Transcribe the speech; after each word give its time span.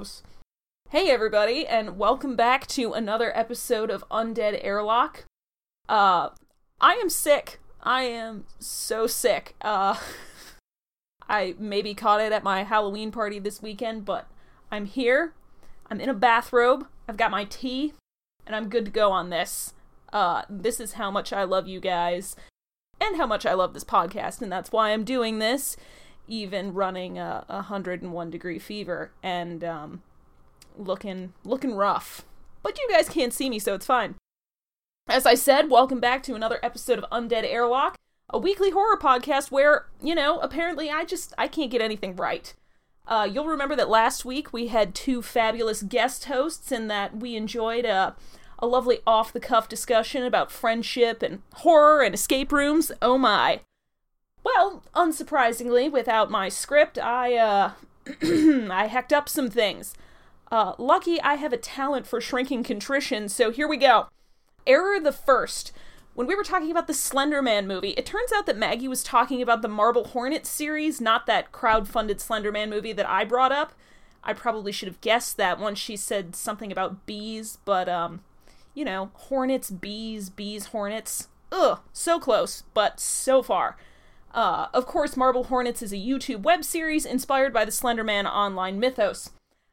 Gross. 0.00 0.22
Hey 0.88 1.10
everybody, 1.10 1.66
and 1.66 1.98
welcome 1.98 2.34
back 2.34 2.66
to 2.68 2.94
another 2.94 3.36
episode 3.36 3.90
of 3.90 4.02
Undead 4.10 4.58
Airlock. 4.64 5.26
Uh, 5.90 6.30
I 6.80 6.94
am 6.94 7.10
sick. 7.10 7.60
I 7.82 8.04
am 8.04 8.46
so 8.58 9.06
sick. 9.06 9.56
Uh, 9.60 9.98
I 11.28 11.54
maybe 11.58 11.92
caught 11.92 12.22
it 12.22 12.32
at 12.32 12.42
my 12.42 12.62
Halloween 12.62 13.12
party 13.12 13.38
this 13.38 13.60
weekend, 13.60 14.06
but 14.06 14.26
I'm 14.72 14.86
here. 14.86 15.34
I'm 15.90 16.00
in 16.00 16.08
a 16.08 16.14
bathrobe. 16.14 16.86
I've 17.06 17.18
got 17.18 17.30
my 17.30 17.44
tea, 17.44 17.92
and 18.46 18.56
I'm 18.56 18.70
good 18.70 18.86
to 18.86 18.90
go 18.90 19.12
on 19.12 19.28
this. 19.28 19.74
Uh, 20.14 20.44
this 20.48 20.80
is 20.80 20.94
how 20.94 21.10
much 21.10 21.30
I 21.30 21.44
love 21.44 21.68
you 21.68 21.78
guys, 21.78 22.36
and 22.98 23.18
how 23.18 23.26
much 23.26 23.44
I 23.44 23.52
love 23.52 23.74
this 23.74 23.84
podcast, 23.84 24.40
and 24.40 24.50
that's 24.50 24.72
why 24.72 24.92
I'm 24.92 25.04
doing 25.04 25.40
this, 25.40 25.76
even 26.30 26.72
running 26.72 27.18
a 27.18 27.44
101 27.48 28.30
degree 28.30 28.58
fever 28.58 29.10
and 29.22 29.62
um, 29.62 30.02
looking 30.78 31.34
looking 31.44 31.74
rough. 31.74 32.24
But 32.62 32.78
you 32.78 32.88
guys 32.90 33.08
can't 33.08 33.34
see 33.34 33.50
me, 33.50 33.58
so 33.58 33.74
it's 33.74 33.86
fine. 33.86 34.14
As 35.08 35.26
I 35.26 35.34
said, 35.34 35.70
welcome 35.70 35.98
back 35.98 36.22
to 36.24 36.34
another 36.34 36.60
episode 36.62 36.98
of 36.98 37.10
Undead 37.10 37.44
Airlock, 37.44 37.96
a 38.28 38.38
weekly 38.38 38.70
horror 38.70 38.96
podcast 38.96 39.50
where, 39.50 39.86
you 40.00 40.14
know, 40.14 40.38
apparently 40.38 40.88
I 40.88 41.04
just 41.04 41.34
I 41.36 41.48
can't 41.48 41.70
get 41.70 41.82
anything 41.82 42.14
right. 42.16 42.54
Uh, 43.08 43.28
you'll 43.30 43.48
remember 43.48 43.74
that 43.74 43.88
last 43.88 44.24
week 44.24 44.52
we 44.52 44.68
had 44.68 44.94
two 44.94 45.20
fabulous 45.20 45.82
guest 45.82 46.26
hosts 46.26 46.70
and 46.70 46.88
that 46.88 47.16
we 47.16 47.34
enjoyed 47.34 47.84
a, 47.84 48.14
a 48.60 48.66
lovely 48.68 49.00
off 49.04 49.32
the 49.32 49.40
cuff 49.40 49.68
discussion 49.68 50.22
about 50.22 50.52
friendship 50.52 51.22
and 51.22 51.42
horror 51.54 52.02
and 52.02 52.14
escape 52.14 52.52
rooms. 52.52 52.92
Oh 53.02 53.18
my. 53.18 53.62
Well, 54.42 54.82
unsurprisingly, 54.94 55.90
without 55.90 56.30
my 56.30 56.48
script, 56.48 56.98
I, 56.98 57.36
uh, 57.36 57.72
I 58.22 58.86
hacked 58.86 59.12
up 59.12 59.28
some 59.28 59.50
things. 59.50 59.94
Uh, 60.50 60.74
lucky 60.78 61.20
I 61.20 61.34
have 61.34 61.52
a 61.52 61.58
talent 61.58 62.06
for 62.06 62.20
shrinking 62.20 62.64
contrition, 62.64 63.28
so 63.28 63.50
here 63.50 63.68
we 63.68 63.76
go. 63.76 64.08
Error 64.66 64.98
the 64.98 65.12
first. 65.12 65.72
When 66.14 66.26
we 66.26 66.34
were 66.34 66.42
talking 66.42 66.70
about 66.70 66.86
the 66.88 66.94
Slender 66.94 67.40
Man 67.40 67.68
movie, 67.68 67.90
it 67.90 68.04
turns 68.04 68.32
out 68.32 68.46
that 68.46 68.56
Maggie 68.56 68.88
was 68.88 69.04
talking 69.04 69.40
about 69.40 69.62
the 69.62 69.68
Marble 69.68 70.08
Hornet 70.08 70.44
series, 70.44 71.00
not 71.00 71.26
that 71.26 71.52
crowd-funded 71.52 72.20
Slender 72.20 72.50
Man 72.50 72.68
movie 72.68 72.92
that 72.92 73.08
I 73.08 73.24
brought 73.24 73.52
up. 73.52 73.72
I 74.22 74.32
probably 74.32 74.72
should 74.72 74.88
have 74.88 75.00
guessed 75.00 75.36
that 75.36 75.58
once 75.58 75.78
she 75.78 75.96
said 75.96 76.34
something 76.34 76.72
about 76.72 77.06
bees, 77.06 77.58
but 77.64 77.88
um, 77.88 78.22
you 78.74 78.84
know, 78.84 79.10
hornets, 79.14 79.70
bees, 79.70 80.30
bees, 80.30 80.66
hornets. 80.66 81.28
Ugh, 81.52 81.78
so 81.92 82.18
close, 82.18 82.64
but 82.74 83.00
so 83.00 83.42
far. 83.42 83.76
Uh, 84.32 84.68
of 84.72 84.86
course, 84.86 85.16
Marble 85.16 85.44
Hornets 85.44 85.82
is 85.82 85.92
a 85.92 85.96
YouTube 85.96 86.42
web 86.42 86.64
series 86.64 87.04
inspired 87.04 87.52
by 87.52 87.64
the 87.64 87.72
Slender 87.72 88.04
Man 88.04 88.26
online 88.26 88.78
mythos. 88.78 89.30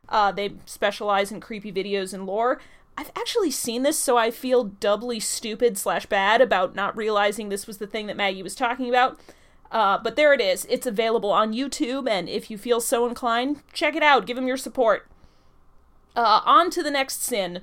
Uh, 0.10 0.32
they 0.32 0.54
specialize 0.66 1.32
in 1.32 1.42
creepy 1.42 1.72
videos 1.72 2.14
and 2.14 2.26
lore. 2.26 2.60
I've 2.98 3.12
actually 3.16 3.52
seen 3.52 3.84
this, 3.84 4.00
so 4.00 4.18
I 4.18 4.32
feel 4.32 4.64
doubly 4.64 5.20
stupid 5.20 5.78
slash 5.78 6.08
bad 6.08 6.42
about 6.42 6.74
not 6.74 6.98
realizing 6.98 7.50
this 7.50 7.68
was 7.68 7.78
the 7.78 7.86
thing 7.86 8.08
that 8.08 8.18
Maggie 8.18 8.42
was 8.42 8.56
talking 8.56 8.90
about. 8.90 9.20
Uh, 9.72 10.00
but 10.00 10.16
there 10.16 10.34
it 10.34 10.42
is. 10.42 10.66
It's 10.70 10.88
available 10.88 11.32
on 11.32 11.54
YouTube, 11.54 12.10
and 12.10 12.28
if 12.28 12.50
you 12.50 12.58
feel 12.58 12.82
so 12.82 13.06
inclined, 13.08 13.62
check 13.74 13.96
it 13.96 14.02
out. 14.02 14.26
Give 14.26 14.36
them 14.36 14.48
your 14.48 14.58
support. 14.58 15.08
Uh, 16.16 16.42
on 16.46 16.72
to 16.72 16.82
the 16.82 16.90
next 16.90 17.22
sin. 17.22 17.62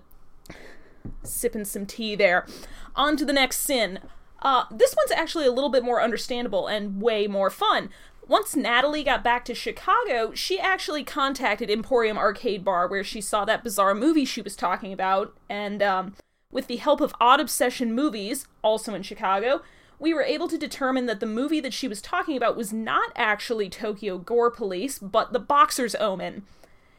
Sipping 1.25 1.65
some 1.65 1.87
tea 1.87 2.15
there. 2.15 2.47
On 2.95 3.17
to 3.17 3.25
the 3.25 3.33
next 3.33 3.59
sin. 3.61 3.99
Uh, 4.45 4.67
this 4.71 4.95
one's 4.95 5.11
actually 5.11 5.47
a 5.47 5.53
little 5.53 5.71
bit 5.71 5.83
more 5.83 6.03
understandable 6.03 6.67
and 6.67 7.01
way 7.01 7.27
more 7.27 7.49
fun. 7.49 7.89
Once 8.29 8.55
Natalie 8.55 9.03
got 9.03 9.25
back 9.25 9.45
to 9.47 9.55
Chicago, 9.55 10.33
she 10.35 10.61
actually 10.61 11.03
contacted 11.03 11.71
Emporium 11.71 12.17
Arcade 12.17 12.65
Bar 12.65 12.87
where 12.89 13.05
she 13.05 13.21
saw 13.21 13.45
that 13.45 13.65
bizarre 13.65 13.95
movie 13.95 14.25
she 14.25 14.43
was 14.43 14.55
talking 14.55 14.93
about, 14.93 15.35
and 15.49 15.83
um, 15.83 16.15
with 16.51 16.67
the 16.67 16.77
help 16.77 17.01
of 17.01 17.15
Odd 17.21 17.41
Obsession 17.41 17.95
Movies, 17.95 18.47
also 18.63 18.95
in 18.95 19.03
Chicago, 19.03 19.63
we 19.99 20.15
were 20.15 20.23
able 20.23 20.49
to 20.49 20.59
determine 20.59 21.07
that 21.07 21.21
the 21.21 21.27
movie 21.27 21.61
that 21.61 21.75
she 21.75 21.89
was 21.89 22.03
talking 22.03 22.37
about 22.37 22.57
was 22.57 22.73
not 22.73 23.13
actually 23.17 23.69
Tokyo 23.69 24.19
Gore 24.19 24.51
Police, 24.51 24.99
but 24.99 25.33
The 25.33 25.39
Boxer's 25.39 25.95
Omen. 25.95 26.45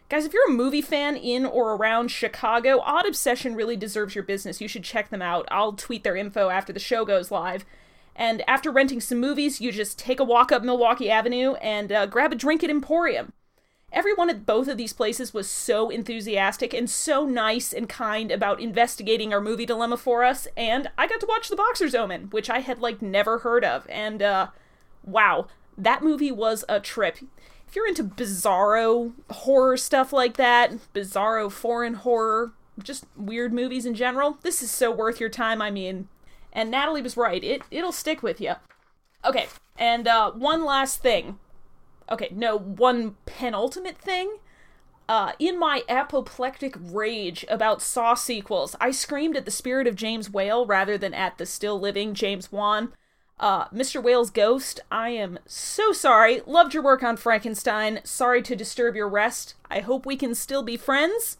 Guys, 0.07 0.23
if 0.23 0.33
you're 0.33 0.47
a 0.47 0.53
movie 0.53 0.83
fan 0.83 1.15
in 1.15 1.47
or 1.47 1.73
around 1.73 2.09
Chicago, 2.09 2.79
Odd 2.81 3.07
Obsession 3.07 3.55
really 3.55 3.75
deserves 3.75 4.13
your 4.13 4.23
business. 4.23 4.61
You 4.61 4.67
should 4.67 4.83
check 4.83 5.09
them 5.09 5.21
out. 5.21 5.47
I'll 5.49 5.73
tweet 5.73 6.03
their 6.03 6.15
info 6.15 6.49
after 6.49 6.71
the 6.71 6.79
show 6.79 7.05
goes 7.05 7.31
live. 7.31 7.65
And 8.15 8.47
after 8.47 8.69
renting 8.69 9.01
some 9.01 9.19
movies, 9.19 9.59
you 9.59 9.71
just 9.71 9.97
take 9.97 10.19
a 10.19 10.23
walk 10.23 10.51
up 10.51 10.63
Milwaukee 10.63 11.09
Avenue 11.09 11.53
and 11.55 11.91
uh, 11.91 12.05
grab 12.05 12.31
a 12.31 12.35
drink 12.35 12.63
at 12.63 12.69
Emporium. 12.69 13.33
Everyone 13.91 14.29
at 14.29 14.45
both 14.45 14.67
of 14.67 14.77
these 14.77 14.93
places 14.93 15.33
was 15.33 15.49
so 15.49 15.89
enthusiastic 15.89 16.73
and 16.73 16.87
so 16.87 17.25
nice 17.25 17.73
and 17.73 17.89
kind 17.89 18.31
about 18.31 18.59
investigating 18.59 19.33
our 19.33 19.41
movie 19.41 19.65
dilemma 19.65 19.97
for 19.97 20.23
us, 20.23 20.47
and 20.57 20.89
I 20.97 21.07
got 21.07 21.21
to 21.21 21.27
watch 21.27 21.47
The 21.47 21.55
Boxer's 21.55 21.95
Omen, 21.95 22.27
which 22.31 22.49
I 22.49 22.59
had 22.59 22.79
like 22.79 23.01
never 23.01 23.39
heard 23.39 23.63
of, 23.63 23.87
and 23.89 24.21
uh, 24.21 24.47
wow, 25.03 25.47
that 25.77 26.03
movie 26.03 26.31
was 26.31 26.65
a 26.67 26.81
trip. 26.81 27.19
If 27.75 27.79
you're 27.79 27.87
into 27.89 28.05
bizarro 28.05 29.11
horror 29.29 29.75
stuff 29.75 30.13
like 30.13 30.37
that, 30.37 30.71
bizarro 30.93 31.51
foreign 31.51 31.95
horror, 31.95 32.53
just 32.81 33.05
weird 33.17 33.51
movies 33.51 33.85
in 33.85 33.95
general, 33.95 34.37
this 34.43 34.63
is 34.63 34.71
so 34.71 34.89
worth 34.89 35.19
your 35.19 35.27
time. 35.27 35.61
I 35.61 35.71
mean, 35.71 36.07
and 36.53 36.71
Natalie 36.71 37.01
was 37.01 37.17
right. 37.17 37.43
It 37.43 37.63
it'll 37.69 37.91
stick 37.91 38.23
with 38.23 38.39
you. 38.39 38.53
Okay, 39.25 39.47
and 39.77 40.07
uh, 40.07 40.31
one 40.31 40.63
last 40.63 41.01
thing. 41.01 41.37
Okay, 42.09 42.29
no, 42.31 42.57
one 42.57 43.17
penultimate 43.25 43.97
thing. 43.97 44.37
Uh, 45.09 45.33
in 45.37 45.59
my 45.59 45.83
apoplectic 45.89 46.77
rage 46.79 47.43
about 47.49 47.81
Saw 47.81 48.13
sequels, 48.13 48.77
I 48.79 48.91
screamed 48.91 49.35
at 49.35 49.43
the 49.43 49.51
spirit 49.51 49.85
of 49.85 49.97
James 49.97 50.29
Whale 50.29 50.65
rather 50.65 50.97
than 50.97 51.13
at 51.13 51.37
the 51.37 51.45
still 51.45 51.77
living 51.77 52.13
James 52.13 52.53
Wan. 52.53 52.93
Uh, 53.37 53.67
Mr. 53.67 54.01
Whale's 54.01 54.29
ghost, 54.29 54.79
I 54.89 55.09
am 55.09 55.39
so 55.45 55.91
sorry. 55.91 56.41
Loved 56.45 56.73
your 56.73 56.83
work 56.83 57.03
on 57.03 57.17
Frankenstein. 57.17 57.99
Sorry 58.03 58.41
to 58.41 58.55
disturb 58.55 58.95
your 58.95 59.09
rest. 59.09 59.55
I 59.69 59.81
hope 59.81 60.05
we 60.05 60.15
can 60.15 60.33
still 60.35 60.63
be 60.63 60.77
friends. 60.77 61.37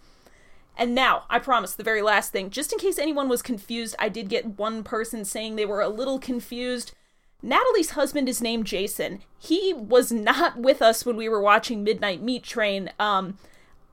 And 0.78 0.94
now, 0.94 1.24
I 1.30 1.40
promise, 1.40 1.74
the 1.74 1.84
very 1.84 2.02
last 2.02 2.34
thing, 2.34 2.50
just 2.50 2.74
in 2.74 2.80
case 2.80 3.00
anyone 3.00 3.30
was 3.30 3.42
confused, 3.42 3.96
I 3.98 4.10
did 4.10 4.28
get 4.28 4.58
one 4.58 4.84
person 4.84 5.24
saying 5.24 5.56
they 5.56 5.66
were 5.66 5.80
a 5.80 5.88
little 5.88 6.20
confused. 6.20 6.92
Natalie's 7.42 7.92
husband 7.92 8.28
is 8.28 8.42
named 8.42 8.66
Jason. 8.66 9.22
He 9.40 9.74
was 9.74 10.12
not 10.12 10.58
with 10.58 10.82
us 10.82 11.06
when 11.06 11.16
we 11.16 11.30
were 11.30 11.42
watching 11.42 11.84
Midnight 11.84 12.22
Meat 12.22 12.44
Train. 12.44 12.92
Um, 13.00 13.38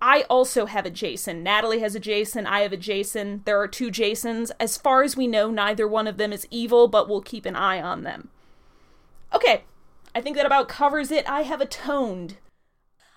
I 0.05 0.23
also 0.23 0.67
have 0.67 0.85
a 0.85 0.91
Jason. 0.91 1.45
Natalie 1.45 1.79
has 1.79 1.95
a 1.95 2.01
Jason. 2.01 2.45
I 2.45 2.63
have 2.63 2.73
a 2.73 2.77
Jason. 2.77 3.43
There 3.45 3.61
are 3.61 3.69
two 3.69 3.89
Jasons. 3.89 4.51
As 4.59 4.77
far 4.77 5.05
as 5.05 5.17
we 5.17 5.29
know, 5.29 5.53
neither 5.53 5.87
one 5.87 6.09
of 6.09 6.17
them 6.17 6.33
is 6.33 6.45
evil, 6.51 6.89
but 6.89 7.09
we'll 7.09 7.23
keep 7.23 7.47
an 7.47 7.55
eye 7.55 7.81
on 7.81 8.03
them. 8.03 8.29
Okay, 9.33 9.63
I 10.13 10.21
think 10.21 10.37
that 10.37 10.45
about 10.45 10.69
covers 10.69 11.13
it. 11.13 11.31
I 11.31 11.43
have 11.43 11.61
atoned 11.61 12.39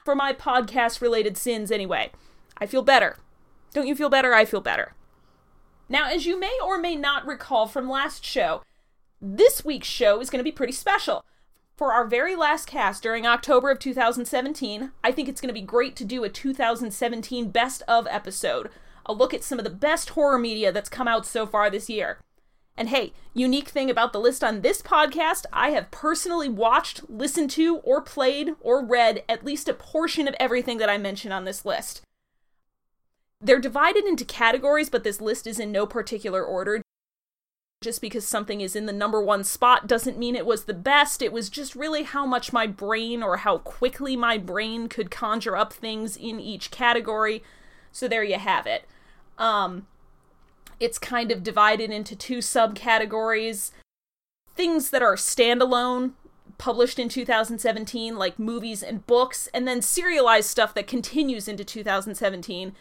for 0.05 0.13
my 0.13 0.31
podcast 0.31 1.01
related 1.01 1.37
sins 1.37 1.71
anyway. 1.71 2.11
I 2.59 2.67
feel 2.67 2.83
better. 2.83 3.17
Don't 3.73 3.87
you 3.87 3.95
feel 3.95 4.09
better? 4.09 4.35
I 4.35 4.45
feel 4.45 4.61
better. 4.61 4.93
Now, 5.89 6.07
as 6.07 6.27
you 6.27 6.39
may 6.39 6.55
or 6.63 6.77
may 6.77 6.95
not 6.95 7.25
recall 7.25 7.65
from 7.65 7.89
last 7.89 8.23
show, 8.23 8.61
this 9.19 9.65
week's 9.65 9.87
show 9.87 10.21
is 10.21 10.29
going 10.29 10.39
to 10.39 10.43
be 10.43 10.51
pretty 10.51 10.73
special. 10.73 11.25
For 11.75 11.91
our 11.91 12.05
very 12.05 12.37
last 12.37 12.67
cast 12.67 13.03
during 13.03 13.27
October 13.27 13.69
of 13.69 13.79
2017, 13.79 14.91
I 15.03 15.11
think 15.11 15.27
it's 15.27 15.41
going 15.41 15.53
to 15.53 15.59
be 15.59 15.65
great 15.65 15.97
to 15.97 16.05
do 16.05 16.23
a 16.23 16.29
2017 16.29 17.49
best 17.49 17.83
of 17.85 18.07
episode, 18.09 18.69
a 19.05 19.11
look 19.11 19.33
at 19.33 19.43
some 19.43 19.59
of 19.59 19.65
the 19.65 19.69
best 19.69 20.11
horror 20.11 20.39
media 20.39 20.71
that's 20.71 20.87
come 20.87 21.07
out 21.07 21.25
so 21.25 21.45
far 21.45 21.69
this 21.69 21.89
year. 21.89 22.19
And 22.77 22.89
hey, 22.89 23.11
unique 23.33 23.67
thing 23.67 23.89
about 23.89 24.13
the 24.13 24.21
list 24.21 24.41
on 24.41 24.61
this 24.61 24.81
podcast, 24.81 25.45
I 25.51 25.71
have 25.71 25.91
personally 25.91 26.47
watched, 26.47 27.09
listened 27.09 27.51
to, 27.51 27.77
or 27.79 28.01
played, 28.01 28.51
or 28.61 28.85
read 28.85 29.23
at 29.27 29.43
least 29.43 29.67
a 29.67 29.73
portion 29.73 30.29
of 30.29 30.35
everything 30.39 30.77
that 30.77 30.89
I 30.89 30.97
mention 30.97 31.33
on 31.33 31.43
this 31.43 31.65
list. 31.65 32.01
They're 33.41 33.59
divided 33.59 34.05
into 34.05 34.23
categories, 34.23 34.89
but 34.89 35.03
this 35.03 35.19
list 35.19 35.45
is 35.45 35.59
in 35.59 35.73
no 35.73 35.85
particular 35.85 36.41
order. 36.41 36.81
Just 37.81 38.01
because 38.01 38.25
something 38.25 38.61
is 38.61 38.75
in 38.75 38.85
the 38.85 38.93
number 38.93 39.21
one 39.21 39.43
spot 39.43 39.87
doesn't 39.87 40.17
mean 40.17 40.35
it 40.35 40.45
was 40.45 40.63
the 40.63 40.73
best. 40.73 41.21
It 41.21 41.31
was 41.31 41.49
just 41.49 41.75
really 41.75 42.03
how 42.03 42.25
much 42.25 42.53
my 42.53 42.65
brain 42.65 43.21
or 43.21 43.37
how 43.37 43.59
quickly 43.59 44.15
my 44.15 44.37
brain 44.37 44.87
could 44.87 45.11
conjure 45.11 45.55
up 45.55 45.71
things 45.71 46.17
in 46.17 46.39
each 46.39 46.71
category. 46.71 47.43
So 47.91 48.07
there 48.07 48.23
you 48.23 48.39
have 48.39 48.65
it. 48.65 48.85
Um, 49.37 49.87
it's 50.79 50.97
kind 50.97 51.31
of 51.31 51.43
divided 51.43 51.91
into 51.91 52.15
two 52.15 52.39
subcategories 52.39 53.71
things 54.55 54.89
that 54.89 55.01
are 55.01 55.15
standalone, 55.15 56.13
published 56.57 56.97
in 56.97 57.09
2017, 57.09 58.15
like 58.17 58.39
movies 58.39 58.81
and 58.81 59.05
books, 59.05 59.49
and 59.53 59.67
then 59.67 59.81
serialized 59.81 60.49
stuff 60.49 60.73
that 60.73 60.87
continues 60.87 61.49
into 61.49 61.65
2017 61.65 62.73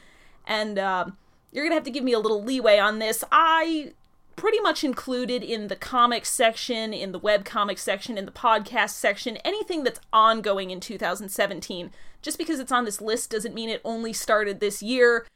and 0.46 0.79
uh, 0.79 1.06
you're 1.52 1.64
gonna 1.64 1.75
have 1.75 1.85
to 1.85 1.91
give 1.91 2.05
me 2.05 2.12
a 2.12 2.19
little 2.19 2.43
leeway 2.43 2.79
on 2.79 2.99
this. 2.99 3.25
I 3.32 3.93
pretty 4.36 4.60
much 4.60 4.84
included 4.84 5.42
in 5.42 5.69
the 5.69 5.76
comics 5.76 6.31
section, 6.31 6.92
in 6.92 7.12
the 7.12 7.19
web 7.19 7.44
comics 7.44 7.82
section, 7.82 8.19
in 8.19 8.26
the 8.26 8.32
podcast 8.32 8.90
section, 8.90 9.36
anything 9.38 9.84
that's 9.84 10.00
ongoing 10.12 10.70
in 10.70 10.81
2017. 10.81 11.90
Just 12.22 12.38
because 12.38 12.58
it's 12.58 12.72
on 12.72 12.84
this 12.84 13.00
list 13.00 13.31
doesn't 13.31 13.54
mean 13.54 13.69
it 13.69 13.81
only 13.84 14.12
started 14.12 14.60
this 14.60 14.82
year. 14.82 15.26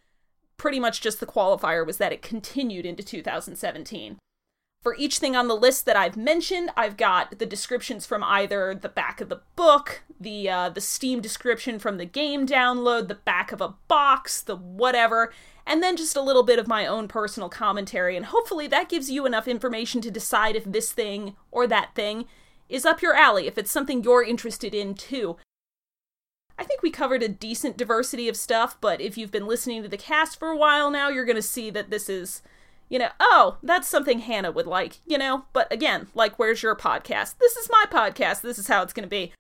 Pretty 0.57 0.81
much 0.81 1.01
just 1.01 1.21
the 1.21 1.27
qualifier 1.27 1.87
was 1.87 1.99
that 1.99 2.13
it 2.13 2.23
continued 2.23 2.87
into 2.87 3.03
2017. 3.03 4.19
For 4.83 4.95
each 4.97 5.19
thing 5.19 5.35
on 5.35 5.49
the 5.49 5.57
list 5.57 5.87
that 5.87 5.97
I've 5.97 6.17
mentioned, 6.17 6.71
I've 6.77 6.97
got 6.97 7.39
the 7.39 7.47
descriptions 7.47 8.07
from 8.07 8.23
either 8.23 8.75
the 8.75 8.89
back 8.89 9.21
of 9.21 9.29
the 9.29 9.41
book, 9.57 10.03
the 10.21 10.49
uh, 10.49 10.69
the 10.69 10.81
Steam 10.81 11.21
description 11.21 11.79
from 11.81 11.99
the 11.99 12.05
game 12.05 12.47
download, 12.47 13.09
the 13.09 13.17
back 13.17 13.51
of 13.51 13.61
a 13.61 13.75
box, 13.89 14.41
the 14.41 14.55
whatever, 14.55 15.33
and 15.69 15.83
then 15.83 15.97
just 15.97 16.17
a 16.17 16.23
little 16.23 16.43
bit 16.43 16.59
of 16.59 16.67
my 16.67 16.87
own 16.87 17.07
personal 17.07 17.51
commentary. 17.51 18.17
And 18.17 18.27
hopefully 18.27 18.67
that 18.69 18.89
gives 18.89 19.11
you 19.11 19.27
enough 19.27 19.47
information 19.47 20.01
to 20.01 20.11
decide 20.11 20.57
if 20.57 20.65
this 20.65 20.91
thing 20.91 21.37
or 21.51 21.67
that 21.67 21.95
thing 21.95 22.25
is 22.69 22.87
up 22.87 23.03
your 23.03 23.15
alley, 23.15 23.47
if 23.47 23.59
it's 23.59 23.71
something 23.71 24.03
you're 24.03 24.25
interested 24.25 24.75
in 24.75 24.95
too. 24.95 25.37
I 26.59 26.65
think 26.65 26.83
we 26.83 26.91
covered 26.91 27.23
a 27.23 27.29
decent 27.29 27.77
diversity 27.77 28.29
of 28.29 28.37
stuff, 28.37 28.81
but 28.81 29.01
if 29.01 29.17
you've 29.17 29.31
been 29.31 29.47
listening 29.47 29.83
to 29.83 29.89
the 29.89 29.97
cast 29.97 30.39
for 30.39 30.49
a 30.49 30.57
while 30.57 30.91
now, 30.91 31.11
you're 31.11 31.27
going 31.27 31.37
to 31.37 31.43
see 31.43 31.71
that 31.71 31.91
this 31.91 32.09
is 32.09 32.43
you 32.89 32.99
know, 32.99 33.11
oh, 33.21 33.59
that's 33.63 33.87
something 33.87 34.21
Hannah 34.21 34.51
would 34.51 34.67
like, 34.67 35.01
you 35.07 35.19
know? 35.19 35.45
But 35.53 35.71
again, 35.71 36.09
like, 36.15 36.39
where's 36.39 36.63
your 36.63 36.75
podcast? 36.75 37.37
This 37.39 37.55
is 37.55 37.69
my 37.71 37.85
podcast. 37.91 38.41
This 38.41 38.59
is 38.59 38.69
how 38.69 38.83
it's 38.83 38.95
going 38.95 39.05
to 39.05 39.11
be. 39.11 39.35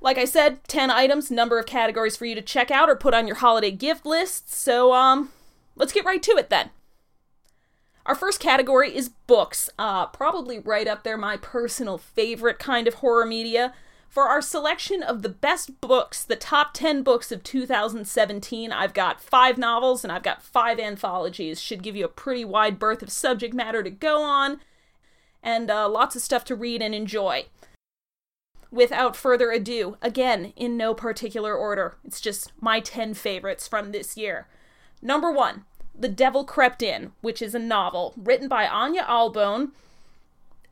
Like 0.00 0.18
I 0.18 0.24
said, 0.24 0.62
10 0.68 0.88
items, 0.88 1.32
number 1.32 1.58
of 1.58 1.66
categories 1.66 2.16
for 2.16 2.26
you 2.26 2.36
to 2.36 2.42
check 2.42 2.70
out 2.70 2.88
or 2.88 2.94
put 2.94 3.12
on 3.12 3.26
your 3.26 3.36
holiday 3.36 3.72
gift 3.72 4.06
list. 4.06 4.52
So, 4.52 4.92
um, 4.92 5.32
let's 5.76 5.92
get 5.92 6.04
right 6.04 6.22
to 6.22 6.32
it 6.32 6.50
then. 6.50 6.70
Our 8.06 8.14
first 8.14 8.40
category 8.40 8.94
is 8.96 9.08
books. 9.08 9.70
Uh, 9.78 10.06
probably 10.06 10.58
right 10.58 10.88
up 10.88 11.04
there, 11.04 11.16
my 11.16 11.36
personal 11.36 11.98
favorite 11.98 12.58
kind 12.58 12.88
of 12.88 12.94
horror 12.94 13.26
media. 13.26 13.74
For 14.08 14.24
our 14.24 14.42
selection 14.42 15.04
of 15.04 15.22
the 15.22 15.28
best 15.28 15.80
books, 15.80 16.24
the 16.24 16.34
top 16.34 16.74
10 16.74 17.04
books 17.04 17.30
of 17.30 17.44
2017, 17.44 18.72
I've 18.72 18.92
got 18.92 19.22
five 19.22 19.56
novels 19.56 20.02
and 20.02 20.10
I've 20.12 20.24
got 20.24 20.42
five 20.42 20.80
anthologies. 20.80 21.60
Should 21.60 21.84
give 21.84 21.94
you 21.94 22.06
a 22.06 22.08
pretty 22.08 22.44
wide 22.44 22.80
berth 22.80 23.02
of 23.02 23.12
subject 23.12 23.54
matter 23.54 23.84
to 23.84 23.90
go 23.90 24.22
on, 24.22 24.60
and 25.44 25.70
uh, 25.70 25.88
lots 25.88 26.16
of 26.16 26.22
stuff 26.22 26.44
to 26.46 26.56
read 26.56 26.82
and 26.82 26.92
enjoy. 26.92 27.46
Without 28.72 29.14
further 29.14 29.52
ado, 29.52 29.96
again, 30.02 30.52
in 30.56 30.76
no 30.76 30.92
particular 30.94 31.54
order, 31.54 31.96
it's 32.04 32.20
just 32.20 32.52
my 32.60 32.80
10 32.80 33.14
favorites 33.14 33.68
from 33.68 33.92
this 33.92 34.16
year. 34.16 34.48
Number 35.02 35.30
one, 35.30 35.64
The 35.98 36.08
Devil 36.08 36.44
Crept 36.44 36.82
In, 36.82 37.12
which 37.20 37.40
is 37.40 37.54
a 37.54 37.58
novel 37.58 38.14
written 38.16 38.48
by 38.48 38.66
Ania 38.66 39.04
Ahlborn. 39.06 39.70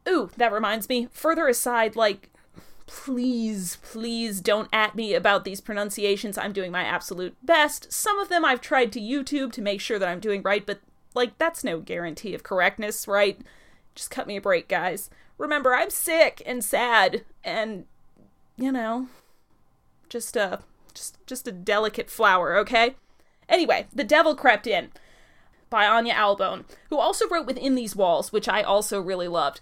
Ooh, 0.08 0.30
that 0.36 0.52
reminds 0.52 0.88
me, 0.88 1.08
further 1.12 1.48
aside, 1.48 1.96
like, 1.96 2.30
please, 2.86 3.76
please 3.82 4.40
don't 4.40 4.69
at 4.72 4.94
me 4.94 5.12
about 5.14 5.44
these 5.44 5.60
pronunciations. 5.60 6.38
I'm 6.38 6.52
doing 6.52 6.72
my 6.72 6.82
absolute 6.82 7.36
best. 7.42 7.92
Some 7.92 8.19
of 8.19 8.30
them 8.30 8.44
I've 8.44 8.62
tried 8.62 8.92
to 8.92 9.00
YouTube 9.00 9.52
to 9.52 9.62
make 9.62 9.80
sure 9.80 9.98
that 9.98 10.08
I'm 10.08 10.20
doing 10.20 10.42
right, 10.42 10.64
but 10.64 10.81
like, 11.14 11.36
that's 11.36 11.64
no 11.64 11.81
guarantee 11.81 12.34
of 12.34 12.42
correctness, 12.42 13.06
right? 13.06 13.40
Just 13.94 14.10
cut 14.10 14.26
me 14.26 14.36
a 14.36 14.40
break, 14.40 14.69
guys. 14.69 15.10
Remember, 15.36 15.74
I'm 15.74 15.90
sick 15.90 16.42
and 16.46 16.64
sad 16.64 17.24
and, 17.44 17.84
you 18.56 18.72
know, 18.72 19.08
just 20.08 20.36
a, 20.36 20.60
just, 20.94 21.19
just 21.26 21.46
a 21.46 21.52
delicate 21.52 22.08
flower, 22.08 22.56
okay? 22.56 22.94
Anyway, 23.48 23.86
The 23.94 24.04
Devil 24.04 24.34
Crept 24.34 24.66
In 24.66 24.90
by 25.70 25.84
Ania 25.84 26.14
Ahlborn, 26.14 26.64
who 26.90 26.98
also 26.98 27.28
wrote 27.28 27.46
Within 27.46 27.74
These 27.74 27.96
Walls, 27.96 28.32
which 28.32 28.48
I 28.48 28.62
also 28.62 29.00
really 29.00 29.28
loved. 29.28 29.60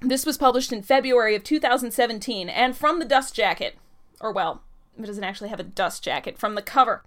This 0.00 0.26
was 0.26 0.38
published 0.38 0.72
in 0.72 0.82
February 0.82 1.34
of 1.34 1.44
2017, 1.44 2.48
and 2.48 2.76
from 2.76 2.98
the 2.98 3.04
dust 3.04 3.34
jacket, 3.34 3.76
or 4.20 4.32
well, 4.32 4.62
it 4.98 5.06
doesn't 5.06 5.24
actually 5.24 5.48
have 5.50 5.60
a 5.60 5.64
dust 5.64 6.02
jacket, 6.02 6.38
from 6.38 6.54
the 6.54 6.62
cover. 6.62 7.02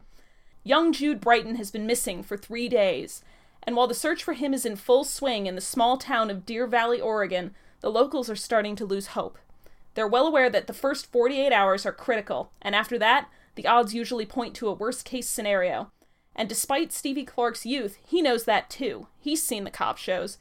Young 0.63 0.93
Jude 0.93 1.21
Brighton 1.21 1.55
has 1.55 1.71
been 1.71 1.85
missing 1.85 2.23
for 2.23 2.37
three 2.37 2.69
days, 2.69 3.23
and 3.63 3.75
while 3.75 3.87
the 3.87 3.93
search 3.93 4.23
for 4.23 4.33
him 4.33 4.53
is 4.53 4.65
in 4.65 4.75
full 4.75 5.03
swing 5.03 5.45
in 5.45 5.55
the 5.55 5.61
small 5.61 5.97
town 5.97 6.29
of 6.29 6.45
Deer 6.45 6.67
Valley, 6.67 7.01
Oregon, 7.01 7.53
the 7.81 7.91
locals 7.91 8.29
are 8.29 8.35
starting 8.35 8.75
to 8.75 8.85
lose 8.85 9.07
hope. 9.07 9.37
They're 9.93 10.07
well 10.07 10.27
aware 10.27 10.49
that 10.49 10.67
the 10.67 10.73
first 10.73 11.11
48 11.11 11.51
hours 11.51 11.85
are 11.85 11.91
critical, 11.91 12.51
and 12.61 12.75
after 12.75 12.97
that, 12.99 13.29
the 13.55 13.67
odds 13.67 13.93
usually 13.93 14.25
point 14.25 14.55
to 14.55 14.67
a 14.67 14.73
worst 14.73 15.05
case 15.05 15.27
scenario. 15.29 15.91
And 16.35 16.49
despite 16.49 16.91
Stevie 16.91 17.25
Clark's 17.25 17.65
youth, 17.65 17.97
he 18.05 18.21
knows 18.21 18.43
that 18.43 18.69
too. 18.69 19.07
He's 19.19 19.41
seen 19.41 19.63
the 19.63 19.71
cop 19.71 19.97
shows, 19.97 20.37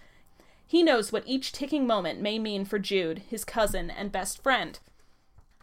he 0.66 0.82
knows 0.82 1.12
what 1.12 1.25
each 1.26 1.52
ticking 1.52 1.87
moment 1.87 2.20
may 2.20 2.38
mean 2.38 2.64
for 2.64 2.78
Jude, 2.78 3.22
his 3.31 3.44
cousin 3.44 3.90
and 3.90 4.11
best 4.11 4.43
friend. 4.43 4.78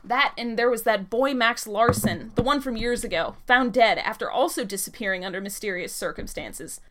That 0.03 0.33
and 0.37 0.57
there 0.57 0.69
was 0.69 0.83
that 0.83 1.09
boy 1.09 1.33
Max 1.33 1.67
Larson, 1.67 2.31
the 2.35 2.41
one 2.41 2.61
from 2.61 2.77
years 2.77 3.03
ago, 3.03 3.35
found 3.45 3.73
dead 3.73 3.97
after 3.97 4.31
also 4.31 4.63
disappearing 4.63 5.25
under 5.25 5.41
mysterious 5.41 5.93
circumstances. 5.93 6.81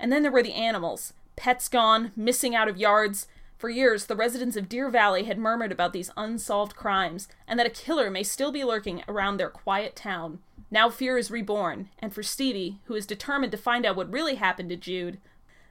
And 0.00 0.12
then 0.12 0.22
there 0.22 0.32
were 0.32 0.42
the 0.42 0.54
animals 0.54 1.12
pets 1.36 1.68
gone, 1.68 2.12
missing 2.16 2.54
out 2.54 2.66
of 2.66 2.78
yards. 2.78 3.28
For 3.58 3.70
years, 3.70 4.06
the 4.06 4.16
residents 4.16 4.56
of 4.56 4.68
Deer 4.68 4.90
Valley 4.90 5.24
had 5.24 5.38
murmured 5.38 5.72
about 5.72 5.92
these 5.92 6.10
unsolved 6.16 6.76
crimes, 6.76 7.26
and 7.48 7.58
that 7.58 7.66
a 7.66 7.70
killer 7.70 8.10
may 8.10 8.22
still 8.22 8.52
be 8.52 8.64
lurking 8.64 9.02
around 9.08 9.38
their 9.38 9.48
quiet 9.48 9.96
town. 9.96 10.40
Now 10.70 10.90
fear 10.90 11.16
is 11.16 11.30
reborn, 11.30 11.88
and 11.98 12.12
for 12.12 12.22
Stevie, 12.22 12.80
who 12.84 12.94
is 12.94 13.06
determined 13.06 13.52
to 13.52 13.58
find 13.58 13.86
out 13.86 13.96
what 13.96 14.12
really 14.12 14.34
happened 14.34 14.68
to 14.70 14.76
Jude, 14.76 15.18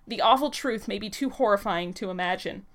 the 0.07 0.21
awful 0.21 0.49
truth 0.49 0.87
may 0.87 0.97
be 0.97 1.09
too 1.09 1.29
horrifying 1.29 1.93
to 1.95 2.09
imagine. 2.09 2.65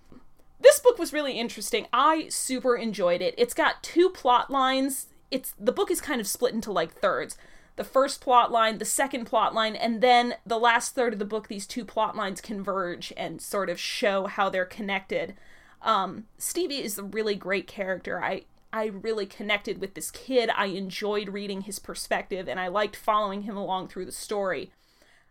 This 0.61 0.79
book 0.79 0.99
was 0.99 1.13
really 1.13 1.39
interesting. 1.39 1.87
I 1.93 2.29
super 2.29 2.77
enjoyed 2.77 3.23
it. 3.23 3.35
It's 3.39 3.55
got 3.55 3.83
two 3.83 4.11
plot 4.11 4.51
lines. 4.51 5.07
It's 5.31 5.55
the 5.59 5.73
book 5.73 5.91
is 5.91 6.01
kind 6.01 6.21
of 6.21 6.27
split 6.27 6.55
into 6.55 6.71
like 6.71 6.93
thirds. 6.93 7.39
The 7.77 7.85
first 7.85 8.21
plot 8.21 8.51
line, 8.53 8.79
the 8.79 8.85
second 8.85 9.25
plot 9.25 9.55
line, 9.55 9.75
and 9.77 10.01
then 10.01 10.35
the 10.45 10.59
last 10.59 10.95
third 10.95 11.13
of 11.13 11.19
the 11.19 11.25
book 11.25 11.49
these 11.49 11.67
two 11.67 11.85
plot 11.85 12.17
lines 12.17 12.41
converge 12.41 13.13
and 13.17 13.41
sort 13.41 13.71
of 13.71 13.81
show 13.81 14.27
how 14.27 14.49
they're 14.49 14.65
connected. 14.65 15.35
Um, 15.83 16.27
Stevie 16.37 16.83
is 16.83 16.99
a 16.99 17.03
really 17.03 17.35
great 17.35 17.67
character. 17.67 18.23
I 18.23 18.45
I 18.73 18.87
really 18.87 19.27
connected 19.27 19.81
with 19.81 19.95
this 19.95 20.11
kid. 20.13 20.49
I 20.55 20.67
enjoyed 20.67 21.31
reading 21.31 21.63
his 21.63 21.81
perspective 21.81 22.49
and 22.49 22.61
I 22.61 22.69
liked 22.69 22.95
following 22.95 23.43
him 23.43 23.57
along 23.57 23.89
through 23.89 24.07
the 24.07 24.13
story 24.13 24.71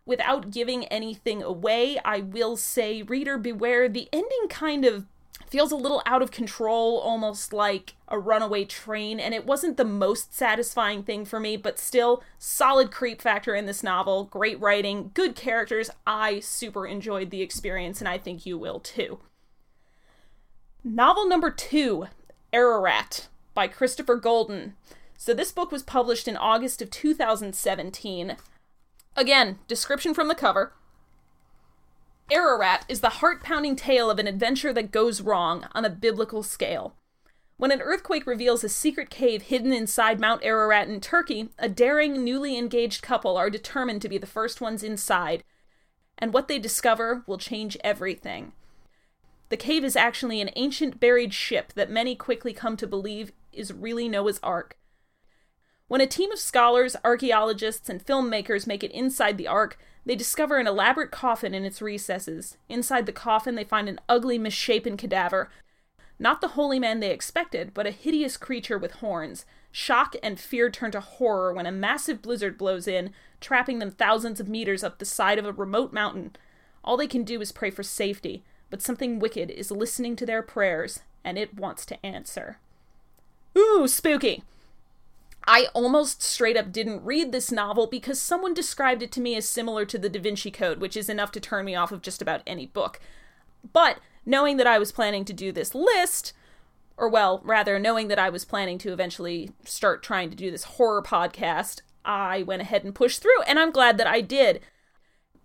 without 0.04 0.50
giving 0.50 0.84
anything 0.86 1.42
away, 1.42 1.98
I 2.04 2.20
will 2.20 2.56
say, 2.56 3.02
reader 3.02 3.38
beware, 3.38 3.88
the 3.88 4.08
ending 4.12 4.48
kind 4.48 4.84
of 4.84 5.06
feels 5.50 5.72
a 5.72 5.76
little 5.76 6.00
out 6.06 6.22
of 6.22 6.30
control, 6.30 6.98
almost 6.98 7.52
like 7.52 7.94
a 8.08 8.18
runaway 8.18 8.64
train, 8.64 9.18
and 9.18 9.34
it 9.34 9.44
wasn't 9.44 9.76
the 9.76 9.84
most 9.84 10.32
satisfying 10.32 11.02
thing 11.02 11.24
for 11.24 11.40
me, 11.40 11.56
but 11.56 11.78
still, 11.78 12.22
solid 12.38 12.92
creep 12.92 13.20
factor 13.20 13.54
in 13.54 13.66
this 13.66 13.82
novel, 13.82 14.24
great 14.24 14.58
writing, 14.60 15.10
good 15.12 15.34
characters. 15.34 15.90
I 16.06 16.38
super 16.38 16.86
enjoyed 16.86 17.30
the 17.30 17.42
experience, 17.42 18.00
and 18.00 18.08
I 18.08 18.16
think 18.16 18.46
you 18.46 18.56
will 18.56 18.78
too. 18.78 19.18
Novel 20.84 21.28
number 21.28 21.50
two, 21.50 22.06
Ararat, 22.52 23.26
by 23.52 23.66
Christopher 23.66 24.16
Golden. 24.16 24.74
So, 25.18 25.34
this 25.34 25.52
book 25.52 25.70
was 25.70 25.82
published 25.82 26.28
in 26.28 26.36
August 26.36 26.80
of 26.80 26.90
2017. 26.90 28.36
Again, 29.16 29.58
description 29.68 30.14
from 30.14 30.28
the 30.28 30.34
cover. 30.34 30.72
Ararat 32.30 32.84
is 32.88 33.00
the 33.00 33.08
heart 33.08 33.42
pounding 33.42 33.74
tale 33.74 34.08
of 34.08 34.20
an 34.20 34.28
adventure 34.28 34.72
that 34.72 34.92
goes 34.92 35.20
wrong 35.20 35.66
on 35.72 35.84
a 35.84 35.90
biblical 35.90 36.44
scale. 36.44 36.94
When 37.56 37.72
an 37.72 37.82
earthquake 37.82 38.24
reveals 38.26 38.62
a 38.62 38.68
secret 38.68 39.10
cave 39.10 39.42
hidden 39.42 39.72
inside 39.72 40.20
Mount 40.20 40.44
Ararat 40.44 40.88
in 40.88 41.00
Turkey, 41.00 41.50
a 41.58 41.68
daring, 41.68 42.22
newly 42.24 42.56
engaged 42.56 43.02
couple 43.02 43.36
are 43.36 43.50
determined 43.50 44.00
to 44.02 44.08
be 44.08 44.16
the 44.16 44.26
first 44.26 44.60
ones 44.60 44.84
inside, 44.84 45.42
and 46.16 46.32
what 46.32 46.46
they 46.46 46.58
discover 46.58 47.24
will 47.26 47.36
change 47.36 47.76
everything. 47.82 48.52
The 49.48 49.56
cave 49.56 49.84
is 49.84 49.96
actually 49.96 50.40
an 50.40 50.50
ancient 50.54 51.00
buried 51.00 51.34
ship 51.34 51.72
that 51.74 51.90
many 51.90 52.14
quickly 52.14 52.52
come 52.52 52.76
to 52.76 52.86
believe 52.86 53.32
is 53.52 53.72
really 53.72 54.08
Noah's 54.08 54.38
Ark. 54.42 54.78
When 55.88 56.00
a 56.00 56.06
team 56.06 56.30
of 56.30 56.38
scholars, 56.38 56.94
archaeologists, 57.04 57.88
and 57.88 58.04
filmmakers 58.04 58.68
make 58.68 58.84
it 58.84 58.92
inside 58.92 59.36
the 59.36 59.48
Ark, 59.48 59.76
they 60.04 60.16
discover 60.16 60.58
an 60.58 60.66
elaborate 60.66 61.10
coffin 61.10 61.54
in 61.54 61.64
its 61.64 61.82
recesses. 61.82 62.56
Inside 62.68 63.06
the 63.06 63.12
coffin, 63.12 63.54
they 63.54 63.64
find 63.64 63.88
an 63.88 64.00
ugly, 64.08 64.38
misshapen 64.38 64.96
cadaver. 64.96 65.50
Not 66.18 66.40
the 66.40 66.48
holy 66.48 66.78
man 66.78 67.00
they 67.00 67.10
expected, 67.10 67.72
but 67.72 67.86
a 67.86 67.90
hideous 67.90 68.36
creature 68.36 68.78
with 68.78 68.92
horns. 68.92 69.46
Shock 69.72 70.16
and 70.22 70.38
fear 70.38 70.68
turn 70.68 70.90
to 70.92 71.00
horror 71.00 71.52
when 71.52 71.66
a 71.66 71.72
massive 71.72 72.22
blizzard 72.22 72.58
blows 72.58 72.86
in, 72.86 73.12
trapping 73.40 73.78
them 73.78 73.90
thousands 73.90 74.40
of 74.40 74.48
meters 74.48 74.84
up 74.84 74.98
the 74.98 75.04
side 75.04 75.38
of 75.38 75.46
a 75.46 75.52
remote 75.52 75.92
mountain. 75.92 76.36
All 76.84 76.96
they 76.96 77.06
can 77.06 77.24
do 77.24 77.40
is 77.40 77.52
pray 77.52 77.70
for 77.70 77.82
safety, 77.82 78.44
but 78.68 78.82
something 78.82 79.18
wicked 79.18 79.50
is 79.50 79.70
listening 79.70 80.16
to 80.16 80.26
their 80.26 80.42
prayers, 80.42 81.00
and 81.24 81.38
it 81.38 81.54
wants 81.54 81.86
to 81.86 82.06
answer. 82.06 82.58
Ooh, 83.56 83.86
spooky! 83.86 84.44
I 85.52 85.66
almost 85.74 86.22
straight 86.22 86.56
up 86.56 86.70
didn't 86.70 87.04
read 87.04 87.32
this 87.32 87.50
novel 87.50 87.88
because 87.88 88.20
someone 88.20 88.54
described 88.54 89.02
it 89.02 89.10
to 89.10 89.20
me 89.20 89.34
as 89.34 89.48
similar 89.48 89.84
to 89.84 89.98
the 89.98 90.08
Da 90.08 90.20
Vinci 90.20 90.48
Code, 90.48 90.78
which 90.80 90.96
is 90.96 91.08
enough 91.08 91.32
to 91.32 91.40
turn 91.40 91.64
me 91.64 91.74
off 91.74 91.90
of 91.90 92.02
just 92.02 92.22
about 92.22 92.42
any 92.46 92.66
book. 92.66 93.00
But 93.72 93.98
knowing 94.24 94.58
that 94.58 94.68
I 94.68 94.78
was 94.78 94.92
planning 94.92 95.24
to 95.24 95.32
do 95.32 95.50
this 95.50 95.74
list, 95.74 96.34
or 96.96 97.08
well, 97.08 97.40
rather, 97.42 97.80
knowing 97.80 98.06
that 98.06 98.18
I 98.18 98.30
was 98.30 98.44
planning 98.44 98.78
to 98.78 98.92
eventually 98.92 99.50
start 99.64 100.04
trying 100.04 100.30
to 100.30 100.36
do 100.36 100.52
this 100.52 100.62
horror 100.62 101.02
podcast, 101.02 101.80
I 102.04 102.44
went 102.44 102.62
ahead 102.62 102.84
and 102.84 102.94
pushed 102.94 103.20
through, 103.20 103.42
and 103.42 103.58
I'm 103.58 103.72
glad 103.72 103.98
that 103.98 104.06
I 104.06 104.20
did. 104.20 104.60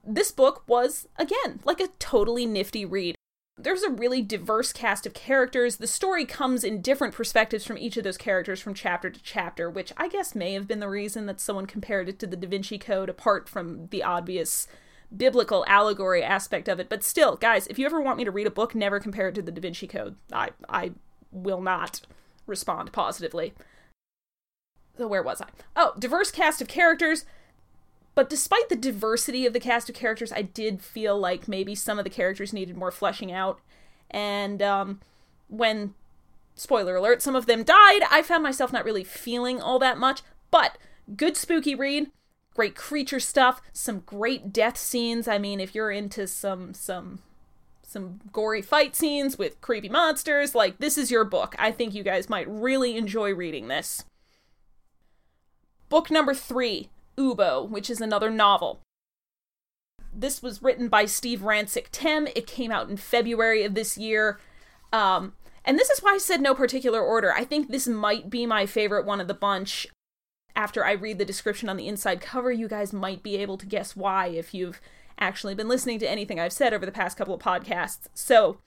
This 0.06 0.32
book 0.32 0.62
was, 0.68 1.08
again, 1.18 1.62
like 1.64 1.80
a 1.80 1.88
totally 1.98 2.46
nifty 2.46 2.86
read. 2.86 3.16
There's 3.58 3.84
a 3.84 3.90
really 3.90 4.22
diverse 4.22 4.74
cast 4.74 5.06
of 5.06 5.14
characters. 5.14 5.78
The 5.78 5.88
story 5.88 6.26
comes 6.26 6.64
in 6.66 6.82
different 6.82 7.14
perspectives 7.14 7.66
from 7.66 7.78
each 7.78 7.96
of 7.96 8.04
those 8.04 8.18
characters 8.18 8.60
from 8.60 8.74
chapter 8.74 9.10
to 9.10 9.24
chapter, 9.24 9.70
which 9.70 9.94
I 9.96 10.10
guess 10.10 10.36
may 10.36 10.54
have 10.54 10.68
been 10.68 10.82
the 10.82 10.90
reason 10.90 11.26
that 11.28 11.40
someone 11.40 11.66
compared 11.66 12.10
it 12.10 12.20
to 12.20 12.28
the 12.28 12.36
Da 12.36 12.48
Vinci 12.50 12.78
Code, 12.78 13.08
apart 13.08 13.48
from 13.48 13.88
the 13.88 14.04
obvious 14.04 14.68
biblical 15.16 15.64
allegory 15.68 16.22
aspect 16.22 16.68
of 16.68 16.82
it. 16.82 16.90
But 16.90 17.04
still, 17.04 17.38
guys, 17.38 17.66
if 17.68 17.80
you 17.80 17.86
ever 17.86 18.02
want 18.02 18.18
me 18.18 18.26
to 18.26 18.32
read 18.32 18.48
a 18.48 18.52
book, 18.52 18.76
never 18.76 19.00
compare 19.00 19.30
it 19.30 19.36
to 19.36 19.42
the 19.42 19.54
Da 19.54 19.62
Vinci 19.62 19.88
Code. 19.88 20.18
I, 20.34 20.50
I 20.68 20.92
will 21.32 21.62
not 21.62 22.02
respond 22.48 22.92
positively. 22.92 23.54
So, 24.98 25.08
where 25.08 25.24
was 25.24 25.40
I? 25.42 25.48
Oh, 25.78 25.94
diverse 25.98 26.30
cast 26.30 26.62
of 26.62 26.68
characters. 26.68 27.26
But 28.16 28.30
despite 28.30 28.70
the 28.70 28.78
diversity 28.78 29.46
of 29.46 29.52
the 29.52 29.60
cast 29.60 29.90
of 29.90 29.96
characters, 29.96 30.32
I 30.32 30.42
did 30.42 30.82
feel 30.82 31.20
like 31.20 31.50
maybe 31.50 31.76
some 31.76 32.00
of 32.00 32.06
the 32.06 32.10
characters 32.10 32.54
needed 32.54 32.78
more 32.78 32.92
fleshing 32.92 33.32
out. 33.32 33.60
And 34.10 34.62
um, 34.62 35.02
when, 35.50 35.94
spoiler 36.56 36.96
alert, 36.96 37.22
some 37.22 37.36
of 37.36 37.46
them 37.46 37.64
died, 37.64 38.02
I 38.10 38.22
found 38.22 38.42
myself 38.42 38.72
not 38.72 38.86
really 38.86 39.04
feeling 39.04 39.62
all 39.62 39.80
that 39.80 39.98
much. 39.98 40.22
But 40.50 40.78
good 41.18 41.36
spooky 41.36 41.76
read, 41.76 42.10
great 42.54 42.76
creature 42.76 43.20
stuff, 43.20 43.62
some 43.74 44.00
great 44.00 44.54
death 44.54 44.78
scenes. 44.78 45.28
I 45.28 45.38
mean, 45.38 45.60
if 45.60 45.76
you're 45.76 45.92
into 45.92 46.26
some 46.26 46.74
some 46.74 47.20
some 47.84 48.20
gory 48.32 48.62
fight 48.62 48.96
scenes 48.96 49.38
with 49.38 49.60
creepy 49.62 49.90
monsters, 49.90 50.56
like 50.56 50.78
this 50.78 50.98
is 50.98 51.12
your 51.12 51.26
book. 51.26 51.54
I 51.60 51.72
think 51.72 51.94
you 51.94 52.04
guys 52.04 52.30
might 52.30 52.48
really 52.50 52.96
enjoy 52.96 53.34
reading 53.34 53.68
this. 53.68 54.06
Book 55.90 56.10
number 56.10 56.34
3, 56.34 56.90
Ubo, 57.18 57.68
which 57.68 57.90
is 57.90 58.02
another 58.02 58.30
novel. 58.30 58.82
This 60.14 60.42
was 60.42 60.64
written 60.64 60.88
by 60.88 61.06
Steve 61.06 61.42
Rasnic 61.42 61.88
Tem. 61.92 62.28
It 62.36 62.48
came 62.48 62.72
out 62.72 62.90
in 62.90 62.98
February 62.98 63.64
of 63.64 63.74
this 63.74 63.98
year. 63.98 64.40
Um, 64.94 65.34
and 65.66 65.78
this 65.78 65.90
is 65.90 66.00
why 66.00 66.14
I 66.14 66.18
said 66.20 66.42
no 66.42 66.56
particular 66.56 67.02
order. 67.02 67.34
I 67.34 67.44
think 67.44 67.70
this 67.70 67.88
might 67.88 68.30
be 68.30 68.46
my 68.46 68.66
favorite 68.66 69.06
one 69.06 69.20
of 69.20 69.28
the 69.28 69.34
bunch. 69.34 69.88
After 70.56 70.86
I 70.86 70.94
read 70.94 71.18
the 71.18 71.26
description 71.26 71.68
on 71.68 71.76
the 71.76 71.88
inside 71.88 72.22
cover, 72.22 72.52
you 72.52 72.70
guys 72.70 72.94
might 72.94 73.24
be 73.24 73.36
able 73.38 73.58
to 73.58 73.66
guess 73.66 73.96
why 73.96 74.28
if 74.28 74.54
you've 74.54 74.80
actually 75.20 75.56
been 75.56 75.68
listening 75.68 76.00
to 76.00 76.10
anything 76.10 76.40
I've 76.40 76.54
said 76.54 76.74
over 76.74 76.86
the 76.86 76.92
past 76.92 77.18
couple 77.18 77.34
of 77.34 77.42
podcasts. 77.42 78.08
So, 78.14 78.60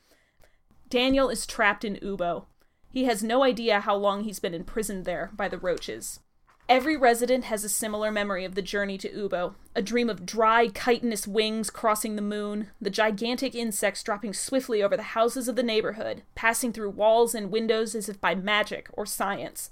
Daniel 0.91 1.29
is 1.31 1.47
trapped 1.47 1.85
in 1.85 1.97
Ubo. 1.97 2.45
He 2.91 3.05
has 3.05 3.23
no 3.23 3.43
idea 3.43 3.81
how 3.81 3.97
long 3.97 4.25
he's 4.25 4.41
been 4.41 4.55
imprisoned 4.55 5.05
there 5.05 5.31
by 5.35 5.49
the 5.49 5.59
roaches. 5.59 6.21
Every 6.69 6.99
resident 6.99 7.45
has 7.45 7.65
a 7.65 7.69
similar 7.69 8.13
memory 8.13 8.45
of 8.45 8.55
the 8.55 8.61
journey 8.61 8.99
to 8.99 9.09
Ubo 9.09 9.55
a 9.75 9.81
dream 9.81 10.11
of 10.11 10.27
dry, 10.27 10.69
chitinous 10.69 11.27
wings 11.27 11.71
crossing 11.71 12.17
the 12.17 12.23
moon, 12.23 12.69
the 12.79 12.91
gigantic 12.91 13.55
insects 13.55 14.03
dropping 14.03 14.35
swiftly 14.35 14.83
over 14.83 14.95
the 14.97 15.15
houses 15.15 15.49
of 15.49 15.57
the 15.57 15.63
neighborhood, 15.63 16.25
passing 16.35 16.73
through 16.73 16.91
walls 16.91 17.35
and 17.35 17.51
windows 17.51 17.95
as 17.95 18.09
if 18.09 18.21
by 18.21 18.35
magic 18.35 18.89
or 18.93 19.07
science. 19.07 19.71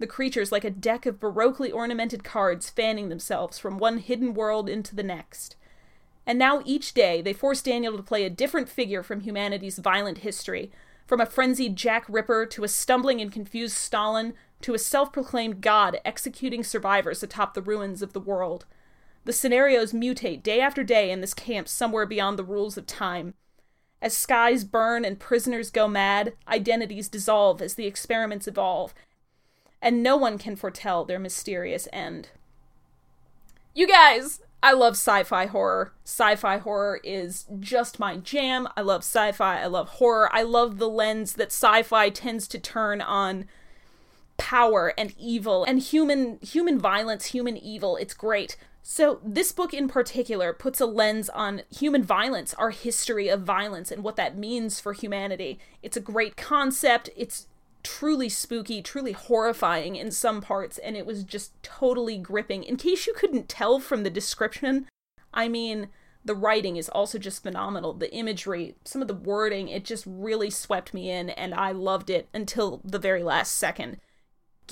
The 0.00 0.06
creatures 0.08 0.50
like 0.50 0.64
a 0.64 0.70
deck 0.70 1.06
of 1.06 1.20
baroquely 1.20 1.72
ornamented 1.72 2.24
cards 2.24 2.70
fanning 2.70 3.08
themselves 3.08 3.58
from 3.58 3.78
one 3.78 3.98
hidden 3.98 4.34
world 4.34 4.68
into 4.68 4.96
the 4.96 5.04
next. 5.04 5.54
And 6.26 6.40
now 6.40 6.62
each 6.64 6.92
day 6.92 7.22
they 7.22 7.34
force 7.34 7.62
Daniel 7.62 7.96
to 7.96 8.02
play 8.02 8.24
a 8.24 8.30
different 8.30 8.68
figure 8.68 9.04
from 9.04 9.20
humanity's 9.20 9.78
violent 9.78 10.18
history, 10.18 10.72
from 11.06 11.20
a 11.20 11.26
frenzied 11.26 11.76
Jack 11.76 12.04
Ripper 12.08 12.46
to 12.46 12.64
a 12.64 12.68
stumbling 12.68 13.20
and 13.20 13.30
confused 13.30 13.76
Stalin 13.76 14.34
to 14.62 14.74
a 14.74 14.78
self 14.78 15.12
proclaimed 15.12 15.60
god 15.60 15.98
executing 16.04 16.64
survivors 16.64 17.22
atop 17.22 17.54
the 17.54 17.62
ruins 17.62 18.02
of 18.02 18.12
the 18.12 18.20
world. 18.20 18.66
The 19.24 19.32
scenarios 19.32 19.92
mutate 19.92 20.42
day 20.42 20.60
after 20.60 20.82
day 20.82 21.10
in 21.10 21.20
this 21.20 21.34
camp 21.34 21.68
somewhere 21.68 22.06
beyond 22.06 22.38
the 22.38 22.44
rules 22.44 22.76
of 22.76 22.86
time. 22.86 23.34
As 24.00 24.16
skies 24.16 24.64
burn 24.64 25.04
and 25.04 25.20
prisoners 25.20 25.70
go 25.70 25.86
mad, 25.86 26.34
identities 26.48 27.08
dissolve 27.08 27.62
as 27.62 27.74
the 27.74 27.86
experiments 27.86 28.48
evolve, 28.48 28.94
and 29.80 30.02
no 30.02 30.16
one 30.16 30.38
can 30.38 30.56
foretell 30.56 31.04
their 31.04 31.20
mysterious 31.20 31.86
end. 31.92 32.30
You 33.74 33.86
guys, 33.86 34.40
I 34.60 34.72
love 34.72 34.94
sci 34.94 35.22
fi 35.22 35.46
horror. 35.46 35.92
Sci 36.04 36.36
fi 36.36 36.58
horror 36.58 37.00
is 37.02 37.46
just 37.58 37.98
my 37.98 38.16
jam. 38.16 38.68
I 38.76 38.82
love 38.82 39.02
sci 39.02 39.32
fi. 39.32 39.60
I 39.60 39.66
love 39.66 39.88
horror. 39.88 40.28
I 40.32 40.42
love 40.42 40.78
the 40.78 40.88
lens 40.88 41.34
that 41.34 41.52
sci 41.52 41.82
fi 41.82 42.10
tends 42.10 42.46
to 42.48 42.58
turn 42.58 43.00
on 43.00 43.46
power 44.36 44.92
and 44.98 45.14
evil 45.18 45.64
and 45.64 45.78
human 45.78 46.38
human 46.40 46.78
violence, 46.78 47.26
human 47.26 47.56
evil. 47.56 47.96
It's 47.96 48.14
great. 48.14 48.56
So 48.82 49.20
this 49.24 49.52
book 49.52 49.72
in 49.72 49.88
particular 49.88 50.52
puts 50.52 50.80
a 50.80 50.86
lens 50.86 51.28
on 51.28 51.62
human 51.74 52.02
violence, 52.02 52.52
our 52.54 52.70
history 52.70 53.28
of 53.28 53.42
violence 53.42 53.92
and 53.92 54.02
what 54.02 54.16
that 54.16 54.36
means 54.36 54.80
for 54.80 54.92
humanity. 54.92 55.60
It's 55.82 55.96
a 55.96 56.00
great 56.00 56.36
concept. 56.36 57.08
It's 57.16 57.46
truly 57.84 58.28
spooky, 58.28 58.82
truly 58.82 59.12
horrifying 59.12 59.96
in 59.96 60.10
some 60.10 60.40
parts 60.40 60.78
and 60.78 60.96
it 60.96 61.06
was 61.06 61.24
just 61.24 61.60
totally 61.62 62.18
gripping. 62.18 62.64
In 62.64 62.76
case 62.76 63.06
you 63.06 63.14
couldn't 63.14 63.48
tell 63.48 63.78
from 63.78 64.02
the 64.02 64.10
description, 64.10 64.86
I 65.32 65.48
mean, 65.48 65.88
the 66.24 66.34
writing 66.34 66.76
is 66.76 66.88
also 66.88 67.18
just 67.18 67.42
phenomenal. 67.42 67.94
The 67.94 68.12
imagery, 68.12 68.76
some 68.84 69.02
of 69.02 69.08
the 69.08 69.14
wording, 69.14 69.68
it 69.68 69.84
just 69.84 70.04
really 70.06 70.50
swept 70.50 70.92
me 70.92 71.10
in 71.10 71.30
and 71.30 71.54
I 71.54 71.72
loved 71.72 72.10
it 72.10 72.28
until 72.34 72.80
the 72.84 72.98
very 72.98 73.22
last 73.22 73.56
second 73.56 73.98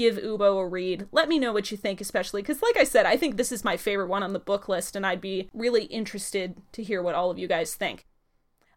give 0.00 0.16
Ubo 0.16 0.59
a 0.59 0.66
read. 0.66 1.07
Let 1.12 1.28
me 1.28 1.38
know 1.38 1.52
what 1.52 1.71
you 1.71 1.76
think, 1.76 2.00
especially 2.00 2.40
because, 2.40 2.62
like 2.62 2.78
I 2.78 2.85
said, 2.85 3.04
I 3.04 3.19
think 3.19 3.37
this 3.37 3.52
is 3.52 3.62
my 3.62 3.76
favorite 3.76 4.09
one 4.09 4.23
on 4.23 4.33
the 4.33 4.38
book 4.38 4.66
list, 4.66 4.97
and 4.97 5.04
I'd 5.04 5.21
be 5.21 5.50
really 5.52 5.85
interested 5.85 6.57
to 6.73 6.83
hear 6.83 7.02
what 7.02 7.14
all 7.14 7.30
of 7.30 7.38
you 7.38 7.47
guys 7.47 7.75
think. 7.75 8.07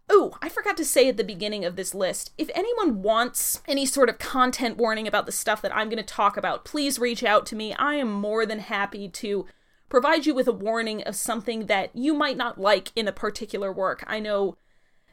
Oh, 0.10 0.38
I 0.42 0.50
forgot 0.50 0.76
to 0.76 0.84
say 0.84 1.08
at 1.08 1.16
the 1.16 1.24
beginning 1.24 1.64
of 1.64 1.78
this 1.78 1.96
list 1.96 2.34
if 2.38 2.50
anyone 2.54 3.02
wants 3.02 3.62
any 3.70 3.86
sort 3.86 4.10
of 4.10 4.20
content 4.20 4.76
warning 4.76 5.08
about 5.08 5.26
the 5.26 5.32
stuff 5.32 5.62
that 5.62 5.74
I'm 5.74 5.88
going 5.88 5.96
to 5.96 6.04
talk 6.04 6.36
about, 6.36 6.66
please 6.66 7.00
reach 7.00 7.24
out 7.24 7.46
to 7.48 7.56
me. 7.56 7.74
I 7.76 7.96
am 7.96 8.12
more 8.12 8.46
than 8.46 8.60
happy 8.60 9.08
to 9.08 9.46
provide 9.88 10.26
you 10.26 10.36
with 10.36 10.50
a 10.50 10.52
warning 10.52 11.04
of 11.04 11.16
something 11.16 11.68
that 11.68 11.96
you 11.96 12.14
might 12.14 12.36
not 12.36 12.60
like 12.60 12.92
in 12.98 13.08
a 13.08 13.14
particular 13.14 13.72
work. 13.72 14.04
I 14.06 14.20
know 14.20 14.58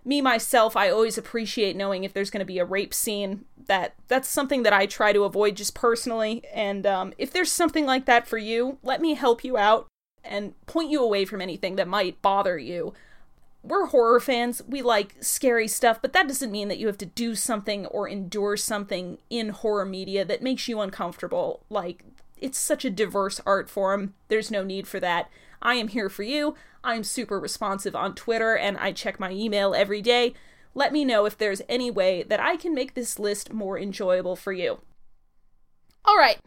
me 0.05 0.21
myself 0.21 0.77
i 0.77 0.89
always 0.89 1.19
appreciate 1.19 1.77
knowing 1.77 2.05
if 2.05 2.13
there's 2.13 2.31
going 2.31 2.41
to 2.41 2.45
be 2.45 2.59
a 2.59 2.65
rape 2.65 2.95
scene 2.95 3.45
that 3.67 3.95
that's 4.09 4.29
something 4.29 4.63
that 4.63 4.73
i 4.73 4.87
try 4.87 5.13
to 5.13 5.25
avoid 5.25 5.57
just 5.57 5.75
personally. 5.75 6.43
And 6.53 6.87
um, 6.87 7.13
if 7.19 7.33
there's 7.33 7.53
something 7.53 7.87
like 7.87 8.07
that 8.07 8.27
for 8.27 8.39
you 8.39 8.79
let 8.83 9.01
me 9.01 9.15
help 9.15 9.45
you 9.45 9.57
out 9.57 9.87
and 10.25 10.55
point 10.67 10.91
you 10.91 11.03
away 11.03 11.25
from 11.25 11.41
anything 11.41 11.77
that 11.77 11.89
might 11.89 12.21
bother 12.21 12.59
you. 12.59 12.93
We're 13.63 13.87
horror 13.87 14.21
fans. 14.21 14.63
We 14.67 14.83
like 14.83 15.17
scary 15.21 15.69
stuff 15.69 16.01
but 16.03 16.13
that 16.13 16.29
doesn't 16.29 16.51
mean 16.51 16.69
that 16.69 16.79
you 16.79 16.87
have 16.87 16.99
to 16.99 17.07
do 17.07 17.35
something 17.35 17.87
or 17.87 18.09
endure 18.09 18.57
something 18.57 19.19
in 19.29 19.51
horror 19.51 19.87
media 19.87 20.25
that 20.25 20.43
makes 20.43 20.67
you 20.69 20.81
uncomfortable. 20.81 21.61
Like 21.71 22.05
it's 22.39 22.59
such 22.59 22.85
a 22.85 22.91
diverse 22.91 23.41
art 23.47 23.69
form. 23.69 24.15
There's 24.29 24.51
no 24.51 24.65
need 24.65 24.89
for 24.89 24.99
that. 25.01 25.31
I 25.63 25.75
am 25.75 25.89
here 25.89 26.09
for 26.09 26.23
you. 26.23 26.55
I'm 26.83 27.05
super 27.05 27.39
responsive 27.39 27.95
on 27.95 28.15
Twitter 28.15 28.57
and 28.57 28.77
I 28.79 28.93
check 28.93 29.21
my 29.21 29.31
email 29.31 29.75
every 29.75 30.03
day. 30.03 30.35
Let 30.75 30.93
me 30.93 31.05
know 31.05 31.27
if 31.27 31.37
there's 31.37 31.63
any 31.69 31.91
way 31.91 32.23
that 32.23 32.41
I 32.41 32.57
can 32.57 32.75
make 32.75 32.95
this 32.95 33.19
list 33.19 33.53
more 33.53 33.79
enjoyable 33.79 34.37
for 34.37 34.53
you. 34.53 34.81
All 36.05 36.17
right, 36.17 36.39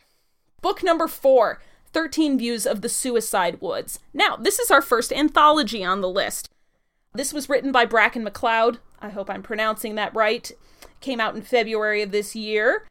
book 0.61 0.83
number 0.83 1.07
four 1.07 1.61
13 1.91 2.39
Views 2.39 2.65
of 2.65 2.81
the 2.81 2.89
Suicide 2.89 3.61
Woods. 3.61 3.99
Now, 4.13 4.35
this 4.35 4.57
is 4.57 4.71
our 4.71 4.81
first 4.81 5.13
anthology 5.13 5.83
on 5.83 6.01
the 6.01 6.09
list. 6.09 6.49
This 7.13 7.31
was 7.31 7.47
written 7.47 7.71
by 7.71 7.85
Bracken 7.85 8.23
MacLeod. 8.23 8.79
I 8.99 9.09
hope 9.09 9.29
I'm 9.29 9.43
pronouncing 9.43 9.93
that 9.95 10.15
right. 10.15 10.51
Came 11.01 11.19
out 11.19 11.35
in 11.35 11.43
February 11.43 12.01
of 12.01 12.11
this 12.11 12.35
year. 12.35 12.87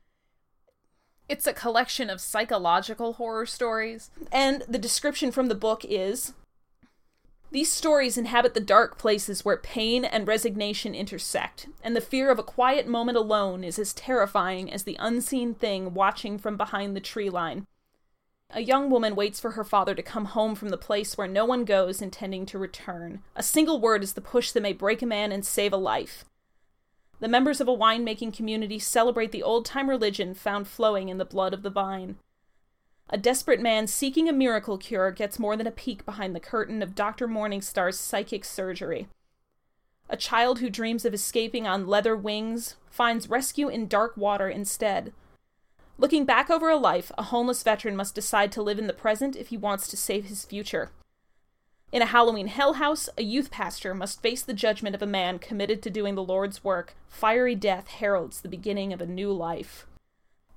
It's 1.29 1.47
a 1.49 1.53
collection 1.53 2.11
of 2.11 2.21
psychological 2.21 3.15
horror 3.15 3.47
stories, 3.47 4.11
and 4.31 4.63
the 4.69 4.79
description 4.79 5.33
from 5.33 5.47
the 5.47 5.55
book 5.55 5.85
is 5.89 6.35
These 7.53 7.71
stories 7.71 8.17
inhabit 8.17 8.55
the 8.55 8.61
dark 8.61 8.97
places 8.97 9.45
where 9.45 9.59
pain 9.59 10.07
and 10.07 10.27
resignation 10.27 10.95
intersect, 10.95 11.69
and 11.85 11.95
the 11.95 12.01
fear 12.01 12.31
of 12.31 12.39
a 12.39 12.43
quiet 12.43 12.87
moment 12.87 13.19
alone 13.19 13.63
is 13.63 13.79
as 13.79 13.93
terrifying 13.93 14.73
as 14.73 14.85
the 14.85 14.97
unseen 14.99 15.53
thing 15.53 15.93
watching 15.93 16.39
from 16.39 16.57
behind 16.57 16.97
the 16.97 17.01
tree 17.01 17.29
line. 17.29 17.67
A 18.49 18.63
young 18.63 18.89
woman 18.89 19.15
waits 19.15 19.39
for 19.39 19.51
her 19.51 19.65
father 19.65 19.95
to 19.95 20.03
come 20.03 20.25
home 20.27 20.55
from 20.55 20.71
the 20.71 20.79
place 20.79 21.19
where 21.19 21.29
no 21.29 21.45
one 21.45 21.67
goes 21.67 22.01
intending 22.01 22.47
to 22.47 22.59
return. 22.59 23.23
A 23.37 23.43
single 23.43 23.79
word 23.79 24.03
is 24.03 24.15
the 24.15 24.23
push 24.23 24.51
that 24.53 24.63
may 24.63 24.73
break 24.73 25.03
a 25.03 25.07
man 25.07 25.31
and 25.31 25.45
save 25.45 25.75
a 25.75 25.77
life. 25.77 26.25
The 27.21 27.29
members 27.29 27.61
of 27.61 27.69
a 27.69 27.77
winemaking 27.77 28.35
community 28.35 28.79
celebrate 28.79 29.31
the 29.31 29.43
old 29.43 29.67
time 29.67 29.91
religion 29.91 30.33
found 30.33 30.69
flowing 30.69 31.11
in 31.11 31.19
the 31.19 31.27
blood 31.27 31.53
of 31.53 31.63
the 31.63 31.71
vine. 31.71 32.17
A 33.15 33.19
desperate 33.19 33.61
man 33.61 33.87
seeking 33.89 34.27
a 34.27 34.33
miracle 34.33 34.79
cure 34.79 35.11
gets 35.11 35.39
more 35.39 35.55
than 35.55 35.67
a 35.67 35.71
peek 35.71 36.03
behind 36.07 36.35
the 36.35 36.41
curtain 36.41 36.83
of 36.83 36.95
Dr. 36.95 37.29
Morningstar's 37.29 38.01
psychic 38.01 38.43
surgery. 38.43 39.07
a 40.09 40.17
child 40.17 40.59
who 40.59 40.69
dreams 40.69 41.05
of 41.07 41.15
escaping 41.15 41.67
on 41.67 41.87
leather 41.87 42.15
wings 42.15 42.77
finds 42.91 43.31
rescue 43.31 43.69
in 43.69 43.89
dark 43.89 44.15
water 44.17 44.49
instead. 44.49 45.13
Looking 45.99 46.27
back 46.27 46.51
over 46.51 46.69
a 46.69 46.77
life, 46.77 47.11
a 47.17 47.25
homeless 47.25 47.63
veteran 47.63 47.97
must 47.97 48.15
decide 48.15 48.53
to 48.53 48.63
live 48.63 48.79
in 48.79 48.87
the 48.87 48.93
present 48.93 49.37
if 49.37 49.49
he 49.49 49.57
wants 49.57 49.89
to 49.89 49.97
save 49.97 50.27
his 50.27 50.45
future. 50.45 50.91
In 51.93 52.03
a 52.03 52.07
Halloween 52.07 52.49
hell 52.49 52.75
house, 52.75 53.09
a 53.17 53.23
youth 53.23 53.51
pastor 53.51 53.95
must 53.95 54.23
face 54.23 54.43
the 54.43 54.55
judgment 54.55 54.95
of 54.95 55.03
a 55.03 55.07
man 55.07 55.39
committed 55.39 55.83
to 55.83 55.91
doing 55.91 56.15
the 56.15 56.23
Lord's 56.23 56.65
work. 56.65 56.95
Fiery 57.09 57.55
death 57.55 57.89
heralds 57.89 58.41
the 58.41 58.49
beginning 58.49 58.93
of 58.93 59.01
a 59.01 59.07
new 59.07 59.33
life. 59.33 59.87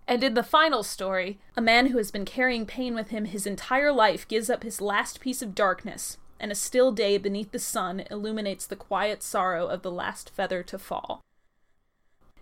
And 0.07 0.23
in 0.23 0.33
the 0.35 0.43
final 0.43 0.83
story, 0.83 1.39
a 1.57 1.61
man 1.61 1.87
who 1.87 1.97
has 1.97 2.11
been 2.11 2.25
carrying 2.25 2.65
pain 2.65 2.93
with 2.93 3.09
him 3.09 3.25
his 3.25 3.47
entire 3.47 3.91
life 3.91 4.27
gives 4.27 4.49
up 4.49 4.63
his 4.63 4.81
last 4.81 5.19
piece 5.19 5.41
of 5.41 5.55
darkness, 5.55 6.17
and 6.39 6.51
a 6.51 6.55
still 6.55 6.91
day 6.91 7.17
beneath 7.17 7.51
the 7.51 7.59
sun 7.59 8.03
illuminates 8.11 8.67
the 8.67 8.75
quiet 8.75 9.23
sorrow 9.23 9.67
of 9.67 9.81
the 9.81 9.91
last 9.91 10.29
feather 10.29 10.61
to 10.63 10.77
fall. 10.77 11.21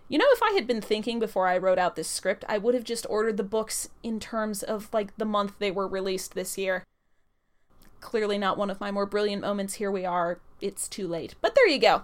You 0.08 0.18
know, 0.18 0.26
if 0.28 0.42
I 0.42 0.52
had 0.52 0.66
been 0.66 0.82
thinking 0.82 1.18
before 1.18 1.48
I 1.48 1.56
wrote 1.56 1.78
out 1.78 1.96
this 1.96 2.08
script, 2.08 2.44
I 2.48 2.58
would 2.58 2.74
have 2.74 2.84
just 2.84 3.06
ordered 3.08 3.38
the 3.38 3.42
books 3.42 3.88
in 4.02 4.20
terms 4.20 4.62
of, 4.62 4.92
like, 4.92 5.16
the 5.16 5.24
month 5.24 5.54
they 5.58 5.70
were 5.70 5.88
released 5.88 6.34
this 6.34 6.58
year 6.58 6.84
clearly 8.04 8.38
not 8.38 8.56
one 8.56 8.70
of 8.70 8.80
my 8.80 8.92
more 8.92 9.06
brilliant 9.06 9.42
moments. 9.42 9.74
Here 9.74 9.90
we 9.90 10.04
are. 10.04 10.38
It's 10.60 10.88
too 10.88 11.08
late. 11.08 11.34
But 11.40 11.56
there 11.56 11.66
you 11.66 11.80
go. 11.80 12.02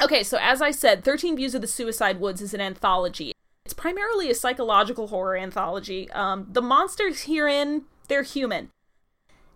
Okay, 0.00 0.22
so 0.22 0.38
as 0.40 0.62
I 0.62 0.70
said, 0.70 1.02
13 1.02 1.36
Views 1.36 1.54
of 1.54 1.60
the 1.60 1.66
Suicide 1.66 2.20
Woods 2.20 2.40
is 2.40 2.54
an 2.54 2.60
anthology. 2.60 3.32
It's 3.64 3.74
primarily 3.80 4.30
a 4.30 4.34
psychological 4.34 5.06
horror 5.06 5.36
anthology. 5.36 6.10
Um, 6.10 6.46
the 6.50 6.60
monsters 6.60 7.22
herein, 7.22 7.84
they're 8.08 8.22
human. 8.22 8.68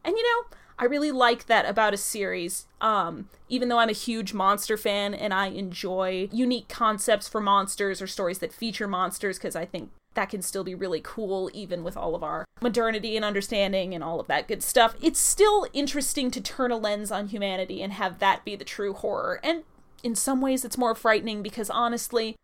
And 0.04 0.16
you 0.16 0.22
know, 0.22 0.56
I 0.78 0.84
really 0.84 1.10
like 1.10 1.46
that 1.46 1.68
about 1.68 1.92
a 1.92 1.98
series. 1.98 2.66
Um, 2.80 3.28
even 3.48 3.68
though 3.68 3.78
I'm 3.78 3.88
a 3.88 3.92
huge 3.92 4.32
monster 4.32 4.76
fan 4.76 5.12
and 5.12 5.34
I 5.34 5.48
enjoy 5.48 6.28
unique 6.32 6.68
concepts 6.68 7.28
for 7.28 7.40
monsters 7.40 8.00
or 8.00 8.06
stories 8.06 8.38
that 8.38 8.52
feature 8.52 8.88
monsters, 8.88 9.38
because 9.38 9.56
I 9.56 9.64
think 9.64 9.90
that 10.14 10.30
can 10.30 10.40
still 10.40 10.64
be 10.64 10.74
really 10.74 11.00
cool, 11.02 11.50
even 11.52 11.84
with 11.84 11.96
all 11.96 12.14
of 12.14 12.22
our 12.22 12.46
modernity 12.62 13.16
and 13.16 13.24
understanding 13.24 13.94
and 13.94 14.02
all 14.02 14.18
of 14.18 14.28
that 14.28 14.48
good 14.48 14.62
stuff. 14.62 14.96
It's 15.02 15.20
still 15.20 15.66
interesting 15.72 16.30
to 16.30 16.40
turn 16.40 16.70
a 16.70 16.76
lens 16.78 17.10
on 17.10 17.28
humanity 17.28 17.82
and 17.82 17.92
have 17.92 18.18
that 18.20 18.44
be 18.44 18.56
the 18.56 18.64
true 18.64 18.94
horror. 18.94 19.40
And 19.42 19.64
in 20.02 20.14
some 20.14 20.40
ways, 20.40 20.64
it's 20.64 20.78
more 20.78 20.94
frightening 20.94 21.42
because 21.42 21.68
honestly, 21.68 22.36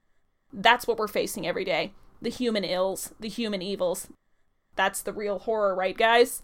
that's 0.52 0.87
what 0.87 0.99
we're 0.99 1.09
facing 1.09 1.47
every 1.47 1.64
day 1.64 1.92
the 2.21 2.30
human 2.30 2.62
ills, 2.62 3.12
the 3.18 3.28
human 3.28 3.61
evils. 3.61 4.06
That's 4.76 5.02
the 5.02 5.12
real 5.12 5.40
horror, 5.40 5.75
right, 5.75 5.97
guys? 5.97 6.40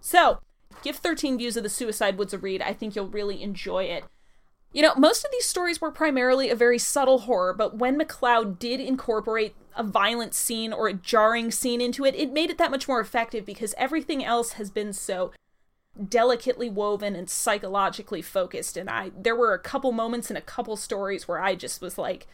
So, 0.00 0.38
give 0.82 0.96
13 0.96 1.36
Views 1.36 1.56
of 1.56 1.62
the 1.62 1.68
Suicide 1.68 2.16
Woods 2.16 2.32
a 2.32 2.38
read. 2.38 2.62
I 2.62 2.72
think 2.72 2.96
you'll 2.96 3.08
really 3.08 3.42
enjoy 3.42 3.84
it. 3.84 4.04
You 4.72 4.80
know, 4.80 4.94
most 4.96 5.22
of 5.22 5.30
these 5.30 5.44
stories 5.44 5.82
were 5.82 5.90
primarily 5.90 6.48
a 6.48 6.56
very 6.56 6.78
subtle 6.78 7.20
horror, 7.20 7.52
but 7.52 7.76
when 7.76 7.98
MacLeod 7.98 8.58
did 8.58 8.80
incorporate 8.80 9.54
a 9.76 9.82
violent 9.82 10.32
scene 10.32 10.72
or 10.72 10.88
a 10.88 10.94
jarring 10.94 11.50
scene 11.50 11.82
into 11.82 12.06
it, 12.06 12.14
it 12.14 12.32
made 12.32 12.48
it 12.48 12.56
that 12.56 12.70
much 12.70 12.88
more 12.88 13.00
effective 13.00 13.44
because 13.44 13.74
everything 13.76 14.24
else 14.24 14.54
has 14.54 14.70
been 14.70 14.94
so 14.94 15.30
delicately 16.08 16.70
woven 16.70 17.14
and 17.14 17.28
psychologically 17.28 18.22
focused 18.22 18.78
and 18.78 18.88
I 18.88 19.10
there 19.14 19.36
were 19.36 19.52
a 19.52 19.58
couple 19.58 19.92
moments 19.92 20.30
in 20.30 20.38
a 20.38 20.40
couple 20.40 20.74
stories 20.74 21.28
where 21.28 21.38
I 21.38 21.54
just 21.54 21.82
was 21.82 21.98
like, 21.98 22.26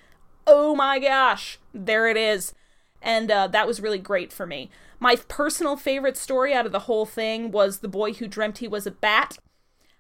"Oh 0.49 0.75
my 0.75 0.99
gosh, 0.99 1.59
there 1.73 2.09
it 2.09 2.17
is." 2.17 2.55
And 3.01 3.31
uh, 3.31 3.47
that 3.49 3.67
was 3.67 3.81
really 3.81 3.99
great 3.99 4.33
for 4.33 4.47
me. 4.47 4.71
My 4.99 5.17
personal 5.29 5.77
favorite 5.77 6.17
story 6.17 6.53
out 6.53 6.67
of 6.67 6.73
the 6.73 6.81
whole 6.81 7.07
thing 7.07 7.53
was 7.53 7.79
The 7.79 7.89
Boy 7.89 8.15
Who 8.15 8.27
Dreamt 8.27 8.59
He 8.59 8.67
Was 8.67 8.87
a 8.87 8.91
Bat. 8.91 9.39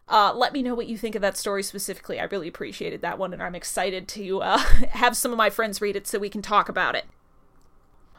Uh, 0.09 0.33
let 0.35 0.53
me 0.53 0.63
know 0.63 0.75
what 0.75 0.89
you 0.89 0.97
think 0.97 1.15
of 1.15 1.23
that 1.23 1.37
story 1.37 1.63
specifically. 1.63 2.19
I 2.19 2.25
really 2.25 2.49
appreciated 2.49 3.03
that 3.03 3.19
one, 3.19 3.33
and 3.33 3.43
I'm 3.43 3.55
excited 3.55 4.09
to 4.09 4.41
uh, 4.41 4.59
have 4.91 5.17
some 5.17 5.31
of 5.33 5.39
my 5.39 5.51
friends 5.51 5.81
read 5.81 5.97
it 5.97 6.07
so 6.07 6.19
we 6.19 6.31
can 6.31 6.43
talk 6.43 6.69
about 6.69 6.95
it. 6.95 7.05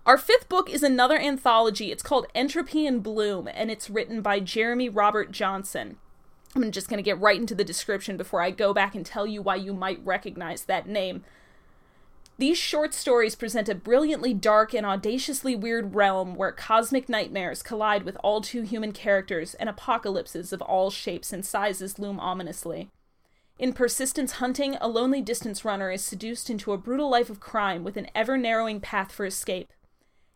Our 0.05 0.17
fifth 0.17 0.47
book 0.47 0.69
is 0.69 0.83
another 0.83 1.19
anthology. 1.19 1.91
It's 1.91 2.03
called 2.03 2.27
Entropy 2.33 2.85
in 2.85 2.99
Bloom, 2.99 3.49
and 3.53 3.69
it's 3.69 3.89
written 3.89 4.21
by 4.21 4.39
Jeremy 4.39 4.87
Robert 4.87 5.31
Johnson. 5.31 5.97
I'm 6.55 6.71
just 6.71 6.89
going 6.89 6.97
to 6.97 7.03
get 7.03 7.19
right 7.19 7.39
into 7.39 7.53
the 7.53 7.63
description 7.63 8.17
before 8.17 8.41
I 8.41 8.51
go 8.51 8.73
back 8.73 8.95
and 8.95 9.05
tell 9.05 9.27
you 9.27 9.41
why 9.41 9.55
you 9.55 9.73
might 9.73 10.03
recognize 10.03 10.63
that 10.63 10.87
name. 10.87 11.23
These 12.39 12.57
short 12.57 12.93
stories 12.93 13.35
present 13.35 13.67
a 13.67 13.75
brilliantly 13.75 14.33
dark 14.33 14.73
and 14.73 14.85
audaciously 14.85 15.57
weird 15.57 15.93
realm 15.93 16.35
where 16.35 16.53
cosmic 16.53 17.09
nightmares 17.09 17.61
collide 17.61 18.03
with 18.03 18.15
all 18.23 18.39
too 18.39 18.61
human 18.61 18.93
characters 18.93 19.55
and 19.55 19.67
apocalypses 19.67 20.53
of 20.53 20.61
all 20.61 20.89
shapes 20.89 21.33
and 21.33 21.45
sizes 21.45 21.99
loom 21.99 22.17
ominously. 22.17 22.87
In 23.57 23.73
persistence 23.73 24.31
hunting, 24.31 24.77
a 24.79 24.87
lonely 24.87 25.21
distance 25.21 25.65
runner 25.65 25.91
is 25.91 26.01
seduced 26.01 26.49
into 26.49 26.71
a 26.71 26.77
brutal 26.77 27.09
life 27.09 27.29
of 27.29 27.41
crime 27.41 27.83
with 27.83 27.97
an 27.97 28.07
ever 28.15 28.37
narrowing 28.37 28.79
path 28.79 29.11
for 29.11 29.25
escape. 29.25 29.73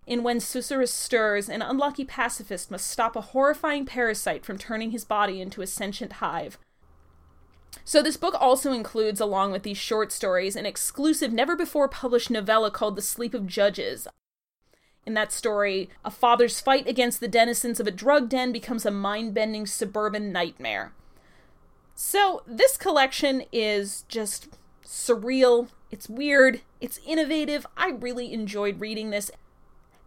In 0.05 0.23
When 0.23 0.39
Susurrus 0.39 0.91
Stirs, 0.91 1.47
an 1.47 1.61
unlucky 1.61 2.03
pacifist 2.03 2.69
must 2.69 2.87
stop 2.87 3.15
a 3.15 3.21
horrifying 3.21 3.85
parasite 3.85 4.43
from 4.43 4.57
turning 4.57 4.91
his 4.91 5.05
body 5.05 5.39
into 5.39 5.61
a 5.61 5.67
sentient 5.67 6.13
hive. 6.13 6.57
So, 7.85 8.01
this 8.01 8.17
book 8.17 8.35
also 8.39 8.71
includes, 8.71 9.19
along 9.19 9.51
with 9.51 9.63
these 9.63 9.77
short 9.77 10.11
stories, 10.11 10.55
an 10.55 10.65
exclusive, 10.65 11.33
never 11.33 11.55
before 11.55 11.89
published 11.89 12.31
novella 12.31 12.71
called 12.71 12.95
The 12.95 13.01
Sleep 13.01 13.33
of 13.33 13.45
Judges. 13.45 14.07
In 15.05 15.13
that 15.15 15.33
story, 15.33 15.89
a 16.05 16.09
father's 16.09 16.61
fight 16.61 16.87
against 16.87 17.19
the 17.19 17.27
denizens 17.27 17.81
of 17.81 17.87
a 17.87 17.91
drug 17.91 18.29
den 18.29 18.53
becomes 18.53 18.85
a 18.85 18.91
mind 18.91 19.33
bending 19.33 19.65
suburban 19.65 20.31
nightmare. 20.31 20.93
So, 21.93 22.41
this 22.47 22.77
collection 22.77 23.43
is 23.51 24.05
just 24.07 24.47
surreal, 24.85 25.67
it's 25.91 26.07
weird, 26.07 26.61
it's 26.79 26.99
innovative. 27.05 27.67
I 27.75 27.89
really 27.89 28.31
enjoyed 28.31 28.79
reading 28.79 29.09
this, 29.09 29.29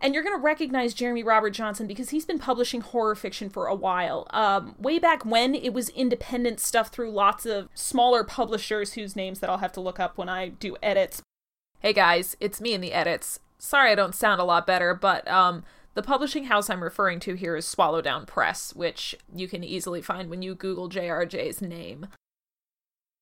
and 0.01 0.15
you're 0.15 0.23
going 0.23 0.37
to 0.37 0.43
recognize 0.43 0.95
Jeremy 0.95 1.23
Robert 1.23 1.51
Johnson 1.51 1.87
because 1.87 2.11
he's 2.11 2.27
been 2.27 2.39
publishing 2.39 2.81
horror 2.81 3.15
fiction 3.15 3.49
for 3.49 3.67
a 3.67 3.75
while. 3.75 4.27
Um, 4.31 4.75
way 4.79 4.99
back 4.99 5.25
when, 5.25 5.55
it 5.55 5.73
was 5.73 5.89
independent 5.91 6.61
stuff 6.61 6.89
through 6.89 7.11
lots 7.11 7.47
of 7.47 7.69
smaller 7.75 8.23
publishers 8.23 8.93
whose 8.93 9.17
names 9.17 9.41
that 9.41 9.49
I'll 9.51 9.59
have 9.59 9.73
to 9.73 9.81
look 9.81 9.99
up 9.99 10.19
when 10.19 10.29
I 10.29 10.49
do 10.49 10.77
edits. 10.83 11.23
Hey 11.81 11.93
guys, 11.93 12.37
it's 12.41 12.61
me 12.61 12.75
in 12.75 12.81
the 12.81 12.93
edits. 12.93 13.41
Sorry 13.59 13.91
I 13.91 13.95
don't 13.95 14.15
sound 14.15 14.41
a 14.41 14.45
lot 14.45 14.67
better, 14.67 14.95
but 14.95 15.27
um, 15.29 15.65
the 15.95 16.03
publishing 16.03 16.45
house 16.45 16.69
I'm 16.69 16.83
referring 16.83 17.21
to 17.21 17.35
here 17.35 17.57
is 17.57 17.65
Swallowdown 17.67 18.27
Press, 18.27 18.75
which 18.75 19.17
you 19.35 19.49
can 19.49 19.65
easily 19.65 20.03
find 20.03 20.29
when 20.29 20.43
you 20.43 20.55
Google 20.55 20.91
JRJ's 20.91 21.63
name. 21.63 22.09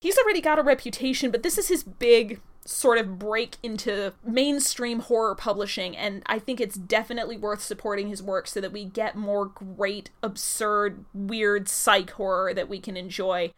He's 0.00 0.18
already 0.18 0.40
got 0.40 0.58
a 0.58 0.62
reputation, 0.62 1.30
but 1.30 1.42
this 1.42 1.56
is 1.56 1.68
his 1.68 1.84
big 1.84 2.40
sort 2.66 2.98
of 2.98 3.18
break 3.18 3.56
into 3.62 4.14
mainstream 4.24 5.00
horror 5.00 5.34
publishing, 5.34 5.96
and 5.96 6.22
I 6.26 6.38
think 6.38 6.60
it's 6.60 6.76
definitely 6.76 7.36
worth 7.36 7.62
supporting 7.62 8.08
his 8.08 8.22
work 8.22 8.46
so 8.46 8.60
that 8.60 8.72
we 8.72 8.84
get 8.84 9.16
more 9.16 9.46
great, 9.46 10.10
absurd, 10.22 11.04
weird 11.12 11.68
psych 11.68 12.10
horror 12.12 12.54
that 12.54 12.68
we 12.68 12.80
can 12.80 12.96
enjoy. 12.96 13.52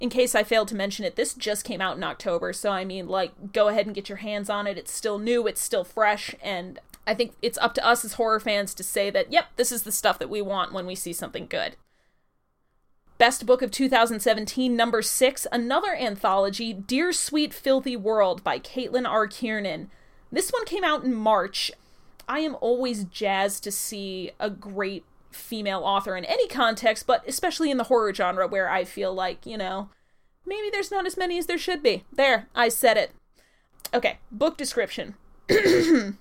In 0.00 0.08
case 0.08 0.34
I 0.34 0.42
failed 0.42 0.68
to 0.68 0.74
mention 0.74 1.04
it, 1.04 1.16
this 1.16 1.34
just 1.34 1.64
came 1.64 1.80
out 1.80 1.96
in 1.96 2.02
October, 2.02 2.52
so 2.52 2.70
I 2.70 2.84
mean, 2.84 3.06
like, 3.06 3.52
go 3.52 3.68
ahead 3.68 3.86
and 3.86 3.94
get 3.94 4.08
your 4.08 4.18
hands 4.18 4.48
on 4.48 4.66
it. 4.66 4.78
It's 4.78 4.92
still 4.92 5.18
new, 5.18 5.46
it's 5.46 5.60
still 5.60 5.84
fresh, 5.84 6.34
and 6.42 6.80
I 7.06 7.14
think 7.14 7.34
it's 7.42 7.58
up 7.58 7.74
to 7.74 7.86
us 7.86 8.04
as 8.04 8.14
horror 8.14 8.40
fans 8.40 8.74
to 8.74 8.82
say 8.82 9.10
that, 9.10 9.32
yep, 9.32 9.48
this 9.56 9.70
is 9.70 9.82
the 9.82 9.92
stuff 9.92 10.18
that 10.18 10.30
we 10.30 10.40
want 10.40 10.72
when 10.72 10.86
we 10.86 10.94
see 10.94 11.12
something 11.12 11.46
good. 11.46 11.76
Best 13.22 13.46
Book 13.46 13.62
of 13.62 13.70
2017, 13.70 14.74
number 14.74 15.00
six, 15.00 15.46
another 15.52 15.94
anthology, 15.94 16.72
Dear 16.72 17.12
Sweet 17.12 17.54
Filthy 17.54 17.96
World 17.96 18.42
by 18.42 18.58
Caitlin 18.58 19.08
R. 19.08 19.28
Kiernan. 19.28 19.92
This 20.32 20.50
one 20.50 20.64
came 20.64 20.82
out 20.82 21.04
in 21.04 21.14
March. 21.14 21.70
I 22.28 22.40
am 22.40 22.56
always 22.60 23.04
jazzed 23.04 23.62
to 23.62 23.70
see 23.70 24.32
a 24.40 24.50
great 24.50 25.04
female 25.30 25.82
author 25.84 26.16
in 26.16 26.24
any 26.24 26.48
context, 26.48 27.06
but 27.06 27.22
especially 27.24 27.70
in 27.70 27.76
the 27.76 27.84
horror 27.84 28.12
genre 28.12 28.48
where 28.48 28.68
I 28.68 28.82
feel 28.82 29.14
like, 29.14 29.46
you 29.46 29.56
know, 29.56 29.88
maybe 30.44 30.68
there's 30.68 30.90
not 30.90 31.06
as 31.06 31.16
many 31.16 31.38
as 31.38 31.46
there 31.46 31.58
should 31.58 31.80
be. 31.80 32.02
There, 32.12 32.48
I 32.56 32.70
said 32.70 32.96
it. 32.96 33.12
Okay, 33.94 34.18
book 34.32 34.56
description. 34.56 35.14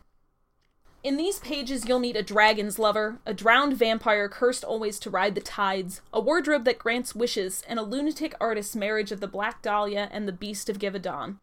In 1.03 1.17
these 1.17 1.39
pages, 1.39 1.87
you'll 1.87 1.97
meet 1.97 2.15
a 2.15 2.21
dragon's 2.21 2.77
lover, 2.77 3.17
a 3.25 3.33
drowned 3.33 3.75
vampire 3.75 4.29
cursed 4.29 4.63
always 4.63 4.99
to 4.99 5.09
ride 5.09 5.33
the 5.33 5.41
tides, 5.41 6.01
a 6.13 6.21
wardrobe 6.21 6.63
that 6.65 6.77
grants 6.77 7.15
wishes, 7.15 7.63
and 7.67 7.79
a 7.79 7.83
lunatic 7.83 8.35
artist's 8.39 8.75
marriage 8.75 9.11
of 9.11 9.19
the 9.19 9.27
Black 9.27 9.63
Dahlia 9.63 10.09
and 10.11 10.27
the 10.27 10.31
Beast 10.31 10.69
of 10.69 10.77
Gévaudan. 10.77 11.37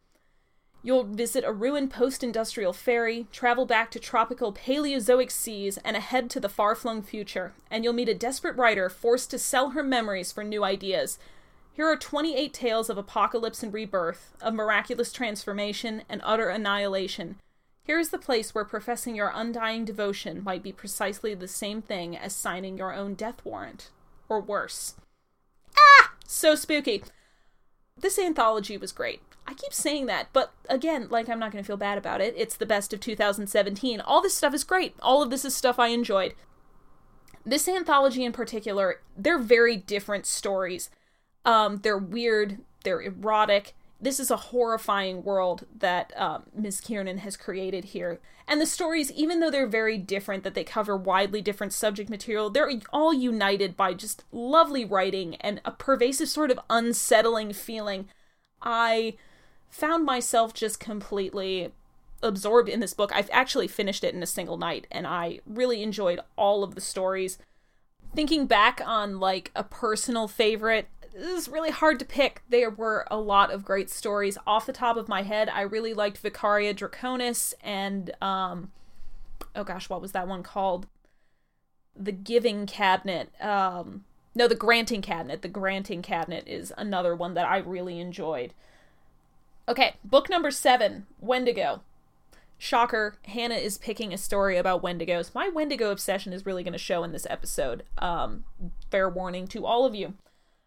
You'll 0.81 1.03
visit 1.03 1.43
a 1.43 1.51
ruined 1.51 1.91
post 1.91 2.23
industrial 2.23 2.71
Faerie, 2.71 3.27
travel 3.33 3.65
back 3.65 3.91
to 3.91 3.99
tropical 3.99 4.53
Paleozoic 4.53 5.29
seas, 5.29 5.77
and 5.83 5.97
ahead 5.97 6.29
to 6.29 6.39
the 6.39 6.47
far 6.47 6.73
flung 6.73 7.01
future, 7.01 7.51
and 7.69 7.83
you'll 7.83 7.91
meet 7.91 8.07
a 8.07 8.13
desperate 8.13 8.55
writer 8.55 8.89
forced 8.89 9.29
to 9.31 9.37
sell 9.37 9.71
her 9.71 9.83
memories 9.83 10.31
for 10.31 10.45
new 10.45 10.63
ideas. 10.63 11.19
Here 11.73 11.85
are 11.85 11.97
28 11.97 12.53
tales 12.53 12.89
of 12.89 12.97
apocalypse 12.97 13.61
and 13.61 13.73
rebirth, 13.73 14.31
of 14.41 14.53
miraculous 14.53 15.11
transformation 15.11 16.03
and 16.07 16.21
utter 16.23 16.47
annihilation 16.47 17.35
here 17.83 17.99
is 17.99 18.09
the 18.09 18.17
place 18.17 18.53
where 18.53 18.65
professing 18.65 19.15
your 19.15 19.31
undying 19.33 19.85
devotion 19.85 20.43
might 20.43 20.61
be 20.61 20.71
precisely 20.71 21.33
the 21.33 21.47
same 21.47 21.81
thing 21.81 22.15
as 22.15 22.35
signing 22.35 22.77
your 22.77 22.93
own 22.93 23.15
death 23.15 23.43
warrant. 23.43 23.89
Or 24.27 24.39
worse. 24.39 24.95
Ah! 25.75 26.13
So 26.27 26.55
spooky. 26.55 27.03
this 27.97 28.19
anthology 28.19 28.77
was 28.77 28.91
great. 28.91 29.21
I 29.47 29.53
keep 29.55 29.73
saying 29.73 30.05
that, 30.05 30.27
but 30.31 30.53
again, 30.69 31.07
like 31.09 31.27
I'm 31.27 31.39
not 31.39 31.51
going 31.51 31.63
to 31.63 31.67
feel 31.67 31.75
bad 31.77 31.97
about 31.97 32.21
it. 32.21 32.35
It's 32.37 32.55
the 32.55 32.67
best 32.67 32.93
of 32.93 32.99
2017. 32.99 33.99
All 34.01 34.21
this 34.21 34.35
stuff 34.35 34.53
is 34.53 34.63
great. 34.63 34.93
All 35.01 35.23
of 35.23 35.31
this 35.31 35.43
is 35.43 35.55
stuff 35.55 35.79
I 35.79 35.87
enjoyed. 35.87 36.35
This 37.43 37.67
anthology 37.67 38.23
in 38.23 38.31
particular, 38.31 39.01
they're 39.17 39.39
very 39.39 39.75
different 39.75 40.27
stories. 40.27 40.91
Um, 41.45 41.77
they're 41.77 41.97
weird, 41.97 42.59
they're 42.83 43.01
erotic. 43.01 43.73
This 44.01 44.19
is 44.19 44.31
a 44.31 44.37
horrifying 44.37 45.23
world 45.23 45.65
that 45.77 46.13
um, 46.15 46.43
Ms. 46.55 46.79
Kiernan 46.79 47.19
has 47.19 47.35
created 47.35 47.85
here. 47.85 48.19
And 48.47 48.61
the 48.61 48.65
stories, 48.65 49.11
even 49.11 49.39
though 49.39 49.51
they're 49.51 49.67
very 49.67 49.97
different, 49.97 50.43
that 50.43 50.53
they 50.53 50.63
cover 50.63 50.95
widely 50.95 51.41
different 51.41 51.73
subject 51.73 52.09
material, 52.09 52.49
they're 52.49 52.71
all 52.93 53.13
united 53.13 53.75
by 53.75 53.93
just 53.93 54.23
lovely 54.31 54.85
writing 54.85 55.35
and 55.35 55.61
a 55.65 55.71
pervasive 55.71 56.29
sort 56.29 56.49
of 56.49 56.59
unsettling 56.69 57.51
feeling. 57.51 58.07
I 58.61 59.17
found 59.69 60.05
myself 60.05 60.53
just 60.53 60.79
completely 60.79 61.71
absorbed 62.23 62.69
in 62.69 62.79
this 62.79 62.93
book. 62.93 63.11
I've 63.13 63.29
actually 63.31 63.67
finished 63.67 64.03
it 64.03 64.13
in 64.13 64.23
a 64.23 64.27
single 64.27 64.57
night 64.57 64.87
and 64.91 65.05
I 65.05 65.39
really 65.45 65.83
enjoyed 65.83 66.19
all 66.35 66.63
of 66.63 66.75
the 66.75 66.81
stories. 66.81 67.37
Thinking 68.15 68.47
back 68.47 68.81
on 68.85 69.19
like 69.19 69.51
a 69.55 69.63
personal 69.63 70.27
favorite, 70.27 70.87
is 71.25 71.47
really 71.49 71.71
hard 71.71 71.99
to 71.99 72.05
pick. 72.05 72.43
There 72.49 72.69
were 72.69 73.05
a 73.09 73.17
lot 73.17 73.51
of 73.51 73.65
great 73.65 73.89
stories. 73.89 74.37
Off 74.45 74.65
the 74.65 74.73
top 74.73 74.97
of 74.97 75.07
my 75.07 75.23
head, 75.23 75.49
I 75.49 75.61
really 75.61 75.93
liked 75.93 76.21
Vicaria 76.21 76.73
Draconis 76.73 77.53
and 77.63 78.11
um 78.21 78.71
oh 79.55 79.63
gosh, 79.63 79.89
what 79.89 80.01
was 80.01 80.11
that 80.11 80.27
one 80.27 80.43
called? 80.43 80.87
The 81.95 82.11
Giving 82.11 82.65
Cabinet. 82.65 83.29
Um 83.41 84.05
no, 84.35 84.47
the 84.47 84.55
Granting 84.55 85.01
Cabinet. 85.01 85.41
The 85.41 85.47
Granting 85.47 86.01
Cabinet 86.01 86.47
is 86.47 86.71
another 86.77 87.15
one 87.15 87.33
that 87.33 87.47
I 87.47 87.57
really 87.57 87.99
enjoyed. 87.99 88.53
Okay, 89.67 89.95
book 90.03 90.29
number 90.29 90.51
seven, 90.51 91.05
Wendigo. 91.19 91.81
Shocker, 92.57 93.15
Hannah 93.23 93.55
is 93.55 93.77
picking 93.77 94.13
a 94.13 94.17
story 94.17 94.57
about 94.57 94.83
Wendigos. 94.83 95.33
My 95.33 95.47
Wendigo 95.47 95.91
obsession 95.91 96.33
is 96.33 96.45
really 96.45 96.61
going 96.61 96.73
to 96.73 96.79
show 96.79 97.03
in 97.05 97.13
this 97.13 97.25
episode. 97.29 97.83
Um, 97.99 98.43
fair 98.91 99.09
warning 99.09 99.47
to 99.47 99.65
all 99.65 99.85
of 99.85 99.95
you. 99.95 100.15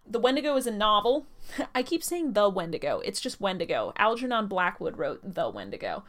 The 0.07 0.19
Wendigo 0.19 0.57
is 0.57 0.67
a 0.67 0.73
novel. 0.73 1.27
I 1.75 1.83
keep 1.83 2.03
saying 2.03 2.33
the 2.33 2.49
Wendigo. 2.49 3.01
It's 3.01 3.21
just 3.21 3.41
Wendigo. 3.41 3.93
Algernon 3.97 4.47
Blackwood 4.47 4.99
wrote 4.99 5.21
The 5.23 5.49
Wendigo. 5.49 6.05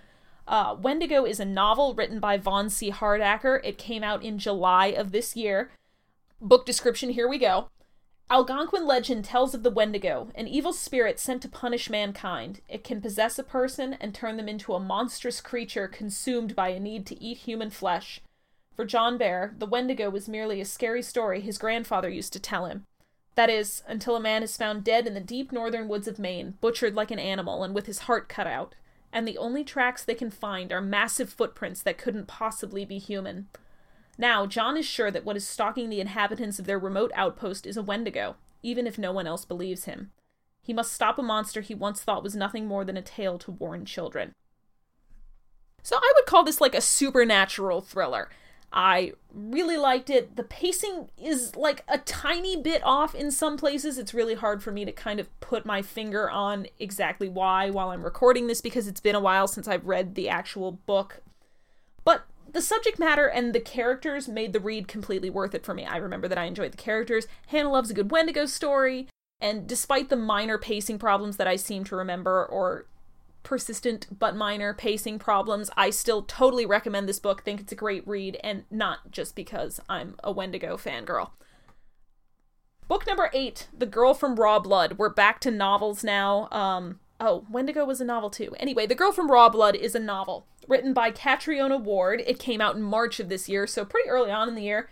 Uh, 0.47 0.75
Wendigo 0.79 1.25
is 1.25 1.39
a 1.39 1.45
novel 1.45 1.93
written 1.93 2.19
by 2.19 2.37
Vaughn 2.37 2.69
C. 2.69 2.91
Hardacker. 2.91 3.61
It 3.63 3.77
came 3.77 4.03
out 4.03 4.23
in 4.23 4.37
July 4.37 4.87
of 4.87 5.11
this 5.11 5.35
year. 5.35 5.71
Book 6.41 6.65
description 6.65 7.11
here 7.11 7.27
we 7.27 7.37
go. 7.37 7.69
Algonquin 8.29 8.87
legend 8.87 9.25
tells 9.25 9.53
of 9.53 9.63
the 9.63 9.69
Wendigo, 9.69 10.29
an 10.33 10.47
evil 10.47 10.73
spirit 10.73 11.19
sent 11.19 11.41
to 11.43 11.47
punish 11.49 11.89
mankind. 11.89 12.61
It 12.67 12.83
can 12.83 12.99
possess 12.99 13.37
a 13.37 13.43
person 13.43 13.93
and 13.93 14.13
turn 14.13 14.37
them 14.37 14.49
into 14.49 14.73
a 14.73 14.79
monstrous 14.79 15.39
creature 15.39 15.87
consumed 15.87 16.55
by 16.55 16.69
a 16.69 16.79
need 16.79 17.05
to 17.07 17.21
eat 17.21 17.39
human 17.39 17.69
flesh. 17.69 18.21
For 18.75 18.85
John 18.85 19.17
Bear, 19.17 19.53
the 19.57 19.67
Wendigo 19.67 20.09
was 20.09 20.27
merely 20.27 20.59
a 20.59 20.65
scary 20.65 21.03
story 21.03 21.41
his 21.41 21.59
grandfather 21.59 22.09
used 22.09 22.33
to 22.33 22.39
tell 22.39 22.65
him. 22.65 22.85
That 23.35 23.49
is, 23.49 23.81
until 23.87 24.15
a 24.15 24.21
man 24.21 24.43
is 24.43 24.57
found 24.57 24.83
dead 24.83 25.07
in 25.07 25.13
the 25.13 25.19
deep 25.19 25.51
northern 25.51 25.87
woods 25.87 26.07
of 26.07 26.19
Maine, 26.19 26.55
butchered 26.61 26.93
like 26.93 27.11
an 27.11 27.19
animal 27.19 27.63
and 27.63 27.73
with 27.73 27.87
his 27.87 27.99
heart 27.99 28.29
cut 28.29 28.45
out. 28.45 28.75
And 29.11 29.27
the 29.27 29.37
only 29.37 29.63
tracks 29.63 30.03
they 30.03 30.15
can 30.15 30.29
find 30.29 30.71
are 30.71 30.81
massive 30.81 31.29
footprints 31.29 31.81
that 31.83 31.97
couldn't 31.97 32.27
possibly 32.27 32.85
be 32.85 32.97
human. 32.97 33.47
Now, 34.17 34.45
John 34.45 34.77
is 34.77 34.85
sure 34.85 35.09
that 35.09 35.25
what 35.25 35.35
is 35.35 35.47
stalking 35.47 35.89
the 35.89 36.01
inhabitants 36.01 36.59
of 36.59 36.65
their 36.65 36.79
remote 36.79 37.11
outpost 37.15 37.65
is 37.65 37.77
a 37.77 37.83
Wendigo, 37.83 38.35
even 38.61 38.85
if 38.85 38.97
no 38.97 39.11
one 39.11 39.27
else 39.27 39.45
believes 39.45 39.85
him. 39.85 40.11
He 40.61 40.73
must 40.73 40.93
stop 40.93 41.17
a 41.17 41.23
monster 41.23 41.61
he 41.61 41.75
once 41.75 42.01
thought 42.01 42.23
was 42.23 42.35
nothing 42.35 42.67
more 42.67 42.85
than 42.85 42.97
a 42.97 43.01
tale 43.01 43.37
to 43.39 43.51
warn 43.51 43.85
children. 43.85 44.33
So 45.81 45.97
I 45.97 46.13
would 46.15 46.25
call 46.25 46.43
this 46.43 46.61
like 46.61 46.75
a 46.75 46.81
supernatural 46.81 47.81
thriller. 47.81 48.29
I 48.73 49.13
really 49.31 49.77
liked 49.77 50.09
it. 50.09 50.35
The 50.35 50.43
pacing 50.43 51.09
is 51.15 51.55
like 51.55 51.83
a 51.87 51.99
tiny 51.99 52.59
bit 52.59 52.81
off 52.83 53.13
in 53.13 53.29
some 53.29 53.55
places. 53.55 53.99
It's 53.99 54.15
really 54.15 54.33
hard 54.33 54.63
for 54.63 54.71
me 54.71 54.83
to 54.83 54.91
kind 54.91 55.19
of 55.19 55.39
put 55.39 55.63
my 55.63 55.83
finger 55.83 56.29
on 56.29 56.65
exactly 56.79 57.29
why 57.29 57.69
while 57.69 57.91
I'm 57.91 58.03
recording 58.03 58.47
this 58.47 58.61
because 58.61 58.87
it's 58.87 58.99
been 58.99 59.15
a 59.15 59.19
while 59.19 59.47
since 59.47 59.67
I've 59.67 59.85
read 59.85 60.15
the 60.15 60.27
actual 60.27 60.71
book. 60.71 61.21
But 62.03 62.25
the 62.51 62.61
subject 62.61 62.97
matter 62.97 63.27
and 63.27 63.53
the 63.53 63.59
characters 63.59 64.27
made 64.27 64.53
the 64.53 64.59
read 64.59 64.87
completely 64.87 65.29
worth 65.29 65.53
it 65.53 65.65
for 65.65 65.75
me. 65.75 65.85
I 65.85 65.97
remember 65.97 66.27
that 66.27 66.39
I 66.39 66.45
enjoyed 66.45 66.73
the 66.73 66.77
characters. 66.77 67.27
Hannah 67.47 67.71
loves 67.71 67.91
a 67.91 67.93
good 67.93 68.11
Wendigo 68.11 68.47
story, 68.47 69.07
and 69.39 69.67
despite 69.67 70.09
the 70.09 70.15
minor 70.15 70.57
pacing 70.57 70.97
problems 70.97 71.37
that 71.37 71.47
I 71.47 71.57
seem 71.57 71.83
to 71.85 71.95
remember, 71.95 72.43
or 72.43 72.87
persistent 73.43 74.07
but 74.17 74.35
minor 74.35 74.73
pacing 74.73 75.19
problems, 75.19 75.69
I 75.77 75.89
still 75.89 76.23
totally 76.23 76.65
recommend 76.65 77.07
this 77.07 77.19
book. 77.19 77.43
Think 77.43 77.61
it's 77.61 77.71
a 77.71 77.75
great 77.75 78.07
read, 78.07 78.39
and 78.43 78.63
not 78.71 79.11
just 79.11 79.35
because 79.35 79.79
I'm 79.87 80.15
a 80.23 80.31
Wendigo 80.31 80.77
fangirl. 80.77 81.31
Book 82.87 83.07
number 83.07 83.29
eight, 83.33 83.67
The 83.77 83.85
Girl 83.85 84.13
from 84.13 84.35
Rawblood. 84.35 84.97
We're 84.97 85.09
back 85.09 85.39
to 85.41 85.51
novels 85.51 86.03
now. 86.03 86.49
Um, 86.51 86.99
oh, 87.19 87.45
Wendigo 87.49 87.85
was 87.85 88.01
a 88.01 88.05
novel 88.05 88.29
too. 88.29 88.55
Anyway, 88.59 88.85
The 88.85 88.95
Girl 88.95 89.11
from 89.11 89.29
Rawblood 89.29 89.75
is 89.75 89.95
a 89.95 89.99
novel 89.99 90.45
written 90.67 90.93
by 90.93 91.11
Catriona 91.11 91.77
Ward. 91.77 92.21
It 92.25 92.39
came 92.39 92.61
out 92.61 92.75
in 92.75 92.83
March 92.83 93.19
of 93.19 93.29
this 93.29 93.47
year, 93.47 93.67
so 93.67 93.85
pretty 93.85 94.09
early 94.09 94.31
on 94.31 94.49
in 94.49 94.55
the 94.55 94.63
year. 94.63 94.89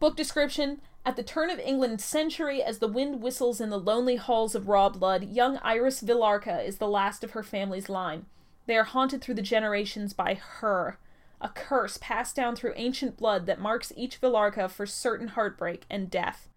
Book 0.00 0.16
description 0.16 0.80
At 1.04 1.16
the 1.16 1.22
turn 1.22 1.48
of 1.48 1.58
England's 1.58 2.04
century, 2.04 2.62
as 2.62 2.78
the 2.78 2.88
wind 2.88 3.22
whistles 3.22 3.60
in 3.60 3.70
the 3.70 3.78
lonely 3.78 4.16
halls 4.16 4.54
of 4.54 4.68
Rawblood, 4.68 5.34
young 5.34 5.56
Iris 5.58 6.02
Villarca 6.02 6.62
is 6.64 6.76
the 6.76 6.86
last 6.86 7.24
of 7.24 7.30
her 7.30 7.42
family's 7.42 7.88
line. 7.88 8.26
They 8.66 8.76
are 8.76 8.84
haunted 8.84 9.22
through 9.22 9.36
the 9.36 9.42
generations 9.42 10.12
by 10.12 10.34
her, 10.34 10.98
a 11.40 11.48
curse 11.48 11.98
passed 11.98 12.36
down 12.36 12.56
through 12.56 12.74
ancient 12.76 13.16
blood 13.16 13.46
that 13.46 13.60
marks 13.60 13.92
each 13.96 14.20
Villarca 14.20 14.68
for 14.68 14.84
certain 14.84 15.28
heartbreak 15.28 15.84
and 15.88 16.10
death. 16.10 16.48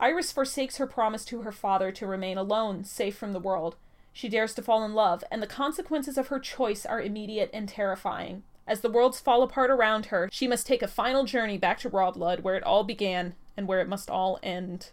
Iris 0.00 0.32
forsakes 0.32 0.78
her 0.78 0.86
promise 0.86 1.24
to 1.26 1.42
her 1.42 1.52
father 1.52 1.92
to 1.92 2.06
remain 2.06 2.38
alone, 2.38 2.84
safe 2.84 3.16
from 3.16 3.32
the 3.32 3.38
world. 3.38 3.76
She 4.12 4.28
dares 4.28 4.54
to 4.54 4.62
fall 4.62 4.82
in 4.84 4.94
love, 4.94 5.22
and 5.30 5.42
the 5.42 5.46
consequences 5.46 6.18
of 6.18 6.28
her 6.28 6.40
choice 6.40 6.84
are 6.84 7.00
immediate 7.00 7.50
and 7.52 7.68
terrifying. 7.68 8.42
As 8.66 8.80
the 8.80 8.90
worlds 8.90 9.20
fall 9.20 9.42
apart 9.42 9.70
around 9.70 10.06
her, 10.06 10.28
she 10.32 10.48
must 10.48 10.66
take 10.66 10.82
a 10.82 10.88
final 10.88 11.24
journey 11.24 11.58
back 11.58 11.78
to 11.80 11.90
Rawblood, 11.90 12.40
where 12.40 12.56
it 12.56 12.64
all 12.64 12.82
began 12.82 13.34
and 13.60 13.68
where 13.68 13.80
it 13.80 13.88
must 13.88 14.08
all 14.08 14.38
end. 14.42 14.90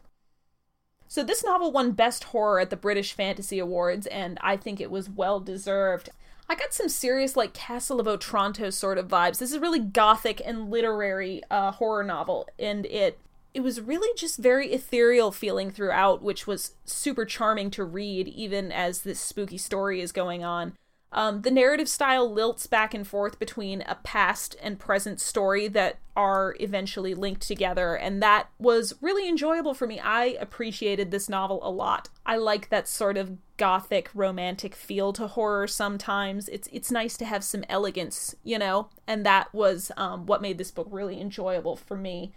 So, 1.07 1.23
this 1.23 1.41
novel 1.41 1.71
won 1.71 1.93
Best 1.93 2.25
Horror 2.25 2.59
at 2.59 2.69
the 2.69 2.75
British 2.75 3.13
Fantasy 3.13 3.59
Awards, 3.59 4.07
and 4.07 4.37
I 4.41 4.57
think 4.57 4.81
it 4.81 4.91
was 4.91 5.09
well 5.09 5.39
deserved. 5.39 6.09
I 6.49 6.55
got 6.55 6.73
some 6.73 6.89
serious, 6.89 7.37
like, 7.37 7.53
Castle 7.53 8.01
of 8.01 8.09
Otranto 8.09 8.69
sort 8.69 8.97
of 8.97 9.07
vibes. 9.07 9.37
This 9.37 9.53
is 9.53 9.59
really 9.59 9.79
gothic 9.79 10.41
and 10.43 10.69
literary 10.69 11.41
uh, 11.49 11.71
horror 11.71 12.03
novel, 12.03 12.49
and 12.59 12.85
it 12.87 13.19
it 13.53 13.61
was 13.61 13.79
really 13.79 14.13
just 14.17 14.37
very 14.37 14.73
ethereal 14.73 15.31
feeling 15.31 15.71
throughout, 15.71 16.21
which 16.21 16.45
was 16.45 16.73
super 16.83 17.23
charming 17.25 17.71
to 17.71 17.85
read, 17.85 18.27
even 18.27 18.71
as 18.71 19.01
this 19.01 19.19
spooky 19.19 19.57
story 19.57 20.01
is 20.01 20.11
going 20.11 20.43
on. 20.43 20.73
Um, 21.11 21.41
the 21.41 21.51
narrative 21.51 21.87
style 21.87 22.29
lilts 22.29 22.69
back 22.69 22.93
and 22.93 23.07
forth 23.07 23.39
between 23.39 23.81
a 23.83 23.95
past 23.95 24.55
and 24.61 24.79
present 24.79 25.21
story 25.21 25.67
that 25.69 25.99
are 26.15 26.55
eventually 26.59 27.13
linked 27.13 27.41
together, 27.41 27.95
and 27.95 28.21
that 28.21 28.49
was 28.59 28.93
really 29.01 29.27
enjoyable 29.27 29.73
for 29.73 29.87
me. 29.87 29.99
I 29.99 30.25
appreciated 30.39 31.11
this 31.11 31.29
novel 31.29 31.59
a 31.63 31.71
lot. 31.71 32.09
I 32.25 32.37
like 32.37 32.69
that 32.69 32.87
sort 32.87 33.17
of 33.17 33.37
gothic 33.55 34.09
romantic 34.13 34.75
feel 34.75 35.13
to 35.13 35.27
horror 35.27 35.67
sometimes. 35.67 36.49
It's 36.49 36.67
it's 36.71 36.91
nice 36.91 37.17
to 37.17 37.25
have 37.25 37.43
some 37.43 37.63
elegance, 37.69 38.35
you 38.43 38.59
know, 38.59 38.89
and 39.07 39.25
that 39.25 39.53
was 39.53 39.91
um, 39.95 40.25
what 40.25 40.41
made 40.41 40.57
this 40.57 40.71
book 40.71 40.87
really 40.91 41.21
enjoyable 41.21 41.75
for 41.75 41.95
me 41.95 42.33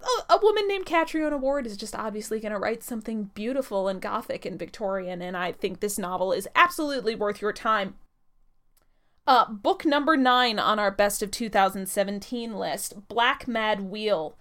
a, 0.00 0.34
a 0.34 0.38
woman 0.40 0.68
named 0.68 0.86
Catriona 0.86 1.36
Ward 1.36 1.66
is 1.66 1.76
just 1.76 1.94
obviously 1.94 2.40
going 2.40 2.52
to 2.52 2.58
write 2.58 2.82
something 2.82 3.30
beautiful 3.34 3.88
and 3.88 4.00
gothic 4.00 4.44
and 4.44 4.58
Victorian, 4.58 5.22
and 5.22 5.36
I 5.36 5.52
think 5.52 5.80
this 5.80 5.98
novel 5.98 6.32
is 6.32 6.48
absolutely 6.54 7.14
worth 7.14 7.42
your 7.42 7.52
time. 7.52 7.96
Uh, 9.26 9.50
book 9.50 9.84
number 9.84 10.16
nine 10.16 10.58
on 10.58 10.78
our 10.78 10.90
best 10.90 11.22
of 11.22 11.30
2017 11.30 12.54
list 12.54 13.08
Black 13.08 13.46
Mad 13.46 13.82
Wheel. 13.82 14.36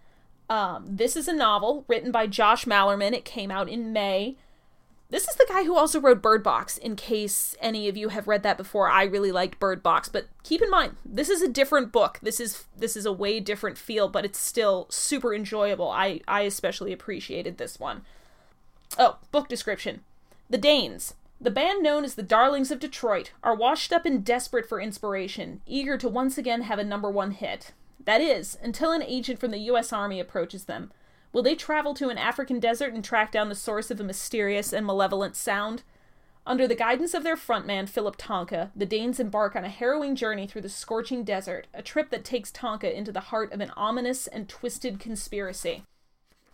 Um, 0.49 0.85
this 0.87 1.17
is 1.17 1.27
a 1.27 1.33
novel 1.33 1.83
written 1.89 2.11
by 2.11 2.25
Josh 2.27 2.65
Malerman. 2.65 3.11
It 3.11 3.25
came 3.25 3.51
out 3.51 3.67
in 3.67 3.91
May. 3.91 4.37
This 5.09 5.27
is 5.27 5.35
the 5.35 5.45
guy 5.47 5.63
who 5.63 5.77
also 5.77 6.01
wrote 6.01 6.21
Bird 6.21 6.43
Box, 6.43 6.77
in 6.77 6.97
case 6.97 7.55
any 7.61 7.87
of 7.87 7.95
you 7.95 8.09
have 8.09 8.27
read 8.27 8.43
that 8.43 8.57
before. 8.57 8.89
I 8.89 9.03
really 9.03 9.31
liked 9.31 9.59
Bird 9.59 9.81
Box, 9.81 10.09
but 10.09 10.27
keep 10.43 10.61
in 10.61 10.69
mind, 10.69 10.97
this 11.05 11.29
is 11.29 11.41
a 11.41 11.47
different 11.47 11.93
book. 11.93 12.19
This 12.21 12.41
is 12.41 12.65
this 12.75 12.97
is 12.97 13.05
a 13.05 13.13
way 13.13 13.39
different 13.39 13.77
feel, 13.77 14.09
but 14.09 14.25
it's 14.25 14.39
still 14.39 14.85
super 14.89 15.33
enjoyable. 15.33 15.89
I, 15.89 16.19
I 16.27 16.41
especially 16.41 16.91
appreciated 16.91 17.57
this 17.57 17.79
one. 17.79 18.01
Oh, 18.99 19.17
book 19.31 19.47
description. 19.47 20.01
The 20.49 20.57
Danes, 20.57 21.13
the 21.39 21.51
band 21.51 21.81
known 21.83 22.03
as 22.03 22.15
the 22.15 22.23
Darlings 22.23 22.71
of 22.71 22.79
Detroit, 22.79 23.31
are 23.43 23.55
washed 23.55 23.93
up 23.93 24.05
and 24.05 24.25
desperate 24.25 24.67
for 24.67 24.81
inspiration, 24.81 25.61
eager 25.65 25.97
to 25.97 26.09
once 26.09 26.37
again 26.37 26.63
have 26.63 26.79
a 26.79 26.83
number 26.83 27.09
one 27.09 27.31
hit. 27.31 27.71
That 28.03 28.21
is, 28.21 28.57
until 28.61 28.91
an 28.91 29.03
agent 29.03 29.39
from 29.39 29.51
the 29.51 29.59
US 29.59 29.93
Army 29.93 30.19
approaches 30.19 30.65
them. 30.65 30.91
Will 31.37 31.43
they 31.43 31.53
travel 31.53 31.93
to 31.93 32.09
an 32.09 32.17
African 32.17 32.59
desert 32.59 32.95
and 32.95 33.03
track 33.03 33.31
down 33.31 33.47
the 33.47 33.53
source 33.53 33.91
of 33.91 33.99
a 33.99 34.03
mysterious 34.03 34.73
and 34.73 34.83
malevolent 34.83 35.35
sound? 35.35 35.83
Under 36.47 36.67
the 36.67 36.73
guidance 36.73 37.13
of 37.13 37.23
their 37.23 37.35
frontman, 37.35 37.87
Philip 37.87 38.17
Tonka, 38.17 38.71
the 38.75 38.87
Danes 38.87 39.19
embark 39.19 39.55
on 39.55 39.63
a 39.63 39.69
harrowing 39.69 40.15
journey 40.15 40.47
through 40.47 40.63
the 40.63 40.67
scorching 40.67 41.23
desert, 41.23 41.67
a 41.75 41.83
trip 41.83 42.09
that 42.09 42.25
takes 42.25 42.49
Tonka 42.49 42.91
into 42.91 43.11
the 43.11 43.19
heart 43.29 43.53
of 43.53 43.61
an 43.61 43.69
ominous 43.77 44.25
and 44.25 44.49
twisted 44.49 44.99
conspiracy. 44.99 45.83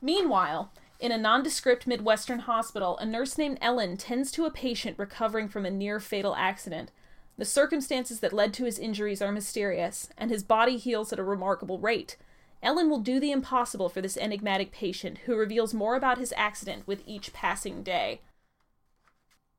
Meanwhile, 0.02 0.74
in 1.00 1.14
a 1.14 1.18
nondescript 1.18 1.88
Midwestern 1.88 2.40
hospital, 2.40 2.98
a 2.98 3.06
nurse 3.06 3.38
named 3.38 3.60
Ellen 3.62 3.96
tends 3.96 4.34
to 4.34 4.44
a 4.44 4.52
patient 4.52 5.00
recovering 5.00 5.48
from 5.48 5.66
a 5.66 5.72
near 5.72 6.02
fatal 6.02 6.36
accident. 6.36 6.92
The 7.38 7.46
circumstances 7.46 8.20
that 8.20 8.34
led 8.34 8.54
to 8.56 8.66
his 8.66 8.80
injuries 8.80 9.22
are 9.22 9.32
mysterious, 9.32 10.10
and 10.18 10.30
his 10.30 10.44
body 10.44 10.76
heals 10.76 11.14
at 11.14 11.20
a 11.20 11.24
remarkable 11.24 11.80
rate. 11.80 12.18
Ellen 12.64 12.90
will 12.90 13.00
do 13.00 13.20
the 13.20 13.32
impossible 13.32 13.90
for 13.90 14.02
this 14.02 14.18
enigmatic 14.18 14.72
patient, 14.72 15.20
who 15.26 15.36
reveals 15.36 15.74
more 15.74 15.96
about 15.96 16.18
his 16.18 16.34
accident 16.36 16.88
with 16.88 17.04
each 17.06 17.34
passing 17.34 17.84
day. 17.84 18.22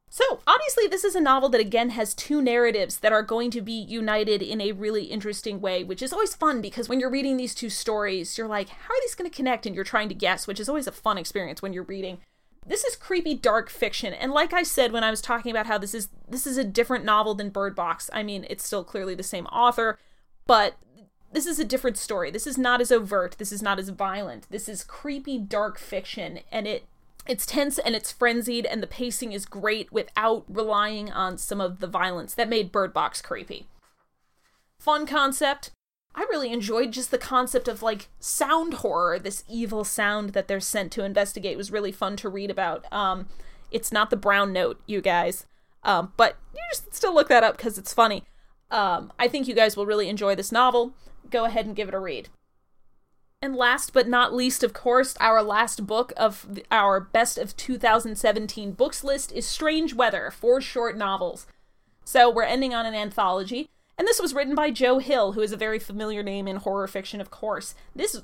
So, 0.09 0.41
obviously, 0.47 0.87
this 0.87 1.03
is 1.03 1.17
a 1.17 1.21
novel 1.21 1.49
that 1.49 1.61
again 1.61 1.91
has 1.91 2.15
two 2.15 2.41
narratives 2.41 2.99
that 2.99 3.13
are 3.13 3.23
going 3.23 3.51
to 3.51 3.61
be 3.61 3.73
united 3.73 4.43
in 4.43 4.61
a 4.61 4.71
really 4.71 5.07
interesting 5.07 5.61
way, 5.61 5.83
which 5.83 6.03
is 6.03 6.13
always 6.13 6.37
fun 6.37 6.61
because 6.61 6.89
when 6.89 7.01
you're 7.01 7.11
reading 7.11 7.37
these 7.37 7.55
two 7.55 7.69
stories, 7.69 8.39
you're 8.39 8.47
like, 8.47 8.69
how 8.69 8.95
are 8.95 9.01
these 9.03 9.17
going 9.17 9.29
to 9.29 9.37
connect? 9.37 9.67
And 9.67 9.75
you're 9.75 9.83
trying 9.83 10.09
to 10.09 10.15
guess, 10.15 10.47
which 10.47 10.61
is 10.61 10.69
always 10.69 10.87
a 10.87 10.93
fun 10.93 11.19
experience 11.19 11.63
when 11.63 11.73
you're 11.73 11.83
reading. 11.83 12.19
This 12.67 12.85
is 12.85 12.97
creepy 12.97 13.35
dark 13.35 13.69
fiction, 13.69 14.15
and 14.15 14.33
like 14.33 14.53
I 14.53 14.63
said 14.63 14.93
when 14.93 15.05
I 15.05 15.11
was 15.11 15.21
talking 15.21 15.51
about 15.51 15.67
how 15.67 15.77
this 15.77 15.95
is 15.95 16.09
this 16.29 16.47
is 16.47 16.57
a 16.57 16.65
different 16.65 17.05
novel 17.05 17.35
than 17.35 17.51
Bird 17.51 17.75
Box. 17.75 18.09
I 18.13 18.23
mean, 18.23 18.47
it's 18.49 18.65
still 18.65 18.85
clearly 18.85 19.15
the 19.15 19.23
same 19.23 19.47
author, 19.47 19.99
but 20.47 20.77
this 21.35 21.47
is 21.47 21.59
a 21.59 21.65
different 21.65 21.99
story. 21.99 22.31
This 22.31 22.47
is 22.47 22.57
not 22.57 22.81
as 22.81 22.93
overt. 22.93 23.37
This 23.39 23.51
is 23.51 23.61
not 23.61 23.81
as 23.81 23.89
violent. 23.89 24.47
This 24.51 24.69
is 24.69 24.85
creepy 24.85 25.37
dark 25.37 25.79
fiction, 25.79 26.41
and 26.51 26.67
it 26.69 26.87
it's 27.27 27.45
tense 27.45 27.79
and 27.79 27.97
it's 27.97 28.13
frenzied, 28.13 28.67
and 28.67 28.81
the 28.81 28.87
pacing 28.87 29.33
is 29.33 29.45
great 29.45 29.93
without 29.93 30.45
relying 30.49 31.11
on 31.11 31.37
some 31.37 31.61
of 31.61 31.81
the 31.81 31.89
violence 31.89 32.35
that 32.35 32.49
made 32.49 32.71
Bird 32.71 32.95
Box 32.95 33.21
creepy. 33.21 33.67
Fun 34.79 35.07
concept. 35.07 35.73
I 36.15 36.23
really 36.31 36.53
enjoyed 36.53 36.93
just 36.93 37.11
the 37.11 37.19
concept 37.19 37.67
of 37.67 37.83
like 37.83 38.09
sound 38.21 38.75
horror. 38.75 39.19
This 39.19 39.43
evil 39.49 39.83
sound 39.83 40.31
that 40.31 40.47
they're 40.47 40.61
sent 40.61 40.93
to 40.93 41.05
investigate 41.05 41.57
was 41.57 41.73
really 41.73 41.91
fun 41.91 42.15
to 42.19 42.29
read 42.29 42.51
about. 42.51 42.91
Um, 42.93 43.27
it's 43.73 43.91
not 43.91 44.11
the 44.11 44.17
brown 44.17 44.53
note, 44.53 44.81
you 44.87 45.01
guys, 45.01 45.47
um, 45.83 46.13
but 46.17 46.37
you 46.55 46.61
just 46.71 46.95
still 46.95 47.13
look 47.13 47.29
that 47.29 47.43
up 47.43 47.57
because 47.57 47.77
it's 47.77 47.93
funny. 47.93 48.23
Um, 48.71 49.13
I 49.19 49.27
think 49.27 49.49
you 49.49 49.55
guys 49.55 49.77
will 49.77 49.87
really 49.87 50.09
enjoy 50.09 50.37
this 50.37 50.53
novel 50.53 50.95
go 51.31 51.45
ahead 51.45 51.67
and 51.67 51.77
give 51.77 51.89
it 51.89 51.95
a 51.95 51.99
read. 51.99 52.29
And 53.43 53.55
last 53.55 53.93
but 53.93 54.09
not 54.09 54.33
least, 54.33 54.63
of 54.65 54.73
course, 54.73 55.17
our 55.21 55.43
last 55.43 55.87
book 55.87 56.15
of 56.17 56.61
our 56.71 56.99
best 56.99 57.37
of 57.37 57.57
2017 57.57 58.73
books 58.73 59.05
list 59.05 59.33
is 59.33 59.47
Strange 59.47 59.93
Weather, 59.93 60.31
four 60.31 60.63
short 60.63 60.97
novels. 60.97 61.47
So 62.05 62.31
we're 62.31 62.45
ending 62.45 62.73
on 62.73 62.87
an 62.87 62.95
anthology, 62.95 63.69
and 63.99 64.09
this 64.09 64.21
was 64.21 64.35
written 64.35 64.55
by 64.55 64.71
Joe 64.71 64.99
Hill, 64.99 65.33
who 65.33 65.43
is 65.43 65.53
a 65.53 65.59
very 65.59 65.79
familiar 65.79 66.23
name 66.23 66.49
in 66.49 66.57
horror 66.57 66.89
fiction, 66.89 67.21
of 67.21 67.31
course. 67.31 67.75
This 67.95 68.23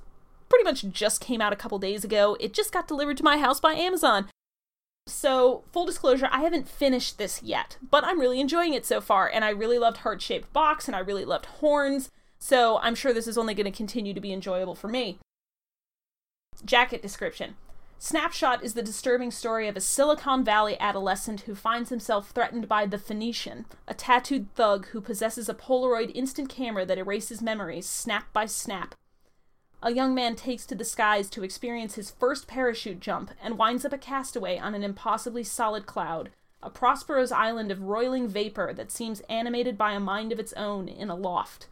pretty 0.49 0.65
much 0.65 0.89
just 0.91 1.21
came 1.21 1.41
out 1.41 1.53
a 1.53 1.57
couple 1.57 1.79
days 1.79 2.03
ago. 2.03 2.37
It 2.41 2.55
just 2.55 2.73
got 2.73 2.89
delivered 2.89 3.17
to 3.19 3.25
my 3.25 3.39
house 3.39 3.61
by 3.61 3.75
Amazon. 3.75 4.27
So, 5.07 5.65
full 5.73 5.87
disclosure, 5.87 6.29
I 6.31 6.41
haven't 6.41 6.69
finished 6.69 7.19
this 7.19 7.43
yet, 7.43 7.79
but 7.83 8.05
I'm 8.05 8.21
really 8.21 8.41
enjoying 8.41 8.75
it 8.75 8.87
so 8.87 9.01
far, 9.01 9.29
and 9.29 9.45
I 9.45 9.51
really 9.51 9.79
loved 9.79 9.99
Heart 9.99 10.23
Shaped 10.23 10.53
Box, 10.53 10.87
and 10.87 10.97
I 10.97 11.01
really 11.01 11.25
loved 11.25 11.47
Horns. 11.47 12.11
So 12.41 12.79
I'm 12.79 12.95
sure 12.95 13.13
this 13.13 13.29
is 13.29 13.39
only 13.39 13.55
going 13.55 13.71
to 13.71 13.77
continue 13.77 14.15
to 14.15 14.21
be 14.21 14.33
enjoyable 14.33 14.75
for 14.75 14.89
me. 14.89 15.19
Jacket 16.65 17.01
description 17.01 17.55
Snapshot 17.99 18.65
is 18.65 18.73
the 18.73 18.83
disturbing 18.83 19.31
story 19.31 19.69
of 19.69 19.77
a 19.77 19.81
Silicon 19.81 20.43
Valley 20.43 20.75
adolescent 20.81 21.43
who 21.43 21.55
finds 21.55 21.91
himself 21.91 22.31
threatened 22.31 22.67
by 22.67 22.87
the 22.87 22.97
Phoenician, 22.97 23.67
a 23.87 23.93
tattooed 23.93 24.49
thug 24.55 24.87
who 24.87 25.03
possesses 25.03 25.51
a 25.51 25.55
Polaroid 25.55 26.11
instant 26.15 26.49
camera 26.49 26.87
that 26.87 26.97
erases 26.97 27.43
memories 27.43 27.87
snap 27.87 28.33
by 28.33 28.47
snap. 28.47 28.95
A 29.83 29.93
young 29.93 30.15
man 30.15 30.35
takes 30.35 30.65
to 30.67 30.75
the 30.75 30.85
skies 30.85 31.29
to 31.31 31.45
experience 31.45 31.97
his 31.97 32.11
first 32.11 32.47
parachute 32.47 33.01
jump 33.01 33.33
and 33.43 33.59
winds 33.59 33.85
up 33.85 33.93
a 33.93 33.99
castaway 33.99 34.59
on 34.59 34.75
an 34.75 34.83
impossibly 34.83 35.45
solid 35.45 35.85
cloud, 35.85 36.31
a 36.63 36.71
Prospero's 36.71 37.33
island 37.33 37.71
of 37.71 37.83
roiling 37.83 38.29
vapor 38.29 38.73
that 38.73 38.91
seems 38.91 39.21
animated 39.29 39.77
by 39.77 39.93
a 39.93 40.01
mind 40.01 40.33
of 40.33 40.41
its 40.41 40.55
own 40.55 40.89
in 40.89 41.11
Aloft. 41.11 41.67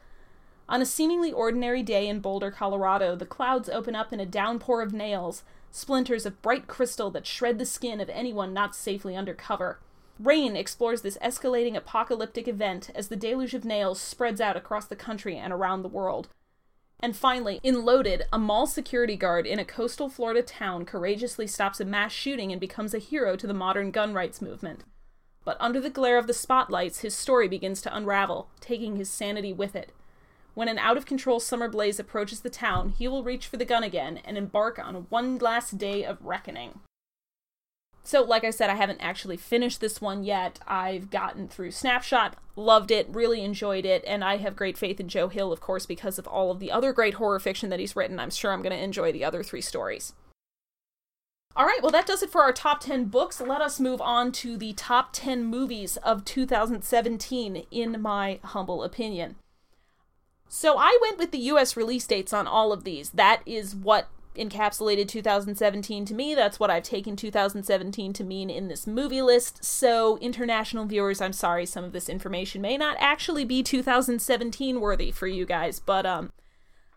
On 0.69 0.83
a 0.83 0.87
seemingly 0.87 1.33
ordinary 1.33 1.83
day 1.83 2.07
in 2.07 2.21
Boulder, 2.21 2.51
Colorado, 2.51 3.17
the 3.17 3.25
clouds 3.25 3.71
open 3.71 3.95
up 3.95 4.13
in 4.13 4.21
a 4.21 4.27
downpour 4.27 4.83
of 4.83 4.93
nails, 4.93 5.43
splinters 5.71 6.27
of 6.27 6.43
bright 6.43 6.67
crystal 6.67 7.11
that 7.13 7.27
shred 7.27 7.59
the 7.59 7.65
skin 7.65 8.01
of 8.01 8.11
anyone 8.11 8.53
not 8.53 8.77
safely 8.77 9.17
under 9.17 9.33
cover. 9.33 9.81
Rain 10.19 10.57
explores 10.57 11.01
this 11.01 11.17
escalating 11.19 11.75
apocalyptic 11.75 12.47
event 12.47 12.91
as 12.95 13.09
the 13.09 13.17
deluge 13.17 13.55
of 13.55 13.65
nails 13.65 13.99
spreads 13.99 14.41
out 14.41 14.57
across 14.57 14.87
the 14.87 14.97
country 14.97 15.39
and 15.39 15.53
around 15.53 15.83
the 15.83 15.89
world. 15.89 16.29
And 17.01 17.17
finally, 17.17 17.61
in 17.63 17.85
Loaded, 17.85 18.25
a 18.33 18.39
mall 18.39 18.67
security 18.67 19.17
guard 19.17 19.47
in 19.47 19.61
a 19.61 19.65
coastal 19.65 20.11
Florida 20.11 20.43
town 20.43 20.85
courageously 20.85 21.47
stops 21.47 21.81
a 21.81 21.85
mass 21.85 22.13
shooting 22.13 22.51
and 22.51 22.61
becomes 22.61 22.93
a 22.93 22.99
hero 22.99 23.37
to 23.37 23.47
the 23.47 23.55
modern 23.55 23.91
gun 23.91 24.13
rights 24.13 24.43
movement. 24.43 24.83
But 25.45 25.57
under 25.61 25.81
the 25.81 25.91
glare 25.91 26.19
of 26.19 26.27
the 26.27 26.35
spotlights, 26.35 27.01
his 27.01 27.15
story 27.15 27.49
begins 27.49 27.81
to 27.83 27.97
unravel, 27.97 28.51
taking 28.61 28.97
his 28.97 29.09
sanity 29.09 29.53
with 29.53 29.77
it. 29.77 29.93
When 30.59 30.67
an 30.67 30.81
out 30.81 30.97
of 30.97 31.07
control 31.07 31.39
summer 31.39 31.69
blaze 31.69 32.01
approaches 32.01 32.41
the 32.41 32.51
town, 32.51 32.93
he 32.99 33.07
will 33.07 33.23
reach 33.23 33.47
for 33.47 33.57
the 33.57 33.65
gun 33.65 33.85
again 33.85 34.19
and 34.25 34.37
embark 34.37 34.77
on 34.77 35.07
one 35.09 35.39
last 35.39 35.79
day 35.79 36.03
of 36.03 36.21
reckoning. 36.21 36.81
So, 38.03 38.25
like 38.25 38.43
I 38.43 38.51
said, 38.51 38.69
I 38.69 38.75
haven't 38.75 39.01
actually 39.01 39.37
finished 39.37 39.81
this 39.81 40.01
one 40.01 40.25
yet. 40.25 40.59
I've 40.67 41.11
gotten 41.11 41.47
through 41.47 41.71
Snapshot, 41.71 42.35
loved 42.57 42.91
it, 42.91 43.07
really 43.09 43.45
enjoyed 43.45 43.87
it, 43.87 44.03
and 44.05 44.25
I 44.25 44.39
have 44.39 44.57
great 44.57 44.77
faith 44.77 44.99
in 44.99 45.09
Joe 45.09 45.29
Hill, 45.29 45.53
of 45.53 45.61
course, 45.61 45.87
because 45.87 46.19
of 46.19 46.27
all 46.27 46.51
of 46.51 46.59
the 46.59 46.73
other 46.73 46.93
great 46.93 47.15
horror 47.15 47.39
fiction 47.39 47.71
that 47.71 47.79
he's 47.79 47.95
written. 47.95 48.19
I'm 48.19 48.31
sure 48.31 48.51
I'm 48.51 48.63
going 48.63 48.77
to 48.77 48.83
enjoy 48.83 49.13
the 49.13 49.25
other 49.25 49.45
three 49.45 49.61
stories. 49.61 50.13
All 51.55 51.67
right, 51.67 51.81
well, 51.81 51.93
that 51.93 52.07
does 52.09 52.25
it 52.25 52.31
for 52.31 52.43
our 52.43 52.53
top 52.53 52.81
10 52.81 53.05
books. 53.05 53.41
Let 53.41 53.61
us 53.61 53.79
move 53.79 54.01
on 54.01 54.33
to 54.33 54.57
the 54.57 54.73
top 54.73 55.11
10 55.13 55.45
movies 55.45 55.99
of 55.99 56.25
2017, 56.25 57.65
in 57.71 58.03
my 58.03 58.41
humble 58.43 58.83
opinion. 58.83 59.37
So 60.49 60.77
I 60.79 60.99
went 61.01 61.19
with 61.19 61.31
the 61.31 61.39
US 61.39 61.77
release 61.77 62.07
dates 62.07 62.33
on 62.33 62.47
all 62.47 62.73
of 62.73 62.85
these. 62.85 63.11
That 63.11 63.43
is 63.45 63.75
what 63.75 64.09
encapsulated 64.37 65.09
2017 65.09 66.05
to 66.07 66.15
me. 66.15 66.35
That's 66.35 66.61
what 66.61 66.71
I've 66.71 66.85
taken 66.85 67.17
2017 67.17 68.13
to 68.15 68.25
mean 68.25 68.49
in 68.49 68.69
this 68.69 68.87
movie 68.87 69.21
list. 69.21 69.65
So, 69.65 70.17
international 70.19 70.87
viewers, 70.87 71.21
I'm 71.21 71.33
sorry 71.33 71.67
some 71.67 71.85
of 71.85 71.93
this 71.93 72.09
information 72.09 72.63
may 72.63 72.77
not 72.77 72.97
actually 73.01 73.45
be 73.45 73.63
2017 73.63 74.81
worthy 74.81 75.11
for 75.11 75.27
you 75.27 75.45
guys, 75.45 75.81
but 75.81 76.07
um 76.07 76.33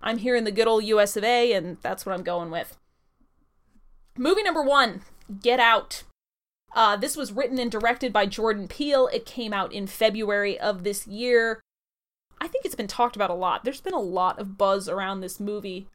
I'm 0.01 0.17
here 0.17 0.35
in 0.35 0.45
the 0.45 0.51
good 0.51 0.67
old 0.67 0.83
US 0.85 1.17
of 1.17 1.23
A 1.23 1.53
and 1.53 1.77
that's 1.81 2.05
what 2.05 2.13
I'm 2.13 2.23
going 2.23 2.51
with. 2.51 2.77
Movie 4.17 4.43
number 4.43 4.61
1, 4.61 5.01
Get 5.41 5.59
Out. 5.59 6.03
Uh, 6.73 6.95
this 6.95 7.17
was 7.17 7.33
written 7.33 7.59
and 7.59 7.71
directed 7.71 8.13
by 8.13 8.25
Jordan 8.25 8.67
Peele. 8.67 9.07
It 9.07 9.25
came 9.25 9.53
out 9.53 9.73
in 9.73 9.87
February 9.87 10.59
of 10.59 10.83
this 10.83 11.05
year. 11.05 11.61
I 12.41 12.47
think 12.47 12.65
it's 12.65 12.75
been 12.75 12.87
talked 12.87 13.15
about 13.15 13.29
a 13.29 13.35
lot. 13.35 13.63
There's 13.63 13.81
been 13.81 13.93
a 13.93 13.99
lot 13.99 14.39
of 14.39 14.57
buzz 14.57 14.89
around 14.89 15.21
this 15.21 15.39
movie. 15.39 15.87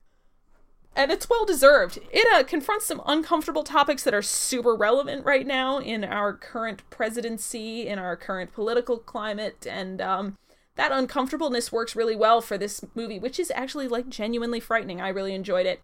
And 0.94 1.10
it's 1.10 1.28
well 1.28 1.44
deserved. 1.44 1.98
It 2.12 2.26
uh, 2.32 2.44
confronts 2.44 2.86
some 2.86 3.02
uncomfortable 3.04 3.64
topics 3.64 4.04
that 4.04 4.14
are 4.14 4.22
super 4.22 4.74
relevant 4.74 5.26
right 5.26 5.46
now 5.46 5.78
in 5.78 6.04
our 6.04 6.32
current 6.32 6.88
presidency, 6.88 7.88
in 7.88 7.98
our 7.98 8.16
current 8.16 8.54
political 8.54 8.96
climate, 8.98 9.66
and 9.68 10.00
um, 10.00 10.38
that 10.76 10.92
uncomfortableness 10.92 11.72
works 11.72 11.96
really 11.96 12.16
well 12.16 12.40
for 12.40 12.56
this 12.56 12.82
movie, 12.94 13.18
which 13.18 13.40
is 13.40 13.52
actually 13.54 13.88
like 13.88 14.08
genuinely 14.08 14.60
frightening. 14.60 15.00
I 15.00 15.08
really 15.08 15.34
enjoyed 15.34 15.66
it. 15.66 15.82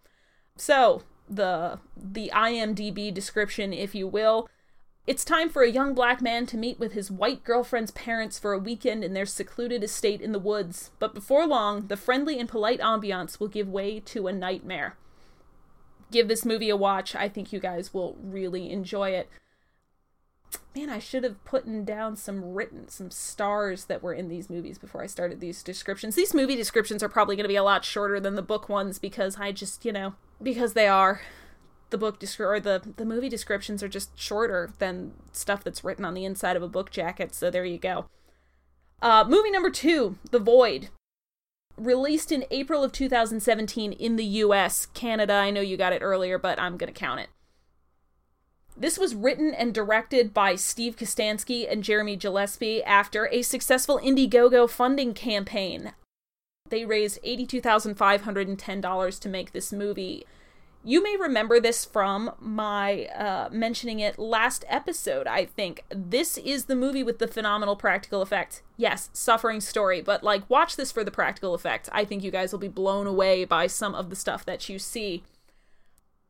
So 0.57 1.03
the 1.29 1.81
the 1.97 2.31
IMDb 2.33 3.13
description, 3.13 3.73
if 3.73 3.95
you 3.95 4.07
will, 4.07 4.49
it's 5.07 5.25
time 5.25 5.49
for 5.49 5.63
a 5.63 5.71
young 5.71 5.95
black 5.95 6.23
man 6.23 6.47
to 6.47 6.57
meet 6.57 6.79
with 6.79 6.93
his 6.93 7.11
white 7.11 7.43
girlfriend's 7.43 7.91
parents 7.91 8.39
for 8.39 8.53
a 8.53 8.59
weekend 8.59 9.03
in 9.03 9.15
their 9.15 9.27
secluded 9.27 9.83
estate 9.83 10.21
in 10.21 10.31
the 10.31 10.39
woods, 10.39 10.93
but 11.01 11.13
before 11.13 11.47
long, 11.47 11.89
the 11.89 11.97
friendly 11.97 12.39
and 12.39 12.49
polite 12.49 12.81
ambiance 12.81 13.41
will 13.41 13.49
give 13.49 13.69
way 13.69 13.99
to 13.99 14.29
a 14.29 14.33
nightmare. 14.33 14.97
Give 16.13 16.29
this 16.29 16.45
movie 16.45 16.71
a 16.71 16.77
watch. 16.77 17.17
I 17.17 17.29
think 17.29 17.53
you 17.53 17.59
guys 17.59 17.93
will 17.93 18.17
really 18.23 18.71
enjoy 18.71 19.11
it. 19.11 19.29
Man, 20.77 20.89
I 20.89 21.01
should 21.01 21.25
have 21.25 21.43
put 21.45 21.85
down 21.85 22.17
some 22.17 22.55
written, 22.55 22.89
some 22.89 23.11
stars 23.11 23.87
that 23.87 24.03
were 24.03 24.13
in 24.15 24.29
these 24.29 24.49
movies 24.49 24.79
before 24.79 25.03
I 25.03 25.07
started 25.07 25.41
these 25.41 25.63
descriptions. 25.63 26.15
These 26.15 26.35
movie 26.35 26.57
descriptions 26.57 27.03
are 27.03 27.09
probably 27.09 27.35
going 27.35 27.45
to 27.45 27.49
be 27.49 27.57
a 27.57 27.65
lot 27.65 27.85
shorter 27.85 28.21
than 28.21 28.37
the 28.37 28.43
book 28.43 28.69
ones 28.69 28.99
because 28.99 29.39
I 29.41 29.53
just, 29.53 29.85
you 29.85 29.93
know, 29.93 30.15
because 30.43 30.75
they 30.75 30.87
are 30.87 31.23
the 31.93 31.99
book 31.99 32.19
descri- 32.19 32.47
or 32.47 32.59
the 32.59 32.83
the 32.97 33.05
movie 33.05 33.29
descriptions 33.29 33.83
are 33.83 33.89
just 33.89 34.19
shorter 34.19 34.73
than 34.81 35.13
stuff 35.31 35.63
that's 35.63 35.85
written 35.85 36.05
on 36.05 36.15
the 36.15 36.25
inside 36.25 36.57
of 36.57 36.63
a 36.63 36.69
book 36.69 36.91
jacket. 36.91 37.35
So 37.35 37.49
there 37.49 37.65
you 37.65 37.79
go. 37.79 38.07
Uh, 39.01 39.25
movie 39.29 39.51
number 39.51 39.71
two, 39.71 40.19
The 40.31 40.41
Void. 40.41 40.89
released 41.77 42.33
in 42.33 42.45
April 42.51 42.83
of 42.85 42.93
2017 42.93 43.93
in 43.93 44.17
the 44.17 44.25
US. 44.25 44.87
Canada, 44.87 45.35
I 45.35 45.51
know 45.51 45.61
you 45.61 45.77
got 45.77 45.93
it 45.93 46.03
earlier, 46.03 46.39
but 46.39 46.59
I'm 46.61 46.79
to 46.79 46.93
count 46.93 47.21
it. 47.21 47.29
This 48.77 48.99
was 48.99 49.15
written 49.15 49.53
and 49.53 49.75
directed 49.75 50.33
by 50.33 50.55
Steve 50.55 50.97
Kostanski 50.97 51.71
and 51.71 51.85
Jeremy 51.85 52.17
Gillespie 52.17 52.83
after 52.83 53.29
a 53.31 53.43
successful 53.43 53.99
Indiegogo 53.99 54.69
funding 54.69 55.15
campaign. 55.15 55.93
They 56.69 56.85
raised 56.87 57.23
$82,510 57.23 59.21
to 59.21 59.29
make 59.29 59.53
this 59.53 59.73
movie. 59.73 60.25
You 60.85 61.03
may 61.03 61.17
remember 61.17 61.61
this 61.61 61.85
from 61.85 62.33
my 62.41 63.07
uh, 63.07 63.49
mentioning 63.53 64.01
it 64.01 64.19
last 64.19 64.65
episode, 64.69 65.29
I 65.29 65.45
think. 65.45 65.85
This 65.91 66.37
is 66.39 66.65
the 66.65 66.75
movie 66.75 67.05
with 67.05 67.21
the 67.21 67.29
phenomenal 67.29 67.77
practical 67.77 68.21
effects. 68.21 68.63
Yes, 68.77 69.09
suffering 69.13 69.61
story, 69.61 70.01
but 70.01 70.25
like, 70.25 70.49
watch 70.51 70.75
this 70.75 70.91
for 70.91 71.05
the 71.05 71.13
practical 71.13 71.55
effects. 71.55 71.89
I 71.93 72.05
think 72.05 72.25
you 72.25 72.33
guys 72.33 72.51
will 72.51 72.59
be 72.59 72.67
blown 72.67 73.07
away 73.07 73.45
by 73.45 73.69
some 73.69 73.95
of 73.95 74.11
the 74.11 74.17
stuff 74.17 74.45
that 74.45 74.69
you 74.69 74.81
see. 74.81 75.23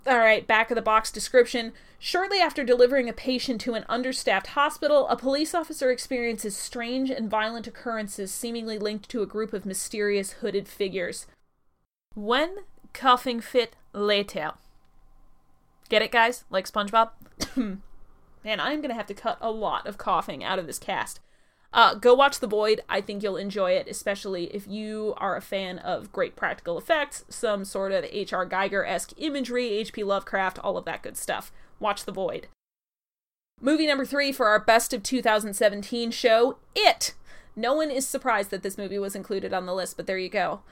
All 0.07 0.19
right, 0.19 0.47
back 0.47 0.71
of 0.71 0.75
the 0.75 0.83
box 0.83 1.11
description. 1.11 1.73
Shortly 1.99 2.39
after 2.39 2.63
delivering 2.63 3.09
a 3.09 3.15
patient 3.15 3.61
to 3.63 3.75
an 3.75 3.87
understaffed 3.89 4.49
hospital, 4.49 5.09
a 5.09 5.17
police 5.17 5.55
officer 5.55 5.91
experiences 5.91 6.57
strange 6.57 7.09
and 7.09 7.31
violent 7.31 7.67
occurrences 7.67 8.35
seemingly 8.35 8.79
linked 8.79 9.09
to 9.11 9.23
a 9.23 9.27
group 9.27 9.55
of 9.55 9.65
mysterious 9.65 10.33
hooded 10.33 10.69
figures. 10.69 11.27
When 12.15 12.57
coughing 12.93 13.41
fit 13.41 13.77
later. 13.93 14.53
Get 15.89 16.03
it, 16.03 16.13
guys? 16.13 16.45
Like 16.51 16.71
SpongeBob? 16.71 17.11
Man, 17.57 18.61
I'm 18.61 18.81
gonna 18.81 18.95
have 18.95 19.07
to 19.07 19.15
cut 19.15 19.39
a 19.41 19.51
lot 19.51 19.87
of 19.87 19.99
coughing 19.99 20.43
out 20.43 20.59
of 20.59 20.67
this 20.67 20.79
cast. 20.79 21.21
Uh, 21.75 21.95
go 21.95 22.13
watch 22.13 22.41
The 22.41 22.47
Void. 22.47 22.83
I 22.89 23.01
think 23.01 23.23
you'll 23.23 23.37
enjoy 23.37 23.73
it, 23.73 23.89
especially 23.89 24.55
if 24.55 24.69
you 24.69 25.15
are 25.17 25.37
a 25.37 25.41
fan 25.41 25.79
of 25.79 26.13
great 26.13 26.37
practical 26.37 26.77
effects, 26.77 27.25
some 27.31 27.65
sort 27.65 27.93
of 27.93 28.05
H.R. 28.05 28.47
Giger 28.47 28.87
esque 28.87 29.13
imagery, 29.17 29.69
H.P. 29.71 30.05
Lovecraft, 30.05 30.59
all 30.59 30.77
of 30.77 30.85
that 30.85 31.03
good 31.03 31.17
stuff. 31.17 31.51
Watch 31.81 32.05
The 32.05 32.13
Void. 32.13 32.49
Movie 33.61 33.87
number 33.87 34.05
three 34.05 34.33
for 34.33 34.49
our 34.49 34.61
best 34.61 34.93
of 34.93 35.03
2017 35.03 36.11
show 36.11 36.59
It! 36.75 37.15
No 37.55 37.75
one 37.75 37.91
is 37.91 38.07
surprised 38.07 38.51
that 38.51 38.63
this 38.63 38.79
movie 38.79 38.99
was 38.99 39.15
included 39.15 39.53
on 39.53 39.67
the 39.67 39.75
list, 39.75 39.97
but 39.97 40.07
there 40.07 40.19
you 40.19 40.29
go. 40.29 40.63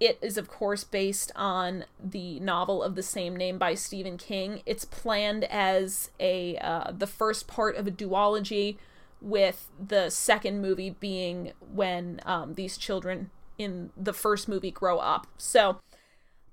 It 0.00 0.18
is, 0.22 0.38
of 0.38 0.48
course, 0.48 0.84
based 0.84 1.32
on 1.34 1.84
the 1.98 2.38
novel 2.40 2.82
of 2.82 2.94
the 2.94 3.02
same 3.02 3.36
name 3.36 3.58
by 3.58 3.74
Stephen 3.74 4.16
King. 4.16 4.62
It's 4.64 4.84
planned 4.84 5.44
as 5.44 6.10
a 6.20 6.56
uh, 6.58 6.92
the 6.92 7.06
first 7.06 7.48
part 7.48 7.76
of 7.76 7.86
a 7.86 7.90
duology, 7.90 8.76
with 9.20 9.68
the 9.84 10.10
second 10.10 10.60
movie 10.60 10.90
being 10.90 11.52
when 11.72 12.20
um, 12.24 12.54
these 12.54 12.78
children 12.78 13.30
in 13.58 13.90
the 13.96 14.12
first 14.12 14.48
movie 14.48 14.70
grow 14.70 14.98
up. 14.98 15.26
So, 15.36 15.80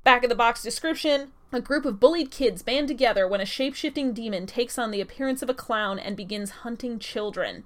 back 0.03 0.23
of 0.23 0.29
the 0.29 0.35
box 0.35 0.63
description 0.63 1.31
a 1.51 1.61
group 1.61 1.85
of 1.85 1.99
bullied 1.99 2.31
kids 2.31 2.61
band 2.61 2.87
together 2.87 3.27
when 3.27 3.39
a 3.39 3.45
shape 3.45 3.75
shifting 3.75 4.13
demon 4.13 4.45
takes 4.45 4.77
on 4.77 4.91
the 4.91 4.99
appearance 4.99 5.41
of 5.41 5.49
a 5.49 5.53
clown 5.53 5.97
and 5.97 6.17
begins 6.17 6.49
hunting 6.49 6.99
children. 6.99 7.63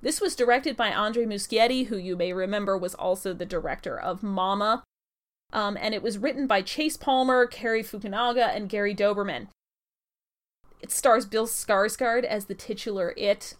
This 0.00 0.20
was 0.20 0.34
directed 0.34 0.76
by 0.76 0.92
Andre 0.92 1.26
Muschietti, 1.26 1.88
who 1.88 1.98
you 1.98 2.16
may 2.16 2.32
remember 2.32 2.78
was 2.78 2.94
also 2.94 3.34
the 3.34 3.44
director 3.44 3.98
of 4.00 4.22
Mama, 4.22 4.82
um, 5.52 5.76
and 5.80 5.94
it 5.94 6.02
was 6.02 6.18
written 6.18 6.46
by 6.46 6.62
Chase 6.62 6.96
Palmer, 6.96 7.46
Cary 7.46 7.82
Fukunaga, 7.82 8.54
and 8.54 8.68
Gary 8.68 8.94
Dauberman. 8.94 9.48
It 10.80 10.90
stars 10.90 11.26
Bill 11.26 11.46
Skarsgård 11.46 12.24
as 12.24 12.46
the 12.46 12.54
titular 12.54 13.12
It. 13.16 13.54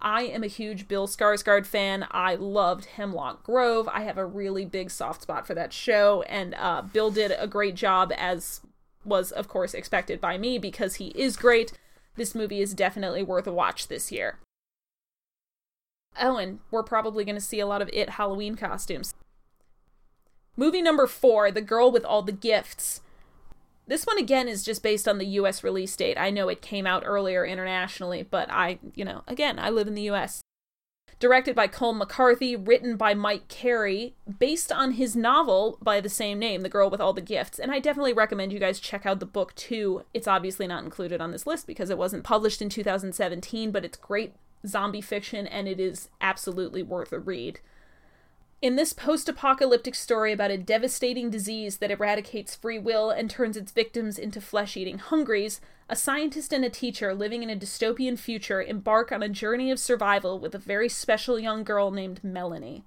I 0.00 0.22
am 0.22 0.42
a 0.42 0.48
huge 0.48 0.88
Bill 0.88 1.06
Skarsgård 1.06 1.66
fan. 1.66 2.06
I 2.10 2.34
loved 2.34 2.86
Hemlock 2.86 3.44
Grove. 3.44 3.88
I 3.88 4.02
have 4.02 4.18
a 4.18 4.26
really 4.26 4.64
big 4.64 4.90
soft 4.90 5.22
spot 5.22 5.46
for 5.46 5.54
that 5.54 5.72
show, 5.72 6.22
and 6.22 6.54
uh, 6.54 6.82
Bill 6.82 7.10
did 7.10 7.32
a 7.38 7.46
great 7.46 7.76
job, 7.76 8.12
as 8.16 8.60
was, 9.04 9.30
of 9.30 9.48
course, 9.48 9.74
expected 9.74 10.20
by 10.20 10.38
me 10.38 10.58
because 10.58 10.96
he 10.96 11.08
is 11.08 11.36
great. 11.36 11.72
This 12.16 12.34
movie 12.34 12.60
is 12.60 12.74
definitely 12.74 13.22
worth 13.22 13.46
a 13.46 13.52
watch 13.52 13.88
this 13.88 14.10
year. 14.10 14.38
Oh, 16.20 16.36
and 16.36 16.58
we're 16.70 16.82
probably 16.82 17.24
going 17.24 17.36
to 17.36 17.40
see 17.40 17.60
a 17.60 17.66
lot 17.66 17.80
of 17.80 17.88
It 17.92 18.10
Halloween 18.10 18.54
costumes. 18.54 19.14
Movie 20.56 20.82
number 20.82 21.06
four, 21.06 21.50
The 21.50 21.62
Girl 21.62 21.90
with 21.90 22.04
All 22.04 22.22
the 22.22 22.30
Gifts. 22.30 23.00
This 23.86 24.04
one 24.04 24.18
again 24.18 24.48
is 24.48 24.62
just 24.62 24.82
based 24.82 25.08
on 25.08 25.18
the 25.18 25.26
US 25.26 25.64
release 25.64 25.96
date. 25.96 26.18
I 26.18 26.30
know 26.30 26.48
it 26.48 26.60
came 26.60 26.86
out 26.86 27.04
earlier 27.06 27.44
internationally, 27.44 28.22
but 28.22 28.50
I, 28.50 28.78
you 28.94 29.04
know, 29.04 29.22
again, 29.26 29.58
I 29.58 29.70
live 29.70 29.88
in 29.88 29.94
the 29.94 30.10
US. 30.10 30.42
Directed 31.18 31.54
by 31.54 31.68
Colm 31.68 31.96
McCarthy, 31.96 32.54
written 32.54 32.96
by 32.96 33.14
Mike 33.14 33.48
Carey, 33.48 34.14
based 34.38 34.70
on 34.70 34.92
his 34.92 35.16
novel 35.16 35.78
by 35.80 36.00
the 36.00 36.08
same 36.08 36.38
name, 36.38 36.60
The 36.60 36.68
Girl 36.68 36.90
with 36.90 37.00
All 37.00 37.12
the 37.12 37.20
Gifts. 37.20 37.58
And 37.58 37.72
I 37.72 37.78
definitely 37.78 38.12
recommend 38.12 38.52
you 38.52 38.58
guys 38.58 38.78
check 38.78 39.06
out 39.06 39.20
the 39.20 39.26
book 39.26 39.54
too. 39.54 40.02
It's 40.12 40.28
obviously 40.28 40.66
not 40.66 40.84
included 40.84 41.20
on 41.20 41.30
this 41.30 41.46
list 41.46 41.66
because 41.66 41.88
it 41.90 41.98
wasn't 41.98 42.24
published 42.24 42.60
in 42.60 42.68
2017, 42.68 43.70
but 43.70 43.84
it's 43.84 43.96
great 43.96 44.34
zombie 44.66 45.00
fiction 45.00 45.46
and 45.46 45.66
it 45.66 45.80
is 45.80 46.08
absolutely 46.20 46.82
worth 46.82 47.12
a 47.12 47.18
read. 47.18 47.60
In 48.62 48.76
this 48.76 48.92
post 48.92 49.28
apocalyptic 49.28 49.96
story 49.96 50.32
about 50.32 50.52
a 50.52 50.56
devastating 50.56 51.30
disease 51.30 51.78
that 51.78 51.90
eradicates 51.90 52.54
free 52.54 52.78
will 52.78 53.10
and 53.10 53.28
turns 53.28 53.56
its 53.56 53.72
victims 53.72 54.20
into 54.20 54.40
flesh 54.40 54.76
eating 54.76 54.98
hungries, 54.98 55.60
a 55.88 55.96
scientist 55.96 56.52
and 56.52 56.64
a 56.64 56.70
teacher 56.70 57.12
living 57.12 57.42
in 57.42 57.50
a 57.50 57.56
dystopian 57.56 58.16
future 58.16 58.62
embark 58.62 59.10
on 59.10 59.20
a 59.20 59.28
journey 59.28 59.72
of 59.72 59.80
survival 59.80 60.38
with 60.38 60.54
a 60.54 60.58
very 60.58 60.88
special 60.88 61.40
young 61.40 61.64
girl 61.64 61.90
named 61.90 62.22
Melanie. 62.22 62.84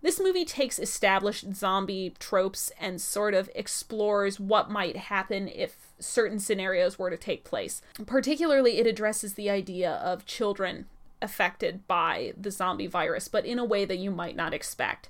This 0.00 0.20
movie 0.20 0.44
takes 0.44 0.78
established 0.78 1.56
zombie 1.56 2.14
tropes 2.20 2.70
and 2.80 3.00
sort 3.00 3.34
of 3.34 3.50
explores 3.56 4.38
what 4.38 4.70
might 4.70 4.96
happen 4.96 5.48
if 5.48 5.88
certain 5.98 6.38
scenarios 6.38 7.00
were 7.00 7.10
to 7.10 7.16
take 7.16 7.42
place. 7.42 7.82
Particularly, 8.06 8.78
it 8.78 8.86
addresses 8.86 9.34
the 9.34 9.50
idea 9.50 9.90
of 9.90 10.24
children 10.24 10.86
affected 11.22 11.86
by 11.86 12.34
the 12.38 12.50
zombie 12.50 12.86
virus, 12.86 13.28
but 13.28 13.46
in 13.46 13.58
a 13.58 13.64
way 13.64 13.84
that 13.84 13.98
you 13.98 14.10
might 14.10 14.36
not 14.36 14.52
expect. 14.52 15.08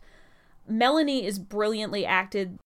Melanie 0.68 1.27
is 1.27 1.38
brilliantly 1.38 2.07
acted. 2.07 2.59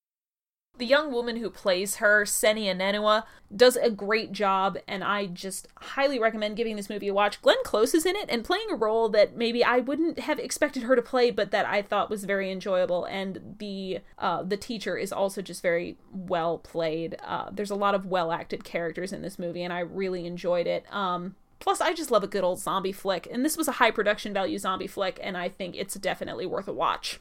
The 0.79 0.85
young 0.85 1.11
woman 1.11 1.37
who 1.37 1.49
plays 1.49 1.97
her, 1.97 2.27
Sennia 2.27 2.75
Nanua, 2.75 3.25
does 3.55 3.77
a 3.77 3.91
great 3.91 4.33
job, 4.33 4.77
and 4.87 5.03
I 5.03 5.25
just 5.25 5.69
highly 5.77 6.19
recommend 6.19 6.59
giving 6.59 6.77
this 6.77 6.91
movie 6.91 7.09
a 7.09 7.15
watch. 7.15 7.41
Glenn 7.41 7.57
Close 7.65 7.95
is 7.95 8.05
in 8.05 8.15
it 8.15 8.27
and 8.29 8.45
playing 8.45 8.67
a 8.71 8.77
role 8.77 9.09
that 9.09 9.35
maybe 9.35 9.65
I 9.65 9.79
wouldn't 9.79 10.19
have 10.19 10.39
expected 10.39 10.83
her 10.83 10.95
to 10.95 11.01
play, 11.01 11.31
but 11.31 11.51
that 11.51 11.65
I 11.65 11.81
thought 11.81 12.11
was 12.11 12.25
very 12.25 12.53
enjoyable. 12.53 13.07
And 13.07 13.57
the 13.59 14.01
uh, 14.19 14.43
the 14.43 14.59
teacher 14.59 14.99
is 14.99 15.13
also 15.13 15.41
just 15.41 15.63
very 15.63 15.97
well 16.13 16.59
played. 16.59 17.17
Uh, 17.25 17.49
there's 17.51 17.71
a 17.71 17.75
lot 17.75 17.95
of 17.95 18.05
well 18.05 18.31
acted 18.31 18.63
characters 18.63 19.15
in 19.15 19.23
this 19.23 19.39
movie, 19.39 19.63
and 19.63 19.73
I 19.73 19.81
really 19.81 20.27
enjoyed 20.27 20.67
it. 20.67 20.85
Um, 20.93 21.37
Plus, 21.59 21.81
I 21.81 21.93
just 21.93 22.11
love 22.11 22.23
a 22.23 22.29
good 22.29 22.45
old 22.45 22.59
zombie 22.59 22.93
flick, 22.93 23.27
and 23.31 23.45
this 23.45 23.57
was 23.57 23.69
a 23.69 23.73
high 23.73 23.91
production 23.91 24.33
value 24.33 24.59
zombie 24.59 24.87
flick, 24.87 25.19
and 25.23 25.37
I 25.37 25.49
think 25.49 25.75
it's 25.75 25.95
definitely 25.95 26.47
worth 26.47 26.69
a 26.69 26.73
watch. 26.73 27.21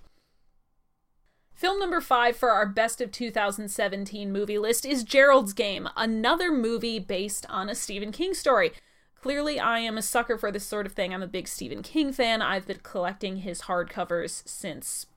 Film 1.54 1.80
number 1.80 2.02
five 2.02 2.36
for 2.36 2.52
our 2.52 2.66
best 2.66 3.00
of 3.00 3.12
2017 3.12 4.30
movie 4.30 4.58
list 4.58 4.86
is 4.86 5.06
Gerald's 5.06 5.54
Game, 5.54 5.88
another 5.96 6.52
movie 6.52 7.00
based 7.00 7.46
on 7.50 7.70
a 7.70 7.76
Stephen 7.76 8.12
King 8.12 8.34
story. 8.34 8.74
Clearly, 9.22 9.58
I 9.58 9.80
am 9.80 9.98
a 9.98 10.02
sucker 10.02 10.38
for 10.38 10.52
this 10.52 10.66
sort 10.66 10.86
of 10.86 10.92
thing. 10.92 11.14
I'm 11.14 11.24
a 11.24 11.28
big 11.28 11.48
Stephen 11.48 11.82
King 11.82 12.12
fan. 12.12 12.42
I've 12.42 12.68
been 12.68 12.82
collecting 12.84 13.38
his 13.38 13.62
hardcovers 13.64 14.48
since 14.48 15.08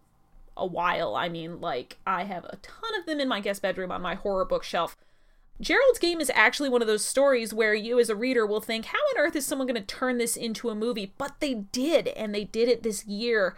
a 0.56 0.64
while. 0.64 1.16
I 1.16 1.28
mean, 1.28 1.60
like, 1.60 1.98
I 2.06 2.24
have 2.24 2.44
a 2.44 2.56
ton 2.62 2.98
of 2.98 3.04
them 3.04 3.20
in 3.20 3.28
my 3.28 3.40
guest 3.40 3.60
bedroom 3.60 3.90
on 3.90 4.00
my 4.00 4.14
horror 4.14 4.44
bookshelf. 4.44 4.96
Gerald's 5.60 5.98
Game 5.98 6.20
is 6.20 6.30
actually 6.34 6.68
one 6.68 6.82
of 6.82 6.88
those 6.88 7.04
stories 7.04 7.52
where 7.52 7.74
you, 7.74 7.98
as 7.98 8.08
a 8.08 8.16
reader, 8.16 8.46
will 8.46 8.60
think, 8.60 8.86
how 8.86 8.98
on 8.98 9.18
earth 9.18 9.34
is 9.34 9.44
someone 9.44 9.66
going 9.66 9.80
to 9.80 9.86
turn 9.86 10.18
this 10.18 10.36
into 10.36 10.68
a 10.68 10.74
movie? 10.74 11.12
But 11.18 11.40
they 11.40 11.54
did, 11.54 12.08
and 12.08 12.32
they 12.34 12.44
did 12.44 12.68
it 12.68 12.84
this 12.84 13.04
year. 13.06 13.56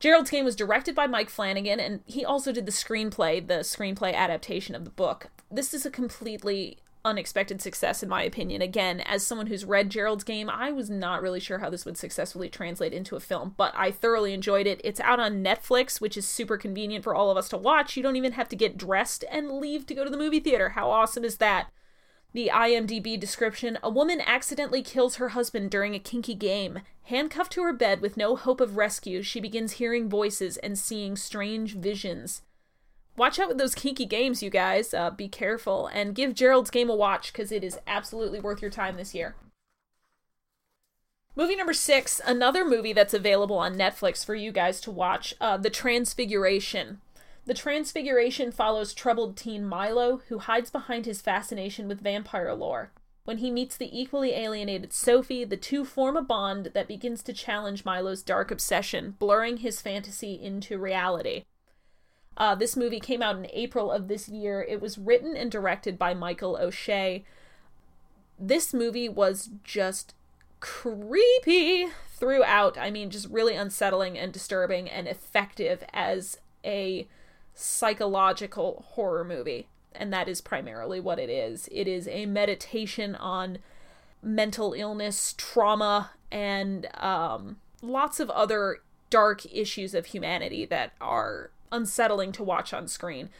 Gerald's 0.00 0.30
Game 0.30 0.44
was 0.44 0.56
directed 0.56 0.94
by 0.94 1.06
Mike 1.06 1.28
Flanagan, 1.28 1.78
and 1.78 2.00
he 2.06 2.24
also 2.24 2.52
did 2.52 2.64
the 2.64 2.72
screenplay, 2.72 3.46
the 3.46 3.60
screenplay 3.60 4.14
adaptation 4.14 4.74
of 4.74 4.84
the 4.84 4.90
book. 4.90 5.28
This 5.50 5.74
is 5.74 5.84
a 5.84 5.90
completely 5.90 6.78
unexpected 7.04 7.60
success, 7.62 8.02
in 8.02 8.08
my 8.08 8.22
opinion. 8.22 8.62
Again, 8.62 9.00
as 9.00 9.26
someone 9.26 9.46
who's 9.46 9.64
read 9.64 9.90
Gerald's 9.90 10.24
Game, 10.24 10.50
I 10.50 10.70
was 10.70 10.90
not 10.90 11.22
really 11.22 11.40
sure 11.40 11.58
how 11.58 11.70
this 11.70 11.84
would 11.84 11.96
successfully 11.96 12.48
translate 12.48 12.92
into 12.92 13.16
a 13.16 13.20
film, 13.20 13.54
but 13.56 13.72
I 13.76 13.90
thoroughly 13.90 14.34
enjoyed 14.34 14.66
it. 14.66 14.80
It's 14.84 15.00
out 15.00 15.20
on 15.20 15.42
Netflix, 15.42 16.00
which 16.00 16.16
is 16.16 16.26
super 16.26 16.56
convenient 16.56 17.04
for 17.04 17.14
all 17.14 17.30
of 17.30 17.36
us 17.36 17.48
to 17.50 17.56
watch. 17.56 17.96
You 17.96 18.02
don't 18.02 18.16
even 18.16 18.32
have 18.32 18.48
to 18.48 18.56
get 18.56 18.78
dressed 18.78 19.24
and 19.30 19.52
leave 19.52 19.86
to 19.86 19.94
go 19.94 20.04
to 20.04 20.10
the 20.10 20.16
movie 20.16 20.40
theater. 20.40 20.70
How 20.70 20.90
awesome 20.90 21.24
is 21.24 21.36
that? 21.36 21.70
The 22.34 22.50
IMDb 22.52 23.18
description 23.18 23.78
A 23.82 23.88
woman 23.88 24.20
accidentally 24.20 24.82
kills 24.82 25.16
her 25.16 25.30
husband 25.30 25.70
during 25.70 25.94
a 25.94 25.98
kinky 25.98 26.34
game. 26.34 26.80
Handcuffed 27.04 27.52
to 27.52 27.62
her 27.62 27.72
bed 27.72 28.00
with 28.02 28.18
no 28.18 28.36
hope 28.36 28.60
of 28.60 28.76
rescue, 28.76 29.22
she 29.22 29.40
begins 29.40 29.72
hearing 29.72 30.10
voices 30.10 30.58
and 30.58 30.78
seeing 30.78 31.16
strange 31.16 31.74
visions 31.74 32.42
watch 33.18 33.38
out 33.38 33.48
with 33.48 33.58
those 33.58 33.74
kinky 33.74 34.06
games, 34.06 34.42
you 34.42 34.50
guys. 34.50 34.94
Uh, 34.94 35.10
be 35.10 35.28
careful 35.28 35.88
and 35.88 36.14
give 36.14 36.34
Gerald's 36.34 36.70
Game 36.70 36.88
a 36.88 36.96
watch 36.96 37.32
because 37.32 37.52
it 37.52 37.64
is 37.64 37.78
absolutely 37.86 38.40
worth 38.40 38.62
your 38.62 38.70
time 38.70 38.96
this 38.96 39.14
year. 39.14 39.34
Movie 41.36 41.56
number 41.56 41.72
six, 41.72 42.20
another 42.26 42.64
movie 42.64 42.92
that's 42.92 43.14
available 43.14 43.58
on 43.58 43.76
Netflix 43.76 44.24
for 44.24 44.34
you 44.34 44.50
guys 44.50 44.80
to 44.80 44.90
watch 44.90 45.34
uh, 45.40 45.56
The 45.56 45.70
Transfiguration. 45.70 47.00
The 47.46 47.54
Transfiguration 47.54 48.50
follows 48.50 48.92
troubled 48.92 49.36
teen 49.36 49.64
Milo, 49.64 50.20
who 50.28 50.38
hides 50.38 50.70
behind 50.70 51.06
his 51.06 51.20
fascination 51.20 51.86
with 51.86 52.00
vampire 52.00 52.52
lore. 52.54 52.90
When 53.24 53.38
he 53.38 53.50
meets 53.50 53.76
the 53.76 53.88
equally 53.96 54.32
alienated 54.32 54.92
Sophie, 54.92 55.44
the 55.44 55.56
two 55.56 55.84
form 55.84 56.16
a 56.16 56.22
bond 56.22 56.70
that 56.74 56.88
begins 56.88 57.22
to 57.22 57.32
challenge 57.32 57.84
Milo's 57.84 58.22
dark 58.22 58.50
obsession, 58.50 59.14
blurring 59.18 59.58
his 59.58 59.80
fantasy 59.80 60.34
into 60.34 60.78
reality. 60.78 61.44
Uh, 62.38 62.54
this 62.54 62.76
movie 62.76 63.00
came 63.00 63.20
out 63.20 63.36
in 63.36 63.48
April 63.52 63.90
of 63.90 64.06
this 64.06 64.28
year. 64.28 64.62
It 64.62 64.80
was 64.80 64.96
written 64.96 65.36
and 65.36 65.50
directed 65.50 65.98
by 65.98 66.14
Michael 66.14 66.56
O'Shea. 66.56 67.24
This 68.38 68.72
movie 68.72 69.08
was 69.08 69.50
just 69.64 70.14
creepy 70.60 71.88
throughout. 72.08 72.78
I 72.78 72.92
mean, 72.92 73.10
just 73.10 73.28
really 73.28 73.56
unsettling 73.56 74.16
and 74.16 74.32
disturbing 74.32 74.88
and 74.88 75.08
effective 75.08 75.82
as 75.92 76.38
a 76.64 77.08
psychological 77.54 78.84
horror 78.90 79.24
movie. 79.24 79.66
And 79.92 80.12
that 80.12 80.28
is 80.28 80.40
primarily 80.40 81.00
what 81.00 81.18
it 81.18 81.28
is. 81.28 81.68
It 81.72 81.88
is 81.88 82.06
a 82.06 82.26
meditation 82.26 83.16
on 83.16 83.58
mental 84.22 84.74
illness, 84.74 85.34
trauma, 85.36 86.12
and 86.30 86.86
um, 86.94 87.56
lots 87.82 88.20
of 88.20 88.30
other 88.30 88.78
dark 89.10 89.44
issues 89.52 89.92
of 89.92 90.06
humanity 90.06 90.64
that 90.66 90.92
are 91.00 91.50
unsettling 91.70 92.32
to 92.32 92.42
watch 92.42 92.72
on 92.72 92.88
screen. 92.88 93.30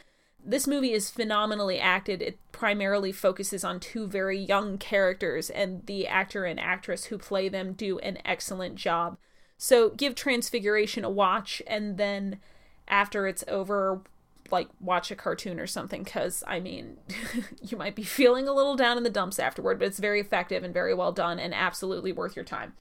This 0.43 0.67
movie 0.67 0.93
is 0.93 1.09
phenomenally 1.09 1.79
acted. 1.79 2.21
It 2.21 2.39
primarily 2.51 3.11
focuses 3.11 3.63
on 3.63 3.79
two 3.79 4.07
very 4.07 4.39
young 4.39 4.77
characters, 4.77 5.49
and 5.49 5.85
the 5.85 6.07
actor 6.07 6.45
and 6.45 6.59
actress 6.59 7.05
who 7.05 7.17
play 7.17 7.49
them 7.49 7.73
do 7.73 7.99
an 7.99 8.19
excellent 8.23 8.75
job. 8.75 9.17
So 9.57 9.89
give 9.89 10.15
Transfiguration 10.15 11.03
a 11.03 11.09
watch, 11.09 11.61
and 11.67 11.97
then 11.97 12.39
after 12.87 13.27
it's 13.27 13.43
over, 13.47 14.01
like 14.49 14.69
watch 14.79 15.11
a 15.11 15.15
cartoon 15.15 15.59
or 15.59 15.67
something, 15.67 16.03
because 16.03 16.43
I 16.47 16.61
mean, 16.61 16.97
you 17.61 17.77
might 17.77 17.95
be 17.95 18.03
feeling 18.03 18.47
a 18.47 18.53
little 18.53 18.77
down 18.77 18.97
in 18.97 19.03
the 19.03 19.09
dumps 19.09 19.39
afterward, 19.39 19.79
but 19.79 19.89
it's 19.89 19.99
very 19.99 20.21
effective 20.21 20.63
and 20.63 20.73
very 20.73 20.93
well 20.93 21.11
done, 21.11 21.37
and 21.37 21.53
absolutely 21.53 22.13
worth 22.13 22.37
your 22.37 22.45
time. 22.45 22.73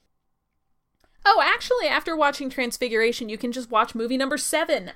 Oh, 1.27 1.43
actually, 1.45 1.89
after 1.89 2.17
watching 2.17 2.49
Transfiguration, 2.49 3.29
you 3.29 3.37
can 3.37 3.51
just 3.51 3.71
watch 3.71 3.97
movie 3.97 4.17
number 4.17 4.39
seven. 4.39 4.93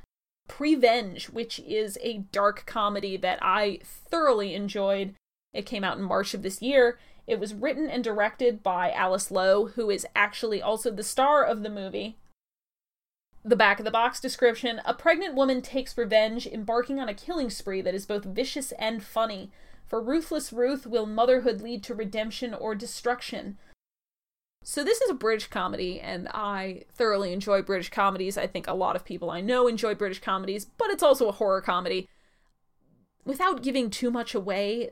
Prevenge, 0.48 1.26
which 1.30 1.58
is 1.60 1.98
a 2.02 2.18
dark 2.32 2.64
comedy 2.66 3.16
that 3.16 3.38
I 3.40 3.80
thoroughly 3.82 4.54
enjoyed. 4.54 5.14
It 5.52 5.66
came 5.66 5.84
out 5.84 5.98
in 5.98 6.04
March 6.04 6.34
of 6.34 6.42
this 6.42 6.60
year. 6.62 6.98
It 7.26 7.38
was 7.38 7.54
written 7.54 7.88
and 7.88 8.02
directed 8.02 8.62
by 8.62 8.92
Alice 8.92 9.30
Lowe, 9.30 9.66
who 9.68 9.90
is 9.90 10.06
actually 10.14 10.60
also 10.60 10.90
the 10.90 11.02
star 11.02 11.44
of 11.44 11.62
the 11.62 11.70
movie. 11.70 12.16
The 13.44 13.56
back 13.56 13.80
of 13.80 13.84
the 13.84 13.90
box 13.90 14.20
description 14.20 14.80
A 14.84 14.94
pregnant 14.94 15.34
woman 15.34 15.62
takes 15.62 15.98
revenge, 15.98 16.46
embarking 16.46 17.00
on 17.00 17.08
a 17.08 17.14
killing 17.14 17.50
spree 17.50 17.80
that 17.80 17.94
is 17.94 18.06
both 18.06 18.24
vicious 18.24 18.72
and 18.72 19.02
funny. 19.02 19.50
For 19.86 20.00
ruthless 20.00 20.52
Ruth, 20.52 20.86
will 20.86 21.06
motherhood 21.06 21.60
lead 21.60 21.82
to 21.84 21.94
redemption 21.94 22.54
or 22.54 22.74
destruction? 22.74 23.58
So, 24.64 24.84
this 24.84 25.00
is 25.00 25.10
a 25.10 25.14
British 25.14 25.48
comedy, 25.48 26.00
and 26.00 26.28
I 26.28 26.84
thoroughly 26.92 27.32
enjoy 27.32 27.62
British 27.62 27.90
comedies. 27.90 28.38
I 28.38 28.46
think 28.46 28.66
a 28.66 28.74
lot 28.74 28.94
of 28.94 29.04
people 29.04 29.30
I 29.30 29.40
know 29.40 29.66
enjoy 29.66 29.94
British 29.94 30.20
comedies, 30.20 30.64
but 30.64 30.90
it's 30.90 31.02
also 31.02 31.28
a 31.28 31.32
horror 31.32 31.60
comedy. 31.60 32.08
Without 33.24 33.62
giving 33.62 33.90
too 33.90 34.10
much 34.10 34.34
away, 34.34 34.90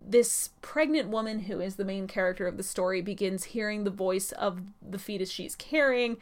this 0.00 0.50
pregnant 0.60 1.08
woman, 1.08 1.40
who 1.40 1.60
is 1.60 1.76
the 1.76 1.84
main 1.84 2.08
character 2.08 2.46
of 2.46 2.56
the 2.56 2.62
story, 2.62 3.00
begins 3.00 3.44
hearing 3.44 3.84
the 3.84 3.90
voice 3.90 4.32
of 4.32 4.60
the 4.82 4.98
fetus 4.98 5.30
she's 5.30 5.54
carrying, 5.54 6.16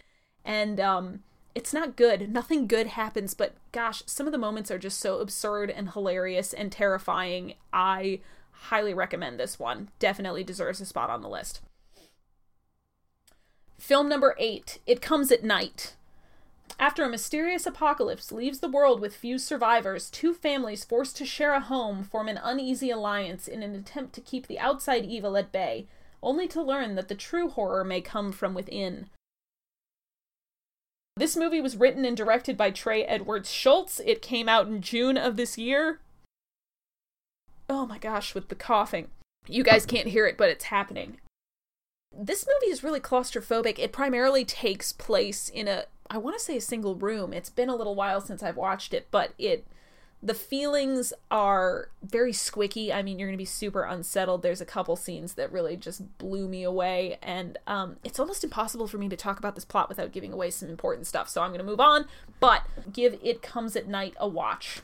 and 0.45 0.79
um, 0.79 1.23
it's 1.55 1.73
not 1.73 1.97
good. 1.97 2.31
Nothing 2.31 2.67
good 2.67 2.89
happens, 2.89 3.33
but 3.33 3.55
gosh, 3.73 4.03
some 4.07 4.27
of 4.27 4.33
the 4.33 4.39
moments 4.39 4.71
are 4.71 4.79
just 4.79 5.01
so 5.01 5.21
absurd 5.21 5.71
and 5.71 5.91
hilarious 5.91 6.53
and 6.53 6.71
terrifying. 6.71 7.55
I 7.73 8.21
highly 8.51 8.93
recommend 8.93 9.41
this 9.41 9.59
one. 9.59 9.89
Definitely 9.99 10.45
deserves 10.45 10.81
a 10.83 10.87
spot 10.87 11.09
on 11.09 11.23
the 11.23 11.29
list. 11.29 11.61
Film 13.83 14.09
number 14.09 14.37
eight 14.39 14.79
It 14.87 15.03
Comes 15.03 15.33
at 15.33 15.43
Night. 15.43 15.97
After 16.79 17.03
a 17.03 17.09
mysterious 17.09 17.67
apocalypse 17.67 18.31
leaves 18.31 18.61
the 18.61 18.69
world 18.69 19.01
with 19.01 19.17
few 19.17 19.41
survivors, 19.41 20.09
two 20.09 20.35
families 20.35 20.85
forced 20.85 21.17
to 21.17 21.27
share 21.27 21.53
a 21.53 21.59
home 21.59 22.05
form 22.05 22.29
an 22.29 22.39
uneasy 22.41 22.93
alliance 22.93 23.49
in 23.49 23.61
an 23.61 23.75
attempt 23.75 24.13
to 24.15 24.21
keep 24.21 24.47
the 24.47 24.61
outside 24.61 25.05
evil 25.05 25.37
at 25.37 25.51
bay, 25.51 25.89
only 26.23 26.47
to 26.47 26.63
learn 26.63 26.95
that 26.95 27.09
the 27.09 27.17
true 27.17 27.49
horror 27.49 27.83
may 27.83 28.01
come 28.01 28.31
from 28.31 28.55
within. 28.55 29.11
This 31.17 31.37
movie 31.37 31.61
was 31.61 31.77
written 31.77 32.05
and 32.05 32.17
directed 32.17 32.57
by 32.57 32.71
Trey 32.71 33.03
Edwards 33.03 33.51
Shults. 33.51 34.01
It 34.07 34.23
came 34.23 34.49
out 34.49 34.69
in 34.69 34.81
June 34.81 35.19
of 35.19 35.37
this 35.37 35.59
year. 35.59 35.99
Oh 37.69 37.85
my 37.85 37.99
gosh, 37.99 38.33
with 38.33 38.47
the 38.47 38.55
coughing. 38.55 39.09
You 39.49 39.65
guys 39.65 39.85
can't 39.85 40.07
hear 40.07 40.29
it, 40.29 40.39
but 40.39 40.51
it's 40.51 40.67
happening 40.67 41.19
this 42.17 42.47
movie 42.47 42.73
is 42.73 42.85
really 42.85 43.01
claustrophobic. 43.01 43.79
It 43.79 43.93
primarily 43.93 44.45
takes 44.45 44.93
place 44.93 45.49
in 45.49 45.69
a 45.69 45.85
I 46.11 46.19
want 46.19 46.39
to 46.39 46.45
say 46.45 46.59
a 46.59 46.61
single 46.61 46.95
room. 46.95 47.33
It's 47.33 47.49
been 47.49 47.71
a 47.71 47.77
little 47.77 47.95
while 47.95 48.21
since 48.21 48.43
I've 48.43 48.57
watched 48.57 48.93
it, 48.93 49.09
but 49.11 49.33
it 49.39 49.67
the 50.23 50.35
feelings 50.35 51.13
are 51.31 51.89
very 52.03 52.33
squicky. 52.33 52.95
I 52.95 53.03
mean, 53.03 53.19
you're 53.19 53.29
going 53.29 53.37
to 53.37 53.43
be 53.43 53.45
super 53.45 53.83
unsettled. 53.83 54.43
There's 54.43 54.61
a 54.61 54.67
couple 54.67 54.95
scenes 54.95 55.35
that 55.35 55.51
really 55.51 55.77
just 55.77 56.17
blew 56.19 56.47
me 56.47 56.63
away, 56.63 57.19
and 57.23 57.59
um, 57.67 57.97
it's 58.05 58.21
almost 58.21 58.45
impossible 58.45 58.87
for 58.87 58.99
me 58.99 59.09
to 59.09 59.17
talk 59.17 59.39
about 59.39 59.57
this 59.57 59.65
plot 59.65 59.89
without 59.89 60.13
giving 60.13 60.33
away 60.33 60.51
some 60.51 60.69
important 60.69 61.09
stuff. 61.09 61.29
So 61.29 61.43
I'm 61.43 61.51
going 61.51 61.59
to 61.59 61.65
move 61.65 61.81
on, 61.81 62.07
but 62.39 62.63
give 62.93 63.19
It 63.23 63.43
Comes 63.43 63.75
at 63.75 63.89
Night 63.89 64.15
a 64.21 64.29
watch. 64.29 64.83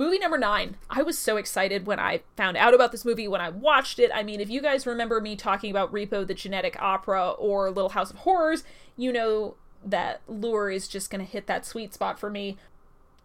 Movie 0.00 0.18
number 0.18 0.38
nine. 0.38 0.78
I 0.88 1.02
was 1.02 1.18
so 1.18 1.36
excited 1.36 1.86
when 1.86 2.00
I 2.00 2.22
found 2.34 2.56
out 2.56 2.72
about 2.72 2.90
this 2.90 3.04
movie, 3.04 3.28
when 3.28 3.42
I 3.42 3.50
watched 3.50 3.98
it. 3.98 4.10
I 4.14 4.22
mean, 4.22 4.40
if 4.40 4.48
you 4.48 4.62
guys 4.62 4.86
remember 4.86 5.20
me 5.20 5.36
talking 5.36 5.70
about 5.70 5.92
Repo 5.92 6.26
the 6.26 6.32
Genetic 6.32 6.74
Opera 6.80 7.32
or 7.32 7.70
Little 7.70 7.90
House 7.90 8.10
of 8.10 8.16
Horrors, 8.20 8.64
you 8.96 9.12
know 9.12 9.56
that 9.84 10.22
Lure 10.26 10.70
is 10.70 10.88
just 10.88 11.10
going 11.10 11.22
to 11.22 11.30
hit 11.30 11.46
that 11.48 11.66
sweet 11.66 11.92
spot 11.92 12.18
for 12.18 12.30
me. 12.30 12.56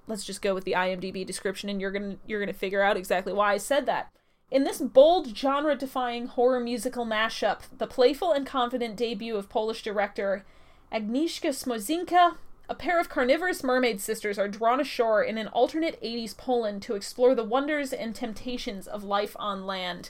Let's 0.05 0.25
just 0.25 0.41
go 0.41 0.53
with 0.53 0.65
the 0.65 0.73
IMDb 0.73 1.25
description 1.25 1.69
and 1.69 1.79
you're 1.79 1.91
going 1.91 2.11
to 2.11 2.17
you're 2.27 2.41
going 2.41 2.53
to 2.53 2.59
figure 2.59 2.83
out 2.83 2.97
exactly 2.97 3.31
why 3.31 3.53
I 3.53 3.57
said 3.57 3.85
that. 3.85 4.11
In 4.51 4.65
this 4.65 4.81
bold, 4.81 5.33
genre 5.33 5.77
defying 5.77 6.27
horror 6.27 6.59
musical 6.59 7.05
mashup, 7.05 7.61
the 7.77 7.87
playful 7.87 8.33
and 8.33 8.45
confident 8.45 8.97
debut 8.97 9.37
of 9.37 9.47
Polish 9.47 9.81
director 9.81 10.43
Agnieszka 10.91 11.51
Smoczynska 11.51 12.35
a 12.67 12.75
pair 12.75 12.99
of 12.99 13.09
carnivorous 13.09 13.63
mermaid 13.63 14.01
sisters 14.01 14.39
are 14.39 14.47
drawn 14.47 14.79
ashore 14.79 15.23
in 15.23 15.37
an 15.37 15.47
alternate 15.47 16.01
80s 16.01 16.35
Poland 16.35 16.81
to 16.83 16.95
explore 16.95 17.35
the 17.35 17.43
wonders 17.43 17.93
and 17.93 18.15
temptations 18.15 18.87
of 18.87 19.03
life 19.03 19.35
on 19.39 19.65
land. 19.65 20.09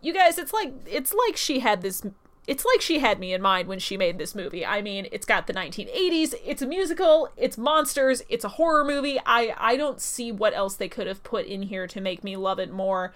You 0.00 0.12
guys, 0.12 0.38
it's 0.38 0.52
like 0.52 0.72
it's 0.86 1.14
like 1.14 1.36
she 1.36 1.60
had 1.60 1.82
this 1.82 2.02
it's 2.46 2.64
like 2.64 2.80
she 2.80 2.98
had 2.98 3.18
me 3.18 3.32
in 3.32 3.40
mind 3.40 3.68
when 3.68 3.78
she 3.78 3.96
made 3.96 4.18
this 4.18 4.34
movie. 4.34 4.66
I 4.66 4.82
mean, 4.82 5.08
it's 5.10 5.24
got 5.24 5.46
the 5.46 5.54
1980s, 5.54 6.34
it's 6.44 6.60
a 6.60 6.66
musical, 6.66 7.30
it's 7.36 7.56
monsters, 7.56 8.22
it's 8.28 8.44
a 8.44 8.50
horror 8.50 8.84
movie. 8.84 9.18
I 9.24 9.54
I 9.56 9.76
don't 9.76 10.00
see 10.00 10.30
what 10.30 10.54
else 10.54 10.76
they 10.76 10.88
could 10.88 11.06
have 11.06 11.22
put 11.22 11.46
in 11.46 11.62
here 11.62 11.86
to 11.86 12.00
make 12.00 12.22
me 12.22 12.36
love 12.36 12.58
it 12.58 12.70
more 12.70 13.14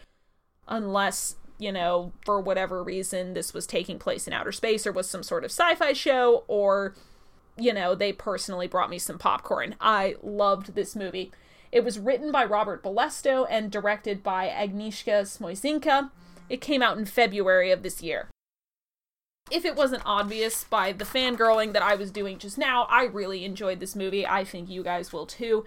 unless, 0.67 1.37
you 1.59 1.73
know, 1.73 2.13
for 2.25 2.41
whatever 2.41 2.83
reason 2.83 3.35
this 3.35 3.53
was 3.53 3.67
taking 3.67 3.99
place 3.99 4.27
in 4.27 4.33
outer 4.33 4.53
space 4.53 4.87
or 4.87 4.93
was 4.93 5.09
some 5.09 5.23
sort 5.23 5.45
of 5.45 5.51
sci-fi 5.51 5.93
show 5.93 6.45
or 6.49 6.95
you 7.59 7.73
know, 7.73 7.95
they 7.95 8.13
personally 8.13 8.67
brought 8.67 8.91
me 8.91 8.99
some 8.99 9.19
popcorn. 9.19 9.75
I 9.81 10.17
loved 10.23 10.75
this 10.75 10.95
movie. 10.95 11.33
It 11.71 11.85
was 11.85 11.99
written 11.99 12.33
by 12.33 12.45
Robert 12.45 12.83
Bolesto 12.83 13.47
and 13.51 13.71
directed 13.71 14.23
by 14.23 14.49
Agnieszka 14.49 15.23
Smoczynska. 15.23 16.11
It 16.49 16.61
came 16.61 16.83
out 16.83 16.97
in 16.97 17.05
February 17.05 17.71
of 17.71 17.83
this 17.83 18.03
year. 18.03 18.29
If 19.51 19.65
it 19.65 19.77
wasn't 19.77 20.03
obvious 20.05 20.65
by 20.65 20.93
the 20.93 21.05
fangirling 21.05 21.73
that 21.73 21.83
I 21.83 21.95
was 21.95 22.11
doing 22.11 22.39
just 22.39 22.59
now, 22.59 22.85
I 22.91 23.05
really 23.05 23.45
enjoyed 23.45 23.81
this 23.81 23.97
movie. 23.97 24.27
I 24.27 24.45
think 24.45 24.69
you 24.69 24.83
guys 24.83 25.13
will 25.13 25.27
too. 25.27 25.65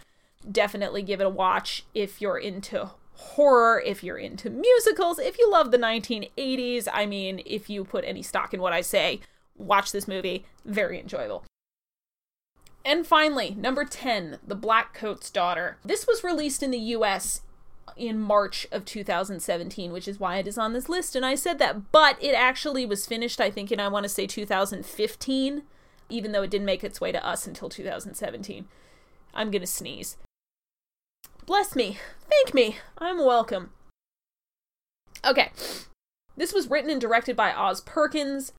Definitely 0.49 1.03
give 1.03 1.19
it 1.19 1.25
a 1.25 1.29
watch 1.29 1.85
if 1.93 2.21
you're 2.21 2.37
into 2.37 2.91
horror, 3.13 3.81
if 3.85 4.03
you're 4.03 4.17
into 4.17 4.49
musicals, 4.49 5.19
if 5.19 5.37
you 5.37 5.51
love 5.51 5.71
the 5.71 5.77
1980s. 5.77 6.87
I 6.91 7.05
mean, 7.05 7.41
if 7.45 7.69
you 7.69 7.83
put 7.83 8.05
any 8.05 8.23
stock 8.23 8.53
in 8.53 8.61
what 8.61 8.73
I 8.73 8.81
say, 8.81 9.21
watch 9.55 9.91
this 9.91 10.07
movie. 10.07 10.45
Very 10.65 10.99
enjoyable. 10.99 11.43
And 12.83 13.05
finally, 13.05 13.51
number 13.51 13.85
10, 13.85 14.39
The 14.45 14.55
Black 14.55 14.93
Coat's 14.93 15.29
Daughter. 15.29 15.77
This 15.85 16.07
was 16.07 16.23
released 16.23 16.63
in 16.63 16.71
the 16.71 16.79
US 16.79 17.41
in 17.95 18.19
March 18.19 18.67
of 18.71 18.85
2017, 18.85 19.91
which 19.91 20.07
is 20.07 20.19
why 20.19 20.37
it 20.37 20.47
is 20.47 20.57
on 20.57 20.73
this 20.73 20.89
list. 20.89 21.15
And 21.15 21.25
I 21.25 21.35
said 21.35 21.59
that, 21.59 21.91
but 21.91 22.17
it 22.21 22.33
actually 22.33 22.85
was 22.85 23.05
finished, 23.05 23.39
I 23.39 23.51
think, 23.51 23.71
in 23.71 23.79
I 23.79 23.87
want 23.87 24.03
to 24.03 24.09
say 24.09 24.25
2015, 24.25 25.63
even 26.09 26.31
though 26.31 26.41
it 26.41 26.49
didn't 26.49 26.65
make 26.65 26.83
its 26.83 26.99
way 26.99 27.11
to 27.11 27.25
us 27.25 27.45
until 27.45 27.69
2017. 27.69 28.67
I'm 29.33 29.51
gonna 29.51 29.67
sneeze. 29.67 30.17
Bless 31.45 31.75
me. 31.75 31.99
Thank 32.29 32.53
me. 32.53 32.77
I'm 32.97 33.17
welcome. 33.19 33.71
Okay. 35.25 35.51
This 36.35 36.53
was 36.53 36.69
written 36.69 36.89
and 36.89 36.99
directed 36.99 37.35
by 37.35 37.53
Oz 37.53 37.81
Perkins. 37.81 38.53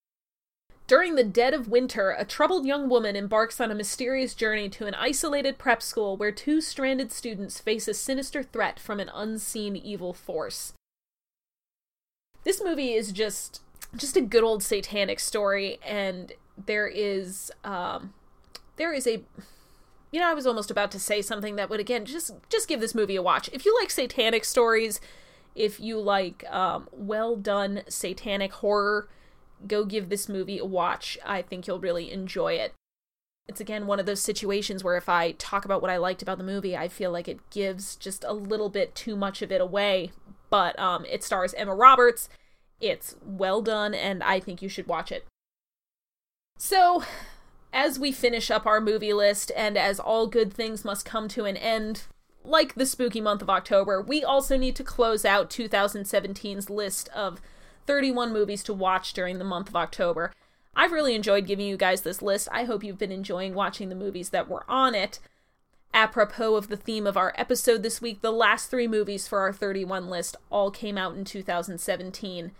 During 0.92 1.14
the 1.14 1.24
dead 1.24 1.54
of 1.54 1.68
winter, 1.68 2.10
a 2.10 2.22
troubled 2.22 2.66
young 2.66 2.86
woman 2.86 3.16
embarks 3.16 3.62
on 3.62 3.70
a 3.70 3.74
mysterious 3.74 4.34
journey 4.34 4.68
to 4.68 4.84
an 4.84 4.92
isolated 4.92 5.56
prep 5.56 5.80
school 5.80 6.18
where 6.18 6.30
two 6.30 6.60
stranded 6.60 7.10
students 7.10 7.58
face 7.58 7.88
a 7.88 7.94
sinister 7.94 8.42
threat 8.42 8.78
from 8.78 9.00
an 9.00 9.10
unseen 9.14 9.74
evil 9.74 10.12
force. 10.12 10.74
This 12.44 12.62
movie 12.62 12.92
is 12.92 13.10
just 13.10 13.62
just 13.96 14.18
a 14.18 14.20
good 14.20 14.44
old 14.44 14.62
satanic 14.62 15.18
story 15.18 15.78
and 15.82 16.34
there 16.62 16.88
is 16.88 17.50
um 17.64 18.12
there 18.76 18.92
is 18.92 19.06
a 19.06 19.22
you 20.10 20.20
know, 20.20 20.28
I 20.28 20.34
was 20.34 20.46
almost 20.46 20.70
about 20.70 20.90
to 20.90 20.98
say 20.98 21.22
something 21.22 21.56
that 21.56 21.70
would 21.70 21.80
again 21.80 22.04
just 22.04 22.32
just 22.50 22.68
give 22.68 22.80
this 22.80 22.94
movie 22.94 23.16
a 23.16 23.22
watch. 23.22 23.48
If 23.54 23.64
you 23.64 23.74
like 23.80 23.88
satanic 23.88 24.44
stories, 24.44 25.00
if 25.54 25.80
you 25.80 25.98
like 25.98 26.44
um, 26.52 26.86
well 26.92 27.34
done 27.36 27.80
satanic 27.88 28.52
horror, 28.52 29.08
go 29.66 29.84
give 29.84 30.08
this 30.08 30.28
movie 30.28 30.58
a 30.58 30.64
watch. 30.64 31.18
I 31.24 31.42
think 31.42 31.66
you'll 31.66 31.80
really 31.80 32.10
enjoy 32.10 32.54
it. 32.54 32.74
It's 33.48 33.60
again 33.60 33.86
one 33.86 33.98
of 33.98 34.06
those 34.06 34.20
situations 34.20 34.84
where 34.84 34.96
if 34.96 35.08
I 35.08 35.32
talk 35.32 35.64
about 35.64 35.82
what 35.82 35.90
I 35.90 35.96
liked 35.96 36.22
about 36.22 36.38
the 36.38 36.44
movie, 36.44 36.76
I 36.76 36.88
feel 36.88 37.10
like 37.10 37.28
it 37.28 37.50
gives 37.50 37.96
just 37.96 38.24
a 38.24 38.32
little 38.32 38.68
bit 38.68 38.94
too 38.94 39.16
much 39.16 39.42
of 39.42 39.50
it 39.50 39.60
away. 39.60 40.12
But 40.48 40.78
um, 40.78 41.04
it 41.06 41.24
stars 41.24 41.54
Emma 41.54 41.74
Roberts. 41.74 42.28
It's 42.80 43.16
well 43.24 43.62
done, 43.62 43.94
and 43.94 44.22
I 44.22 44.40
think 44.40 44.60
you 44.60 44.68
should 44.68 44.86
watch 44.86 45.10
it. 45.10 45.26
So, 46.58 47.04
as 47.72 47.98
we 47.98 48.12
finish 48.12 48.50
up 48.50 48.66
our 48.66 48.80
movie 48.80 49.12
list, 49.12 49.50
and 49.56 49.78
as 49.78 49.98
all 49.98 50.26
good 50.26 50.52
things 50.52 50.84
must 50.84 51.04
come 51.04 51.28
to 51.28 51.44
an 51.44 51.56
end, 51.56 52.04
like 52.44 52.74
the 52.74 52.86
spooky 52.86 53.20
month 53.20 53.42
of 53.42 53.50
October, 53.50 54.02
we 54.02 54.22
also 54.22 54.56
need 54.56 54.76
to 54.76 54.84
close 54.84 55.24
out 55.24 55.50
2017's 55.50 56.68
list 56.68 57.08
of 57.10 57.40
31 57.86 58.32
movies 58.32 58.62
to 58.64 58.74
watch 58.74 59.12
during 59.12 59.38
the 59.38 59.44
month 59.44 59.68
of 59.68 59.76
October. 59.76 60.32
I've 60.74 60.92
really 60.92 61.14
enjoyed 61.14 61.46
giving 61.46 61.66
you 61.66 61.76
guys 61.76 62.02
this 62.02 62.22
list. 62.22 62.48
I 62.50 62.64
hope 62.64 62.82
you've 62.82 62.98
been 62.98 63.12
enjoying 63.12 63.54
watching 63.54 63.88
the 63.88 63.94
movies 63.94 64.30
that 64.30 64.48
were 64.48 64.64
on 64.68 64.94
it. 64.94 65.18
Apropos 65.94 66.54
of 66.54 66.68
the 66.68 66.76
theme 66.76 67.06
of 67.06 67.18
our 67.18 67.34
episode 67.36 67.82
this 67.82 68.00
week, 68.00 68.22
the 68.22 68.32
last 68.32 68.70
three 68.70 68.88
movies 68.88 69.28
for 69.28 69.40
our 69.40 69.52
31 69.52 70.08
list 70.08 70.36
all 70.50 70.70
came 70.70 70.96
out 70.96 71.14
in 71.14 71.24
2017. 71.24 72.52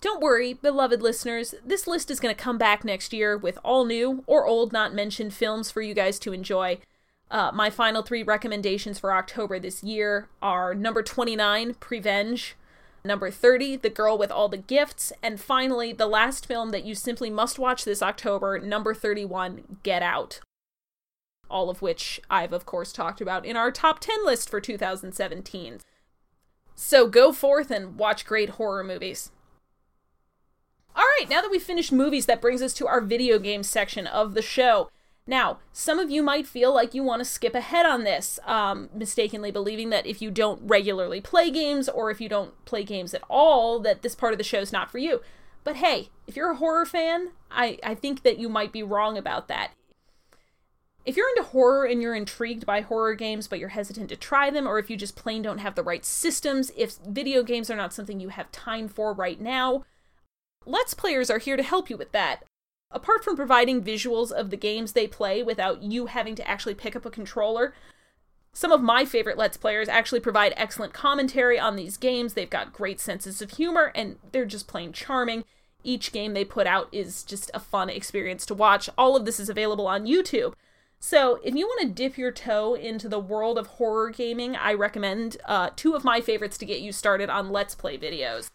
Don't 0.00 0.22
worry, 0.22 0.54
beloved 0.54 1.02
listeners, 1.02 1.54
this 1.64 1.86
list 1.86 2.10
is 2.10 2.20
going 2.20 2.34
to 2.34 2.42
come 2.42 2.58
back 2.58 2.84
next 2.84 3.12
year 3.12 3.36
with 3.36 3.58
all 3.62 3.84
new 3.84 4.24
or 4.26 4.46
old 4.46 4.72
not 4.72 4.94
mentioned 4.94 5.34
films 5.34 5.70
for 5.70 5.82
you 5.82 5.94
guys 5.94 6.18
to 6.20 6.32
enjoy. 6.32 6.78
Uh, 7.30 7.50
my 7.52 7.70
final 7.70 8.02
three 8.02 8.22
recommendations 8.22 8.98
for 8.98 9.12
October 9.12 9.58
this 9.58 9.82
year 9.82 10.28
are 10.40 10.74
number 10.74 11.02
29, 11.02 11.74
Prevenge, 11.74 12.56
number 13.06 13.30
30, 13.30 13.76
The 13.76 13.90
Girl 13.90 14.18
with 14.18 14.30
All 14.30 14.48
the 14.48 14.56
Gifts, 14.56 15.12
and 15.22 15.40
finally, 15.40 15.92
the 15.92 16.06
last 16.06 16.46
film 16.46 16.70
that 16.70 16.84
you 16.84 16.94
simply 16.94 17.30
must 17.30 17.58
watch 17.58 17.84
this 17.84 18.02
October, 18.02 18.58
number 18.58 18.94
31, 18.94 19.78
Get 19.82 20.02
Out. 20.02 20.40
All 21.48 21.70
of 21.70 21.82
which 21.82 22.20
I've, 22.28 22.52
of 22.52 22.66
course, 22.66 22.92
talked 22.92 23.20
about 23.20 23.46
in 23.46 23.56
our 23.56 23.70
top 23.70 24.00
10 24.00 24.24
list 24.24 24.50
for 24.50 24.60
2017. 24.60 25.78
So 26.74 27.08
go 27.08 27.32
forth 27.32 27.70
and 27.70 27.98
watch 27.98 28.26
great 28.26 28.50
horror 28.50 28.84
movies. 28.84 29.30
All 30.94 31.04
right, 31.18 31.28
now 31.28 31.40
that 31.42 31.50
we've 31.50 31.62
finished 31.62 31.92
movies, 31.92 32.26
that 32.26 32.40
brings 32.40 32.62
us 32.62 32.72
to 32.74 32.86
our 32.86 33.00
video 33.00 33.38
game 33.38 33.62
section 33.62 34.06
of 34.06 34.34
the 34.34 34.42
show. 34.42 34.90
Now, 35.26 35.58
some 35.72 35.98
of 35.98 36.10
you 36.10 36.22
might 36.22 36.46
feel 36.46 36.72
like 36.72 36.94
you 36.94 37.02
want 37.02 37.20
to 37.20 37.24
skip 37.24 37.54
ahead 37.54 37.84
on 37.84 38.04
this, 38.04 38.38
um, 38.46 38.88
mistakenly 38.94 39.50
believing 39.50 39.90
that 39.90 40.06
if 40.06 40.22
you 40.22 40.30
don't 40.30 40.60
regularly 40.62 41.20
play 41.20 41.50
games 41.50 41.88
or 41.88 42.10
if 42.10 42.20
you 42.20 42.28
don't 42.28 42.64
play 42.64 42.84
games 42.84 43.12
at 43.12 43.24
all, 43.28 43.80
that 43.80 44.02
this 44.02 44.14
part 44.14 44.32
of 44.32 44.38
the 44.38 44.44
show 44.44 44.60
is 44.60 44.72
not 44.72 44.90
for 44.90 44.98
you. 44.98 45.20
But 45.64 45.76
hey, 45.76 46.10
if 46.28 46.36
you're 46.36 46.52
a 46.52 46.56
horror 46.56 46.86
fan, 46.86 47.30
I, 47.50 47.78
I 47.82 47.96
think 47.96 48.22
that 48.22 48.38
you 48.38 48.48
might 48.48 48.72
be 48.72 48.84
wrong 48.84 49.18
about 49.18 49.48
that. 49.48 49.72
If 51.04 51.16
you're 51.16 51.28
into 51.30 51.42
horror 51.42 51.84
and 51.84 52.00
you're 52.00 52.14
intrigued 52.14 52.64
by 52.64 52.80
horror 52.80 53.14
games 53.14 53.48
but 53.48 53.58
you're 53.58 53.70
hesitant 53.70 54.08
to 54.10 54.16
try 54.16 54.50
them, 54.50 54.66
or 54.66 54.78
if 54.78 54.88
you 54.90 54.96
just 54.96 55.16
plain 55.16 55.42
don't 55.42 55.58
have 55.58 55.74
the 55.74 55.82
right 55.82 56.04
systems, 56.04 56.70
if 56.76 56.98
video 56.98 57.42
games 57.42 57.68
are 57.68 57.76
not 57.76 57.92
something 57.92 58.20
you 58.20 58.28
have 58.28 58.50
time 58.52 58.86
for 58.86 59.12
right 59.12 59.40
now, 59.40 59.84
Let's 60.64 60.94
Players 60.94 61.30
are 61.30 61.38
here 61.38 61.56
to 61.56 61.62
help 61.62 61.90
you 61.90 61.96
with 61.96 62.12
that. 62.12 62.42
Apart 62.90 63.24
from 63.24 63.36
providing 63.36 63.82
visuals 63.82 64.30
of 64.30 64.50
the 64.50 64.56
games 64.56 64.92
they 64.92 65.06
play 65.06 65.42
without 65.42 65.82
you 65.82 66.06
having 66.06 66.34
to 66.36 66.48
actually 66.48 66.74
pick 66.74 66.94
up 66.94 67.04
a 67.04 67.10
controller, 67.10 67.74
some 68.52 68.72
of 68.72 68.80
my 68.80 69.04
favorite 69.04 69.36
Let's 69.36 69.58
Players 69.58 69.88
actually 69.88 70.20
provide 70.20 70.54
excellent 70.56 70.94
commentary 70.94 71.58
on 71.58 71.76
these 71.76 71.98
games. 71.98 72.32
They've 72.32 72.48
got 72.48 72.72
great 72.72 73.00
senses 73.00 73.42
of 73.42 73.50
humor 73.50 73.92
and 73.94 74.16
they're 74.32 74.46
just 74.46 74.66
plain 74.66 74.92
charming. 74.92 75.44
Each 75.84 76.10
game 76.10 76.32
they 76.32 76.44
put 76.44 76.66
out 76.66 76.88
is 76.90 77.22
just 77.22 77.50
a 77.52 77.60
fun 77.60 77.90
experience 77.90 78.46
to 78.46 78.54
watch. 78.54 78.88
All 78.96 79.14
of 79.14 79.24
this 79.24 79.38
is 79.38 79.50
available 79.50 79.86
on 79.86 80.06
YouTube. 80.06 80.54
So, 80.98 81.38
if 81.44 81.54
you 81.54 81.66
want 81.66 81.82
to 81.82 82.02
dip 82.02 82.16
your 82.16 82.32
toe 82.32 82.74
into 82.74 83.08
the 83.08 83.20
world 83.20 83.58
of 83.58 83.66
horror 83.66 84.08
gaming, 84.08 84.56
I 84.56 84.72
recommend 84.72 85.36
uh, 85.44 85.70
two 85.76 85.94
of 85.94 86.02
my 86.02 86.22
favorites 86.22 86.56
to 86.58 86.64
get 86.64 86.80
you 86.80 86.92
started 86.92 87.28
on 87.28 87.50
Let's 87.50 87.74
Play 87.74 87.98
videos. 87.98 88.48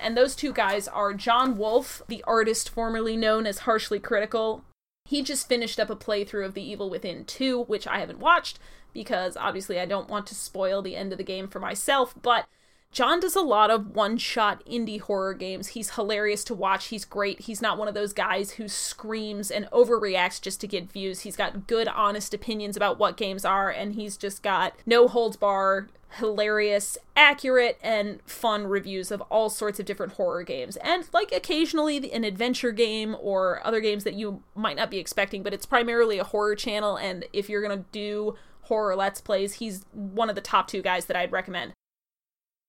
And 0.00 0.16
those 0.16 0.36
two 0.36 0.52
guys 0.52 0.88
are 0.88 1.14
John 1.14 1.56
Wolfe, 1.56 2.02
the 2.08 2.24
artist 2.26 2.68
formerly 2.68 3.16
known 3.16 3.46
as 3.46 3.60
Harshly 3.60 4.00
Critical. 4.00 4.64
He 5.04 5.22
just 5.22 5.48
finished 5.48 5.78
up 5.78 5.90
a 5.90 5.96
playthrough 5.96 6.46
of 6.46 6.54
The 6.54 6.68
Evil 6.68 6.90
Within 6.90 7.24
2, 7.24 7.64
which 7.64 7.86
I 7.86 8.00
haven't 8.00 8.18
watched 8.18 8.58
because 8.92 9.36
obviously 9.36 9.78
I 9.78 9.84
don't 9.84 10.08
want 10.08 10.26
to 10.28 10.34
spoil 10.34 10.80
the 10.80 10.96
end 10.96 11.12
of 11.12 11.18
the 11.18 11.24
game 11.24 11.48
for 11.48 11.60
myself, 11.60 12.14
but 12.20 12.46
John 12.92 13.20
does 13.20 13.36
a 13.36 13.42
lot 13.42 13.70
of 13.70 13.94
one 13.94 14.16
shot 14.16 14.64
indie 14.64 15.00
horror 15.00 15.34
games. 15.34 15.68
He's 15.68 15.96
hilarious 15.96 16.42
to 16.44 16.54
watch. 16.54 16.86
He's 16.86 17.04
great. 17.04 17.40
He's 17.40 17.60
not 17.60 17.76
one 17.76 17.88
of 17.88 17.94
those 17.94 18.14
guys 18.14 18.52
who 18.52 18.68
screams 18.68 19.50
and 19.50 19.66
overreacts 19.66 20.40
just 20.40 20.62
to 20.62 20.66
get 20.66 20.90
views. 20.90 21.20
He's 21.20 21.36
got 21.36 21.66
good, 21.66 21.88
honest 21.88 22.32
opinions 22.32 22.74
about 22.76 22.98
what 22.98 23.18
games 23.18 23.44
are, 23.44 23.68
and 23.68 23.92
he's 23.92 24.16
just 24.16 24.42
got 24.42 24.74
no 24.86 25.08
holds 25.08 25.36
bar, 25.36 25.88
hilarious, 26.18 26.96
accurate, 27.14 27.78
and 27.82 28.20
fun 28.24 28.66
reviews 28.66 29.10
of 29.10 29.20
all 29.22 29.50
sorts 29.50 29.78
of 29.78 29.84
different 29.84 30.14
horror 30.14 30.42
games. 30.42 30.76
And, 30.76 31.06
like, 31.12 31.32
occasionally 31.32 32.10
an 32.10 32.24
adventure 32.24 32.72
game 32.72 33.14
or 33.20 33.60
other 33.66 33.80
games 33.80 34.04
that 34.04 34.14
you 34.14 34.42
might 34.54 34.76
not 34.76 34.90
be 34.90 34.98
expecting, 34.98 35.42
but 35.42 35.52
it's 35.52 35.66
primarily 35.66 36.18
a 36.18 36.24
horror 36.24 36.54
channel, 36.54 36.96
and 36.96 37.26
if 37.34 37.50
you're 37.50 37.60
gonna 37.60 37.84
do 37.92 38.36
horror 38.62 38.96
let's 38.96 39.20
plays, 39.20 39.54
he's 39.54 39.84
one 39.92 40.30
of 40.30 40.34
the 40.34 40.40
top 40.40 40.66
two 40.66 40.80
guys 40.80 41.04
that 41.06 41.16
I'd 41.16 41.32
recommend. 41.32 41.72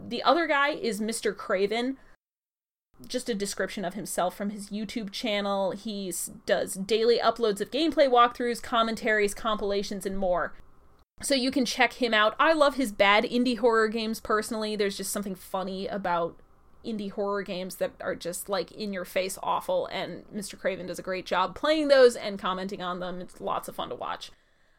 The 0.04 0.24
other 0.24 0.48
guy 0.48 0.70
is 0.70 1.02
Mr. 1.02 1.36
Craven. 1.36 1.98
Just 3.08 3.30
a 3.30 3.36
description 3.36 3.86
of 3.86 3.94
himself 3.94 4.36
from 4.36 4.50
his 4.50 4.70
YouTube 4.70 5.12
channel. 5.12 5.72
He 5.72 6.12
does 6.46 6.74
daily 6.74 7.20
uploads 7.20 7.62
of 7.62 7.72
gameplay 7.72 8.10
walkthroughs, 8.10 8.62
commentaries, 8.62 9.34
compilations, 9.34 10.06
and 10.06 10.18
more. 10.18 10.54
So 11.22 11.36
you 11.36 11.52
can 11.52 11.66
check 11.66 11.94
him 11.94 12.14
out. 12.14 12.36
I 12.40 12.54
love 12.54 12.76
his 12.76 12.92
bad 12.92 13.24
indie 13.24 13.58
horror 13.58 13.88
games 13.88 14.20
personally. 14.20 14.76
There's 14.76 14.98
just 14.98 15.12
something 15.12 15.36
funny 15.36 15.88
about 15.88 16.38
indie 16.86 17.12
horror 17.12 17.44
games 17.44 17.76
that 17.76 17.92
are 18.00 18.16
just 18.16 18.50
like 18.50 18.72
in 18.72 18.94
your 18.94 19.06
face 19.06 19.38
awful, 19.44 19.88
and 19.88 20.24
Mr. 20.34 20.58
Craven 20.58 20.88
does 20.88 21.00
a 21.00 21.04
great 21.04 21.26
job 21.26 21.56
playing 21.56 21.88
those 21.88 22.16
and 22.16 22.40
commenting 22.40 22.82
on 22.82 23.00
them. 23.00 23.20
It's 23.20 23.42
lots 23.42 23.68
of 23.68 23.76
fun 23.76 23.90
to 23.90 23.96
watch. 23.96 24.32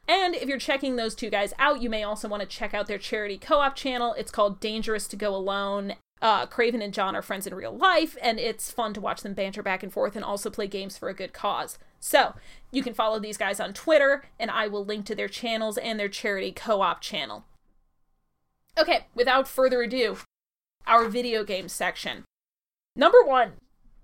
And 0.08 0.34
if 0.34 0.48
you're 0.48 0.58
checking 0.58 0.96
those 0.96 1.14
two 1.14 1.28
guys 1.28 1.52
out, 1.58 1.82
you 1.82 1.90
may 1.90 2.02
also 2.02 2.28
want 2.28 2.40
to 2.40 2.48
check 2.48 2.72
out 2.72 2.86
their 2.86 2.98
charity 2.98 3.36
co 3.36 3.60
op 3.60 3.76
channel. 3.76 4.14
It's 4.16 4.30
called 4.30 4.58
Dangerous 4.58 5.06
to 5.08 5.16
Go 5.16 5.36
Alone. 5.36 5.94
Uh, 6.20 6.46
Craven 6.46 6.82
and 6.82 6.94
John 6.94 7.14
are 7.14 7.22
friends 7.22 7.46
in 7.46 7.54
real 7.54 7.76
life, 7.76 8.16
and 8.20 8.40
it's 8.40 8.72
fun 8.72 8.92
to 8.94 9.00
watch 9.00 9.20
them 9.22 9.34
banter 9.34 9.62
back 9.62 9.84
and 9.84 9.92
forth 9.92 10.16
and 10.16 10.24
also 10.24 10.50
play 10.50 10.66
games 10.66 10.98
for 10.98 11.08
a 11.08 11.14
good 11.14 11.32
cause. 11.32 11.78
So, 12.00 12.34
you 12.72 12.82
can 12.82 12.94
follow 12.94 13.20
these 13.20 13.36
guys 13.36 13.60
on 13.60 13.72
Twitter, 13.72 14.24
and 14.38 14.50
I 14.50 14.66
will 14.66 14.84
link 14.84 15.06
to 15.06 15.14
their 15.14 15.28
channels 15.28 15.78
and 15.78 16.00
their 16.00 16.08
charity 16.08 16.50
co 16.50 16.80
op 16.80 17.00
channel. 17.02 17.44
Okay, 18.76 19.06
without 19.14 19.46
further 19.46 19.82
ado, 19.82 20.18
our 20.86 21.08
video 21.08 21.44
game 21.44 21.68
section. 21.68 22.24
Number 22.96 23.22
one, 23.22 23.52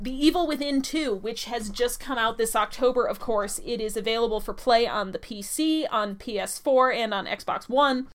the 0.00 0.12
Evil 0.12 0.46
Within 0.46 0.82
2, 0.82 1.14
which 1.14 1.44
has 1.44 1.70
just 1.70 2.00
come 2.00 2.18
out 2.18 2.36
this 2.36 2.56
October, 2.56 3.06
of 3.06 3.20
course, 3.20 3.60
it 3.64 3.80
is 3.80 3.96
available 3.96 4.40
for 4.40 4.52
play 4.52 4.86
on 4.86 5.12
the 5.12 5.18
PC, 5.18 5.86
on 5.90 6.16
PS4, 6.16 6.94
and 6.94 7.14
on 7.14 7.26
Xbox 7.26 7.68
One. 7.68 8.08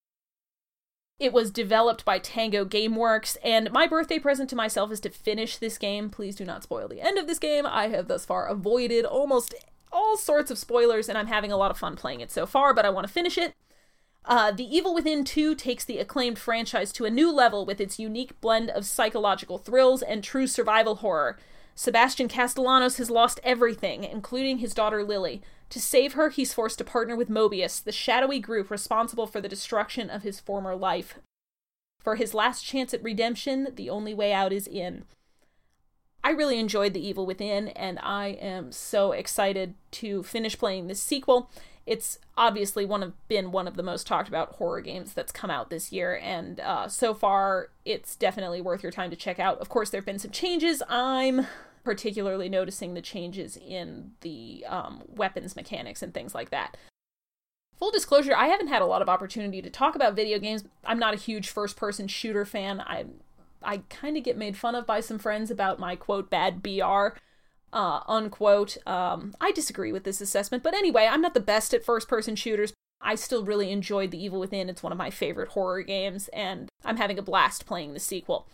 It 1.19 1.33
was 1.33 1.51
developed 1.51 2.05
by 2.05 2.19
Tango 2.19 2.63
Gameworks, 2.63 3.37
and 3.43 3.71
my 3.71 3.87
birthday 3.87 4.19
present 4.19 4.49
to 4.51 4.55
myself 4.55 4.91
is 4.91 5.01
to 5.01 5.09
finish 5.09 5.57
this 5.57 5.77
game. 5.77 6.09
Please 6.09 6.35
do 6.35 6.45
not 6.45 6.63
spoil 6.63 6.87
the 6.87 7.01
end 7.01 7.17
of 7.17 7.27
this 7.27 7.39
game. 7.39 7.65
I 7.65 7.89
have 7.89 8.07
thus 8.07 8.25
far 8.25 8.47
avoided 8.47 9.03
almost 9.03 9.53
all 9.91 10.15
sorts 10.15 10.49
of 10.49 10.57
spoilers, 10.57 11.09
and 11.09 11.17
I'm 11.17 11.27
having 11.27 11.51
a 11.51 11.57
lot 11.57 11.71
of 11.71 11.77
fun 11.77 11.95
playing 11.95 12.21
it 12.21 12.31
so 12.31 12.45
far, 12.45 12.73
but 12.73 12.85
I 12.85 12.89
want 12.89 13.05
to 13.05 13.13
finish 13.13 13.37
it. 13.37 13.53
Uh, 14.25 14.51
the 14.51 14.63
Evil 14.63 14.93
Within 14.93 15.25
2 15.25 15.55
takes 15.55 15.83
the 15.83 15.97
acclaimed 15.97 16.37
franchise 16.37 16.91
to 16.93 17.05
a 17.05 17.09
new 17.09 17.31
level 17.31 17.65
with 17.65 17.81
its 17.81 17.99
unique 17.99 18.39
blend 18.41 18.69
of 18.69 18.85
psychological 18.85 19.57
thrills 19.57 20.01
and 20.01 20.23
true 20.23 20.47
survival 20.47 20.95
horror. 20.95 21.37
Sebastian 21.79 22.27
Castellanos 22.27 22.97
has 22.97 23.09
lost 23.09 23.39
everything, 23.41 24.03
including 24.03 24.57
his 24.57 24.73
daughter 24.73 25.01
Lily. 25.01 25.41
To 25.69 25.79
save 25.79 26.11
her, 26.11 26.27
he's 26.27 26.53
forced 26.53 26.77
to 26.79 26.83
partner 26.83 27.15
with 27.15 27.29
Mobius, 27.29 27.81
the 27.81 27.93
shadowy 27.93 28.41
group 28.41 28.69
responsible 28.69 29.25
for 29.25 29.39
the 29.39 29.47
destruction 29.47 30.09
of 30.09 30.23
his 30.23 30.41
former 30.41 30.75
life. 30.75 31.19
For 32.01 32.17
his 32.17 32.33
last 32.33 32.65
chance 32.65 32.93
at 32.93 33.01
redemption, 33.01 33.69
the 33.73 33.89
only 33.89 34.13
way 34.13 34.33
out 34.33 34.51
is 34.51 34.67
in. 34.67 35.05
I 36.21 36.31
really 36.31 36.59
enjoyed 36.59 36.93
The 36.93 37.07
Evil 37.07 37.25
Within, 37.25 37.69
and 37.69 37.97
I 38.03 38.27
am 38.41 38.73
so 38.73 39.13
excited 39.13 39.73
to 39.91 40.21
finish 40.23 40.59
playing 40.59 40.87
this 40.87 41.01
sequel. 41.01 41.49
It's 41.85 42.19
obviously 42.35 42.83
one 42.83 43.03
of 43.03 43.27
been 43.29 43.53
one 43.53 43.69
of 43.69 43.77
the 43.77 43.83
most 43.83 44.05
talked 44.05 44.27
about 44.27 44.55
horror 44.55 44.81
games 44.81 45.13
that's 45.13 45.31
come 45.31 45.49
out 45.49 45.69
this 45.69 45.93
year, 45.93 46.19
and 46.21 46.59
uh, 46.59 46.89
so 46.89 47.13
far 47.13 47.69
it's 47.85 48.17
definitely 48.17 48.59
worth 48.59 48.83
your 48.83 48.91
time 48.91 49.11
to 49.11 49.15
check 49.15 49.39
out. 49.39 49.59
Of 49.59 49.69
course, 49.69 49.89
there 49.89 50.01
have 50.01 50.05
been 50.05 50.19
some 50.19 50.31
changes. 50.31 50.83
I'm 50.89 51.47
particularly 51.83 52.49
noticing 52.49 52.93
the 52.93 53.01
changes 53.01 53.57
in 53.57 54.11
the 54.21 54.65
um, 54.67 55.03
weapons 55.07 55.55
mechanics 55.55 56.01
and 56.01 56.13
things 56.13 56.35
like 56.35 56.49
that. 56.49 56.77
Full 57.77 57.91
disclosure, 57.91 58.35
I 58.35 58.47
haven't 58.47 58.67
had 58.67 58.81
a 58.81 58.85
lot 58.85 59.01
of 59.01 59.09
opportunity 59.09 59.61
to 59.61 59.69
talk 59.69 59.95
about 59.95 60.15
video 60.15 60.37
games. 60.37 60.65
I'm 60.83 60.99
not 60.99 61.13
a 61.13 61.17
huge 61.17 61.49
first 61.49 61.77
person 61.77 62.07
shooter 62.07 62.45
fan. 62.45 62.81
I 62.81 63.05
I 63.61 63.81
kind 63.89 64.17
of 64.17 64.23
get 64.23 64.37
made 64.37 64.57
fun 64.57 64.75
of 64.75 64.85
by 64.85 65.01
some 65.01 65.19
friends 65.19 65.51
about 65.51 65.79
my 65.79 65.95
quote 65.95 66.29
bad 66.29 66.61
BR. 66.61 67.17
Uh, 67.71 68.01
unquote. 68.07 68.77
Um, 68.87 69.33
I 69.39 69.51
disagree 69.51 69.91
with 69.91 70.03
this 70.03 70.21
assessment, 70.21 70.63
but 70.63 70.73
anyway, 70.73 71.07
I'm 71.09 71.21
not 71.21 71.33
the 71.35 71.39
best 71.39 71.73
at 71.73 71.85
first 71.85 72.07
person 72.07 72.35
shooters. 72.35 72.73
I 73.01 73.15
still 73.15 73.45
really 73.45 73.71
enjoyed 73.71 74.11
The 74.11 74.21
Evil 74.21 74.39
Within. 74.39 74.69
It's 74.69 74.83
one 74.83 74.91
of 74.91 74.97
my 74.97 75.09
favorite 75.09 75.49
horror 75.49 75.83
games, 75.83 76.27
and 76.29 76.67
I'm 76.83 76.97
having 76.97 77.17
a 77.17 77.23
blast 77.23 77.65
playing 77.65 77.93
the 77.93 77.99
sequel. 77.99 78.47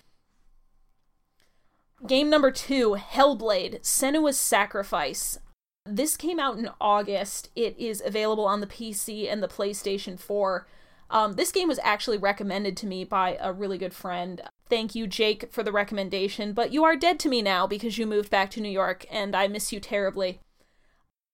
Game 2.05 2.29
number 2.29 2.51
two 2.51 2.97
Hellblade 2.99 3.81
Senua's 3.81 4.37
Sacrifice. 4.37 5.39
This 5.85 6.17
came 6.17 6.39
out 6.39 6.57
in 6.57 6.69
August. 6.81 7.49
It 7.55 7.75
is 7.79 8.03
available 8.05 8.45
on 8.45 8.59
the 8.59 8.67
PC 8.67 9.31
and 9.31 9.41
the 9.41 9.47
PlayStation 9.47 10.19
4. 10.19 10.67
Um, 11.09 11.33
this 11.33 11.51
game 11.51 11.67
was 11.67 11.79
actually 11.83 12.17
recommended 12.17 12.75
to 12.77 12.87
me 12.87 13.05
by 13.05 13.37
a 13.39 13.53
really 13.53 13.77
good 13.77 13.93
friend. 13.93 14.41
Thank 14.69 14.93
you, 14.93 15.07
Jake, 15.07 15.51
for 15.51 15.63
the 15.63 15.71
recommendation, 15.71 16.53
but 16.53 16.73
you 16.73 16.83
are 16.83 16.95
dead 16.95 17.17
to 17.21 17.29
me 17.29 17.41
now 17.41 17.65
because 17.65 17.97
you 17.97 18.05
moved 18.05 18.29
back 18.29 18.51
to 18.51 18.61
New 18.61 18.69
York, 18.69 19.05
and 19.09 19.35
I 19.35 19.47
miss 19.47 19.71
you 19.71 19.79
terribly. 19.79 20.39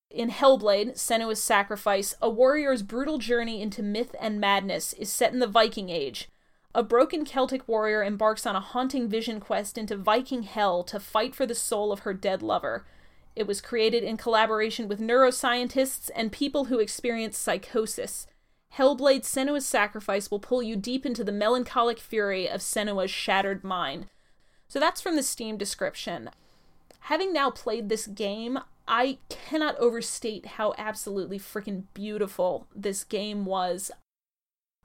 In 0.09 0.29
Hellblade, 0.29 0.93
Senua's 0.95 1.41
Sacrifice, 1.41 2.13
a 2.21 2.29
warrior's 2.29 2.83
brutal 2.83 3.17
journey 3.17 3.61
into 3.61 3.81
myth 3.81 4.15
and 4.19 4.39
madness 4.39 4.93
is 4.93 5.09
set 5.09 5.33
in 5.33 5.39
the 5.39 5.47
Viking 5.47 5.89
Age. 5.89 6.29
A 6.73 6.83
broken 6.83 7.25
Celtic 7.25 7.67
warrior 7.67 8.01
embarks 8.01 8.45
on 8.45 8.55
a 8.55 8.61
haunting 8.61 9.09
vision 9.09 9.41
quest 9.41 9.77
into 9.77 9.97
Viking 9.97 10.43
hell 10.43 10.83
to 10.85 11.01
fight 11.01 11.35
for 11.35 11.45
the 11.45 11.55
soul 11.55 11.91
of 11.91 11.99
her 11.99 12.13
dead 12.13 12.41
lover. 12.41 12.85
It 13.35 13.45
was 13.45 13.59
created 13.59 14.03
in 14.03 14.15
collaboration 14.15 14.87
with 14.87 15.01
neuroscientists 15.01 16.09
and 16.15 16.31
people 16.31 16.65
who 16.65 16.79
experience 16.79 17.37
psychosis. 17.37 18.25
Hellblade 18.77 19.23
Senua's 19.23 19.65
Sacrifice 19.65 20.31
will 20.31 20.39
pull 20.39 20.63
you 20.63 20.77
deep 20.77 21.05
into 21.05 21.25
the 21.25 21.33
melancholic 21.33 21.99
fury 21.99 22.47
of 22.47 22.61
Senua's 22.61 23.11
shattered 23.11 23.65
mind. 23.65 24.05
So 24.69 24.79
that's 24.79 25.01
from 25.01 25.17
the 25.17 25.23
Steam 25.23 25.57
description. 25.57 26.29
Having 27.01 27.33
now 27.33 27.51
played 27.51 27.89
this 27.89 28.07
game, 28.07 28.59
I 28.87 29.17
cannot 29.27 29.77
overstate 29.77 30.45
how 30.45 30.73
absolutely 30.77 31.37
freaking 31.37 31.83
beautiful 31.93 32.67
this 32.73 33.03
game 33.03 33.43
was 33.43 33.91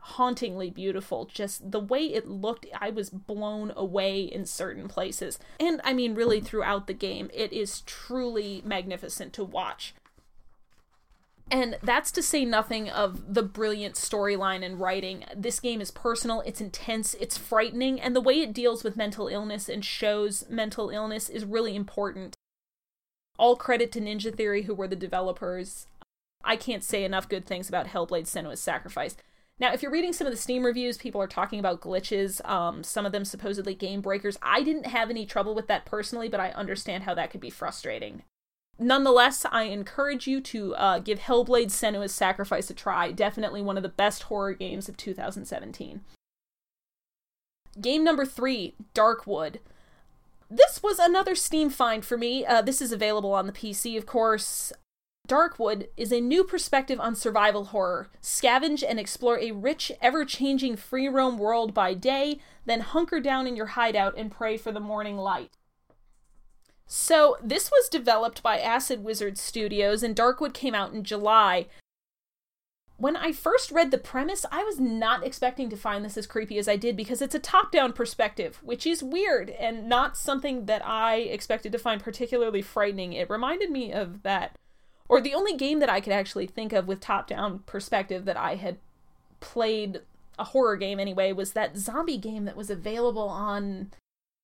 hauntingly 0.07 0.71
beautiful. 0.71 1.25
Just 1.25 1.73
the 1.73 1.81
way 1.81 2.05
it 2.05 2.29
looked, 2.29 2.67
I 2.81 2.91
was 2.91 3.11
blown 3.11 3.73
away 3.77 4.23
in 4.23 4.47
certain 4.47 4.87
places. 4.87 5.39
And 5.59 5.81
I 5.83 5.93
mean, 5.93 6.15
really, 6.15 6.41
throughout 6.41 6.87
the 6.87 6.95
game, 6.95 7.29
it 7.35 7.53
is 7.53 7.81
truly 7.83 8.63
magnificent 8.65 9.33
to 9.35 9.45
watch. 9.45 9.95
And 11.51 11.79
that's 11.83 12.11
to 12.13 12.23
say 12.23 12.45
nothing 12.45 12.89
of 12.89 13.35
the 13.35 13.43
brilliant 13.43 13.95
storyline 13.95 14.65
and 14.65 14.81
writing. 14.81 15.25
This 15.35 15.61
game 15.61 15.81
is 15.81 15.91
personal, 15.91 16.41
it's 16.43 16.61
intense, 16.61 17.15
it's 17.15 17.39
frightening, 17.39 18.01
and 18.01 18.17
the 18.17 18.21
way 18.21 18.41
it 18.41 18.53
deals 18.53 18.83
with 18.83 18.97
mental 18.97 19.29
illness 19.29 19.69
and 19.69 19.85
shows 19.85 20.45
mental 20.49 20.91
illness 20.91 21.29
is 21.29 21.45
really 21.45 21.77
important. 21.77 22.35
All 23.39 23.57
credit 23.57 23.93
to 23.93 24.01
Ninja 24.01 24.35
Theory, 24.35 24.63
who 24.63 24.75
were 24.75 24.89
the 24.89 24.97
developers. 24.97 25.87
I 26.43 26.57
can't 26.57 26.83
say 26.83 27.05
enough 27.05 27.29
good 27.29 27.47
things 27.47 27.69
about 27.69 27.89
Hellblade 27.89 28.27
Senua's 28.27 28.61
Sacrifice. 28.61 29.17
Now, 29.59 29.73
if 29.73 29.83
you're 29.83 29.93
reading 29.93 30.13
some 30.13 30.27
of 30.27 30.33
the 30.33 30.39
Steam 30.39 30.65
reviews, 30.65 30.99
people 30.99 31.21
are 31.21 31.27
talking 31.27 31.59
about 31.59 31.81
glitches, 31.81 32.47
um, 32.47 32.83
some 32.85 33.07
of 33.07 33.13
them 33.13 33.25
supposedly 33.25 33.75
game 33.75 34.03
breakers. 34.03 34.37
I 34.43 34.63
didn't 34.63 34.87
have 34.87 35.09
any 35.09 35.25
trouble 35.25 35.55
with 35.55 35.67
that 35.69 35.87
personally, 35.87 36.29
but 36.29 36.41
I 36.41 36.51
understand 36.51 37.05
how 37.05 37.15
that 37.15 37.31
could 37.31 37.41
be 37.41 37.49
frustrating. 37.49 38.23
Nonetheless, 38.79 39.47
I 39.51 39.65
encourage 39.65 40.27
you 40.27 40.43
to 40.43 40.75
uh, 40.75 40.99
give 40.99 41.21
Hellblade 41.21 41.69
Senua's 41.69 42.15
Sacrifice 42.15 42.69
a 42.69 42.75
try. 42.75 43.11
Definitely 43.11 43.63
one 43.63 43.79
of 43.79 43.83
the 43.83 43.89
best 43.89 44.25
horror 44.25 44.53
games 44.53 44.91
of 44.91 44.99
2017. 44.99 46.03
Game 47.81 48.05
number 48.05 48.27
three, 48.27 48.75
Darkwood. 48.95 49.57
This 50.51 50.83
was 50.83 50.99
another 50.99 51.35
Steam 51.35 51.71
find 51.71 52.05
for 52.05 52.19
me. 52.19 52.45
Uh, 52.45 52.61
this 52.61 52.83
is 52.83 52.93
available 52.93 53.33
on 53.33 53.47
the 53.47 53.53
PC, 53.53 53.97
of 53.97 54.05
course. 54.05 54.73
Darkwood 55.27 55.89
is 55.97 56.12
a 56.12 56.20
new 56.20 56.45
perspective 56.45 57.01
on 57.01 57.14
survival 57.14 57.66
horror. 57.66 58.09
Scavenge 58.22 58.85
and 58.87 59.01
explore 59.01 59.39
a 59.39 59.53
rich, 59.53 59.91
ever 60.01 60.24
changing 60.24 60.77
free 60.77 61.09
roam 61.09 61.37
world 61.39 61.74
by 61.74 61.95
day, 61.95 62.41
then 62.64 62.81
hunker 62.81 63.20
down 63.20 63.47
in 63.47 63.57
your 63.57 63.66
hideout 63.66 64.14
and 64.16 64.31
pray 64.31 64.57
for 64.57 64.72
the 64.72 64.81
morning 64.81 65.16
light. 65.16 65.53
So, 66.87 67.37
this 67.43 67.70
was 67.70 67.89
developed 67.89 68.43
by 68.45 68.61
Acid 68.61 69.03
Wizard 69.03 69.39
Studios, 69.39 70.05
and 70.05 70.14
Darkwood 70.14 70.55
came 70.55 70.74
out 70.74 70.93
in 70.93 71.03
July. 71.03 71.66
When 72.97 73.16
I 73.16 73.33
first 73.33 73.72
read 73.72 73.91
the 73.91 73.99
premise, 73.99 74.47
I 74.53 74.62
was 74.62 74.79
not 74.79 75.27
expecting 75.27 75.68
to 75.70 75.77
find 75.77 76.05
this 76.05 76.16
as 76.16 76.27
creepy 76.27 76.59
as 76.59 76.68
I 76.68 76.77
did 76.77 76.97
because 76.97 77.20
it's 77.20 77.35
a 77.35 77.41
top 77.41 77.72
down 77.72 77.93
perspective, 77.93 78.61
which 78.62 78.87
is 78.87 79.03
weird 79.03 79.51
and 79.51 79.89
not 79.89 80.16
something 80.16 80.66
that 80.66 80.87
I 80.87 81.16
expected 81.16 81.72
to 81.72 81.79
find 81.79 82.03
particularly 82.03 82.62
frightening. 82.62 83.12
It 83.12 83.29
reminded 83.29 83.70
me 83.70 83.93
of 83.93 84.22
that 84.22 84.57
or 85.09 85.21
the 85.21 85.35
only 85.35 85.57
game 85.57 85.81
that 85.81 85.91
I 85.91 86.01
could 86.01 86.13
actually 86.13 86.47
think 86.47 86.73
of 86.73 86.89
with 86.89 87.01
top 87.01 87.29
down 87.29 87.61
perspective 87.61 88.25
that 88.25 88.37
I 88.37 88.57
had 88.57 88.79
played 89.41 90.01
a 90.39 90.45
horror 90.45 90.77
game 90.77 91.01
anyway 91.01 91.33
was 91.33 91.53
that 91.53 91.77
zombie 91.77 92.19
game 92.19 92.45
that 92.45 92.57
was 92.57 92.71
available 92.71 93.29
on 93.29 93.91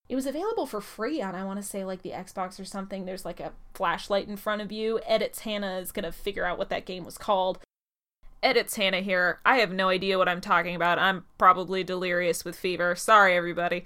it 0.08 0.14
was 0.14 0.26
available 0.26 0.66
for 0.66 0.80
free 0.80 1.22
on 1.22 1.34
I 1.34 1.44
want 1.44 1.60
to 1.60 1.62
say 1.62 1.84
like 1.84 2.02
the 2.02 2.10
Xbox 2.10 2.60
or 2.60 2.64
something. 2.64 3.04
There's 3.04 3.24
like 3.24 3.40
a 3.40 3.52
flashlight 3.74 4.28
in 4.28 4.36
front 4.36 4.60
of 4.60 4.72
you. 4.72 5.00
Edits 5.06 5.40
Hannah 5.40 5.78
is 5.78 5.92
going 5.92 6.04
to 6.04 6.12
figure 6.12 6.44
out 6.44 6.58
what 6.58 6.68
that 6.70 6.84
game 6.84 7.04
was 7.04 7.16
called. 7.16 7.58
Edits 8.42 8.76
Hannah 8.76 9.00
here. 9.00 9.38
I 9.44 9.58
have 9.58 9.72
no 9.72 9.88
idea 9.88 10.18
what 10.18 10.28
I'm 10.28 10.40
talking 10.40 10.74
about. 10.74 10.98
I'm 10.98 11.24
probably 11.38 11.84
delirious 11.84 12.44
with 12.44 12.58
fever. 12.58 12.94
Sorry 12.94 13.36
everybody. 13.36 13.84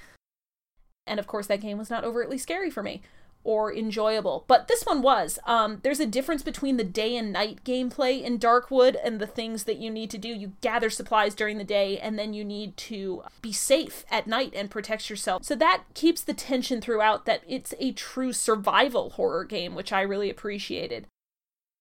And 1.06 1.20
of 1.20 1.26
course 1.26 1.46
that 1.46 1.60
game 1.60 1.78
was 1.78 1.90
not 1.90 2.04
overtly 2.04 2.38
scary 2.38 2.70
for 2.70 2.82
me 2.82 3.02
or 3.46 3.72
enjoyable. 3.72 4.44
But 4.48 4.66
this 4.66 4.82
one 4.82 5.02
was. 5.02 5.38
Um, 5.46 5.78
there's 5.84 6.00
a 6.00 6.06
difference 6.06 6.42
between 6.42 6.76
the 6.76 6.84
day 6.84 7.16
and 7.16 7.32
night 7.32 7.62
gameplay 7.64 8.20
in 8.20 8.40
Darkwood 8.40 8.96
and 9.02 9.20
the 9.20 9.26
things 9.26 9.64
that 9.64 9.78
you 9.78 9.88
need 9.88 10.10
to 10.10 10.18
do. 10.18 10.28
You 10.28 10.52
gather 10.60 10.90
supplies 10.90 11.34
during 11.34 11.56
the 11.56 11.64
day, 11.64 11.96
and 11.98 12.18
then 12.18 12.34
you 12.34 12.44
need 12.44 12.76
to 12.78 13.22
be 13.40 13.52
safe 13.52 14.04
at 14.10 14.26
night 14.26 14.52
and 14.56 14.68
protect 14.68 15.08
yourself. 15.08 15.44
So 15.44 15.54
that 15.54 15.84
keeps 15.94 16.22
the 16.22 16.34
tension 16.34 16.80
throughout 16.80 17.24
that 17.26 17.42
it's 17.46 17.72
a 17.78 17.92
true 17.92 18.32
survival 18.32 19.10
horror 19.10 19.44
game, 19.44 19.76
which 19.76 19.92
I 19.92 20.00
really 20.02 20.28
appreciated. 20.28 21.06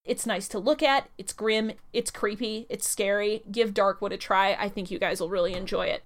It's 0.06 0.28
nice 0.28 0.48
to 0.50 0.60
look 0.60 0.84
at, 0.84 1.10
it's 1.18 1.34
grim, 1.34 1.72
it's 1.92 2.12
creepy, 2.12 2.68
it's 2.70 2.88
scary. 2.88 3.42
Give 3.52 3.74
Darkwood 3.74 4.14
a 4.14 4.18
try. 4.18 4.54
I 4.54 4.70
think 4.70 4.92
you 4.92 5.00
guys 5.00 5.20
will 5.20 5.30
really 5.30 5.56
enjoy 5.56 5.88
it. 5.88 6.04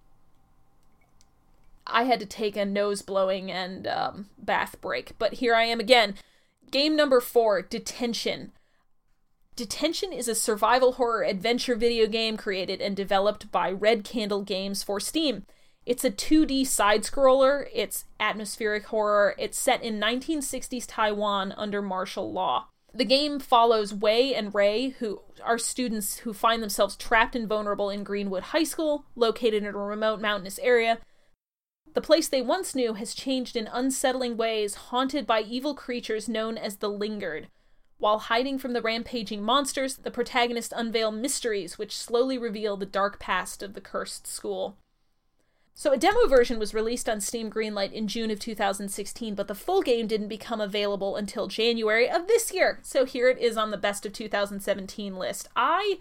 I 1.92 2.04
had 2.04 2.20
to 2.20 2.26
take 2.26 2.56
a 2.56 2.66
nose 2.66 3.02
blowing 3.02 3.52
and 3.52 3.88
um, 3.88 4.30
bath 4.38 4.80
break. 4.82 5.14
But 5.18 5.34
here 5.36 5.56
I 5.56 5.64
am 5.64 5.80
again. 5.80 6.16
Game 6.72 6.96
number 6.96 7.20
four 7.20 7.62
Detention. 7.62 8.52
Detention 9.56 10.14
is 10.14 10.28
a 10.28 10.36
survival 10.36 10.94
horror 10.94 11.24
adventure 11.24 11.76
video 11.76 12.08
game 12.08 12.38
created 12.38 12.80
and 12.80 12.96
developed 12.96 13.52
by 13.52 13.70
Red 13.70 14.06
Candle 14.06 14.42
Games 14.42 14.84
for 14.84 15.02
Steam. 15.02 15.44
It's 15.86 16.06
a 16.06 16.12
2D 16.12 16.68
side 16.68 17.02
scroller, 17.04 17.68
it's 17.74 18.06
atmospheric 18.20 18.86
horror, 18.86 19.36
it's 19.38 19.60
set 19.60 19.84
in 19.84 20.00
1960s 20.00 20.86
Taiwan 20.88 21.54
under 21.58 21.82
martial 21.82 22.32
law. 22.32 22.68
The 22.94 23.06
game 23.06 23.40
follows 23.40 23.94
Wei 23.94 24.34
and 24.34 24.54
Ray, 24.54 24.90
who 25.00 25.22
are 25.44 25.58
students 25.58 26.20
who 26.20 26.34
find 26.34 26.62
themselves 26.62 26.96
trapped 26.96 27.36
and 27.36 27.48
vulnerable 27.48 27.90
in 27.90 28.04
Greenwood 28.04 28.44
High 28.44 28.64
School, 28.64 29.06
located 29.16 29.64
in 29.64 29.66
a 29.66 29.78
remote 29.78 30.22
mountainous 30.22 30.60
area, 30.60 31.00
the 31.94 32.02
place 32.02 32.28
they 32.28 32.42
once 32.42 32.76
knew 32.76 32.94
has 32.94 33.14
changed 33.14 33.56
in 33.56 33.68
unsettling 33.72 34.38
ways, 34.38 34.76
haunted 34.76 35.26
by 35.26 35.42
evil 35.42 35.74
creatures 35.74 36.30
known 36.30 36.58
as 36.58 36.78
the 36.78 36.90
Lingered. 36.90 37.48
While 37.98 38.20
hiding 38.20 38.58
from 38.60 38.74
the 38.74 38.82
rampaging 38.82 39.44
monsters, 39.44 39.98
the 39.98 40.12
protagonists 40.12 40.74
unveil 40.76 41.12
mysteries 41.12 41.78
which 41.78 41.96
slowly 41.96 42.38
reveal 42.38 42.78
the 42.78 42.86
dark 42.86 43.20
past 43.20 43.62
of 43.62 43.74
the 43.74 43.82
cursed 43.82 44.26
school. 44.26 44.78
So, 45.74 45.94
a 45.94 45.98
demo 45.98 46.28
version 46.28 46.60
was 46.60 46.74
released 46.74 47.08
on 47.08 47.22
Steam 47.22 47.50
Greenlight 47.50 47.94
in 47.94 48.08
June 48.08 48.32
of 48.32 48.40
2016, 48.40 49.34
but 49.34 49.48
the 49.48 49.56
full 49.56 49.82
game 49.82 50.08
didn't 50.08 50.28
become 50.28 50.60
available 50.60 51.16
until 51.16 51.48
January 51.48 52.10
of 52.10 52.28
this 52.28 52.54
year. 52.54 52.80
So, 52.84 53.06
here 53.06 53.30
it 53.30 53.38
is 53.38 53.56
on 53.56 53.72
the 53.72 53.78
best 53.78 54.06
of 54.06 54.12
2017 54.12 55.16
list. 55.16 55.48
I 55.56 56.00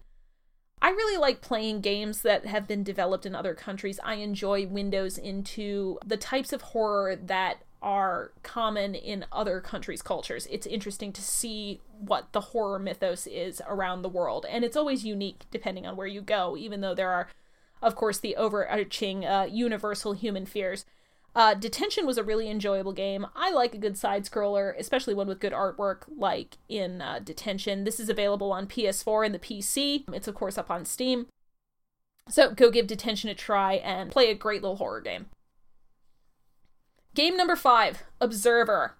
I 0.81 0.89
really 0.89 1.17
like 1.17 1.41
playing 1.41 1.81
games 1.81 2.21
that 2.21 2.45
have 2.45 2.67
been 2.67 2.83
developed 2.83 3.25
in 3.25 3.35
other 3.35 3.53
countries. 3.53 3.99
I 4.03 4.15
enjoy 4.15 4.65
windows 4.67 5.17
into 5.17 5.99
the 6.05 6.17
types 6.17 6.53
of 6.53 6.61
horror 6.61 7.15
that 7.15 7.63
are 7.81 8.31
common 8.43 8.95
in 8.95 9.25
other 9.31 9.61
countries' 9.61 10.01
cultures. 10.01 10.47
It's 10.49 10.67
interesting 10.67 11.13
to 11.13 11.21
see 11.21 11.81
what 11.97 12.31
the 12.31 12.41
horror 12.41 12.79
mythos 12.79 13.27
is 13.27 13.61
around 13.67 14.01
the 14.01 14.09
world, 14.09 14.45
and 14.49 14.63
it's 14.63 14.77
always 14.77 15.05
unique 15.05 15.43
depending 15.51 15.85
on 15.85 15.95
where 15.95 16.07
you 16.07 16.21
go, 16.21 16.57
even 16.57 16.81
though 16.81 16.95
there 16.95 17.11
are, 17.11 17.29
of 17.81 17.95
course, 17.95 18.19
the 18.19 18.35
overarching 18.35 19.25
uh, 19.25 19.47
universal 19.49 20.13
human 20.13 20.45
fears. 20.45 20.85
Uh, 21.35 21.53
Detention 21.53 22.05
was 22.05 22.17
a 22.17 22.23
really 22.23 22.49
enjoyable 22.49 22.91
game. 22.91 23.25
I 23.35 23.51
like 23.51 23.73
a 23.73 23.79
good 23.79 23.97
side 23.97 24.25
scroller, 24.25 24.73
especially 24.77 25.13
one 25.13 25.27
with 25.27 25.39
good 25.39 25.53
artwork, 25.53 26.03
like 26.07 26.57
in 26.67 27.01
uh, 27.01 27.19
Detention. 27.23 27.83
This 27.83 27.99
is 27.99 28.09
available 28.09 28.51
on 28.51 28.67
PS4 28.67 29.25
and 29.25 29.35
the 29.35 29.39
PC. 29.39 30.05
It's, 30.11 30.27
of 30.27 30.35
course, 30.35 30.57
up 30.57 30.71
on 30.71 30.85
Steam. 30.85 31.27
So 32.29 32.51
go 32.53 32.71
give 32.71 32.87
Detention 32.87 33.29
a 33.29 33.35
try 33.35 33.73
and 33.73 34.11
play 34.11 34.29
a 34.29 34.35
great 34.35 34.61
little 34.61 34.77
horror 34.77 35.01
game. 35.01 35.27
Game 37.15 37.35
number 37.35 37.55
five 37.55 38.03
Observer. 38.21 38.95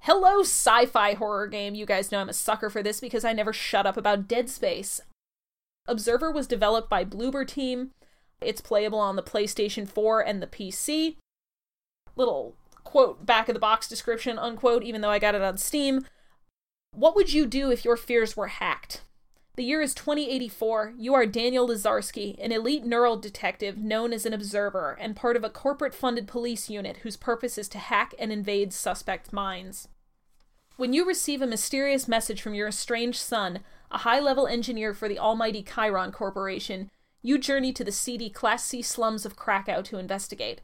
Hello, 0.00 0.40
sci 0.40 0.86
fi 0.86 1.14
horror 1.14 1.46
game. 1.46 1.74
You 1.74 1.86
guys 1.86 2.12
know 2.12 2.20
I'm 2.20 2.28
a 2.28 2.32
sucker 2.32 2.70
for 2.70 2.82
this 2.82 3.00
because 3.00 3.24
I 3.24 3.32
never 3.32 3.52
shut 3.52 3.86
up 3.86 3.96
about 3.96 4.28
Dead 4.28 4.48
Space. 4.48 5.00
Observer 5.86 6.30
was 6.30 6.46
developed 6.46 6.88
by 6.88 7.04
Bloober 7.04 7.46
Team. 7.46 7.90
It's 8.40 8.60
playable 8.60 9.00
on 9.00 9.16
the 9.16 9.22
PlayStation 9.22 9.88
4 9.88 10.20
and 10.20 10.40
the 10.40 10.46
PC. 10.46 11.16
Little 12.18 12.56
quote 12.82 13.24
back 13.24 13.48
of 13.48 13.54
the 13.54 13.60
box 13.60 13.88
description, 13.88 14.38
unquote, 14.38 14.82
even 14.82 15.00
though 15.00 15.10
I 15.10 15.20
got 15.20 15.36
it 15.36 15.40
on 15.40 15.56
Steam. 15.56 16.04
What 16.90 17.14
would 17.14 17.32
you 17.32 17.46
do 17.46 17.70
if 17.70 17.84
your 17.84 17.96
fears 17.96 18.36
were 18.36 18.48
hacked? 18.48 19.02
The 19.54 19.62
year 19.62 19.80
is 19.80 19.94
2084. 19.94 20.94
You 20.98 21.14
are 21.14 21.26
Daniel 21.26 21.68
Lazarski, 21.68 22.36
an 22.42 22.50
elite 22.50 22.84
neural 22.84 23.16
detective 23.16 23.78
known 23.78 24.12
as 24.12 24.26
an 24.26 24.32
observer 24.32 24.96
and 25.00 25.14
part 25.14 25.36
of 25.36 25.44
a 25.44 25.50
corporate 25.50 25.94
funded 25.94 26.26
police 26.26 26.68
unit 26.68 26.98
whose 26.98 27.16
purpose 27.16 27.56
is 27.56 27.68
to 27.68 27.78
hack 27.78 28.14
and 28.18 28.32
invade 28.32 28.72
suspect 28.72 29.32
minds. 29.32 29.86
When 30.76 30.92
you 30.92 31.06
receive 31.06 31.40
a 31.40 31.46
mysterious 31.46 32.08
message 32.08 32.42
from 32.42 32.54
your 32.54 32.68
estranged 32.68 33.20
son, 33.20 33.60
a 33.92 33.98
high 33.98 34.20
level 34.20 34.48
engineer 34.48 34.92
for 34.92 35.08
the 35.08 35.18
almighty 35.20 35.62
Chiron 35.62 36.10
Corporation, 36.10 36.90
you 37.22 37.38
journey 37.38 37.72
to 37.72 37.84
the 37.84 37.92
seedy 37.92 38.28
Class 38.28 38.64
C 38.64 38.82
slums 38.82 39.24
of 39.24 39.36
Krakow 39.36 39.82
to 39.82 39.98
investigate. 39.98 40.62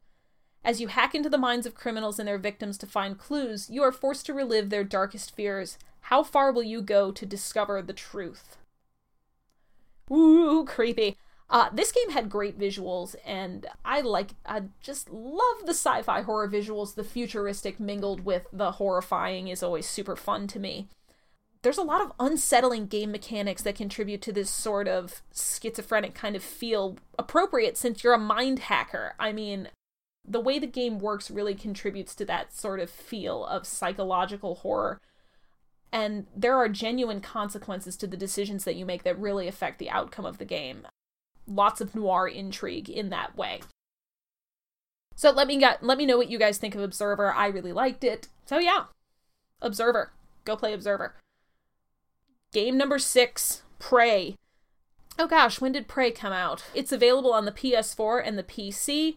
As 0.65 0.81
you 0.81 0.89
hack 0.89 1.15
into 1.15 1.29
the 1.29 1.37
minds 1.37 1.67
of 1.67 1.75
criminals 1.75 2.19
and 2.19 2.27
their 2.27 2.39
victims 2.39 2.79
to 2.79 2.87
find 2.87 3.19
clues, 3.19 3.69
you 3.69 3.83
are 3.83 3.93
forced 3.93 4.25
to 4.27 4.35
relive 4.35 4.71
their 4.71 4.85
darkest 4.85 5.37
fears. 5.37 5.77
How 6.03 6.23
far 6.23 6.51
will 6.53 6.63
you 6.63 6.81
go 6.81 7.13
to 7.13 7.27
discover 7.27 7.83
the 7.83 7.93
truth? 7.93 8.57
Ooh, 10.11 10.65
creepy. 10.69 11.19
Uh, 11.51 11.69
this 11.71 11.93
game 11.93 12.11
had 12.11 12.31
great 12.31 12.59
visuals, 12.59 13.15
and 13.27 13.67
I 13.85 14.01
like, 14.01 14.31
I 14.47 14.63
just 14.81 15.11
love 15.11 15.67
the 15.67 15.75
sci 15.75 16.01
fi 16.03 16.23
horror 16.23 16.49
visuals. 16.49 16.95
The 16.95 17.05
futuristic 17.05 17.79
mingled 17.79 18.25
with 18.25 18.47
the 18.51 18.73
horrifying 18.73 19.49
is 19.49 19.63
always 19.63 19.87
super 19.87 20.17
fun 20.17 20.47
to 20.49 20.59
me. 20.59 20.89
There's 21.61 21.79
a 21.79 21.83
lot 21.83 22.01
of 22.01 22.13
unsettling 22.19 22.87
game 22.87 23.13
mechanics 23.13 23.63
that 23.63 23.75
contribute 23.75 24.23
to 24.23 24.33
this 24.33 24.51
sort 24.51 24.89
of 24.89 25.23
schizophrenic 25.35 26.15
kind 26.15 26.35
of 26.35 26.43
feel, 26.43 26.97
appropriate 27.19 27.77
since 27.77 28.03
you're 28.03 28.15
a 28.15 28.19
mind 28.19 28.61
hacker. 28.61 29.15
I 29.19 29.33
mean, 29.33 29.69
the 30.27 30.41
way 30.41 30.59
the 30.59 30.67
game 30.67 30.99
works 30.99 31.31
really 31.31 31.55
contributes 31.55 32.15
to 32.15 32.25
that 32.25 32.55
sort 32.55 32.81
of 32.81 32.89
feel 32.89 33.45
of 33.47 33.67
psychological 33.67 34.57
horror 34.57 35.01
and 35.95 36.27
there 36.35 36.57
are 36.57 36.69
genuine 36.69 37.21
consequences 37.21 37.97
to 37.97 38.09
the 38.09 38.17
decisions 38.17 38.65
that 38.65 38.75
you 38.75 38.85
make 38.85 39.05
that 39.05 39.17
really 39.17 39.47
affect 39.47 39.79
the 39.79 39.89
outcome 39.89 40.27
of 40.27 40.39
the 40.39 40.45
game. 40.45 40.89
Lots 41.47 41.81
of 41.81 41.95
noir 41.95 42.27
intrigue 42.27 42.91
in 42.91 43.11
that 43.11 43.37
way. 43.37 43.61
So 45.15 45.31
let 45.31 45.47
me 45.47 45.57
get 45.57 45.85
let 45.85 45.97
me 45.97 46.05
know 46.05 46.17
what 46.17 46.29
you 46.31 46.37
guys 46.37 46.59
think 46.59 46.75
of 46.75 46.81
Observer. 46.81 47.33
I 47.33 47.47
really 47.47 47.73
liked 47.73 48.03
it. 48.03 48.27
So 48.45 48.59
yeah. 48.59 48.87
Observer. 49.63 50.11
Go 50.45 50.57
play 50.57 50.73
Observer. 50.73 51.15
Game 52.53 52.77
number 52.77 52.99
6, 52.99 53.63
Prey. 53.79 54.35
Oh 55.17 55.29
gosh, 55.29 55.61
when 55.61 55.71
did 55.71 55.87
Prey 55.87 56.11
come 56.11 56.33
out? 56.33 56.65
It's 56.75 56.91
available 56.91 57.33
on 57.33 57.45
the 57.45 57.53
PS4 57.53 58.21
and 58.27 58.37
the 58.37 58.43
PC. 58.43 59.15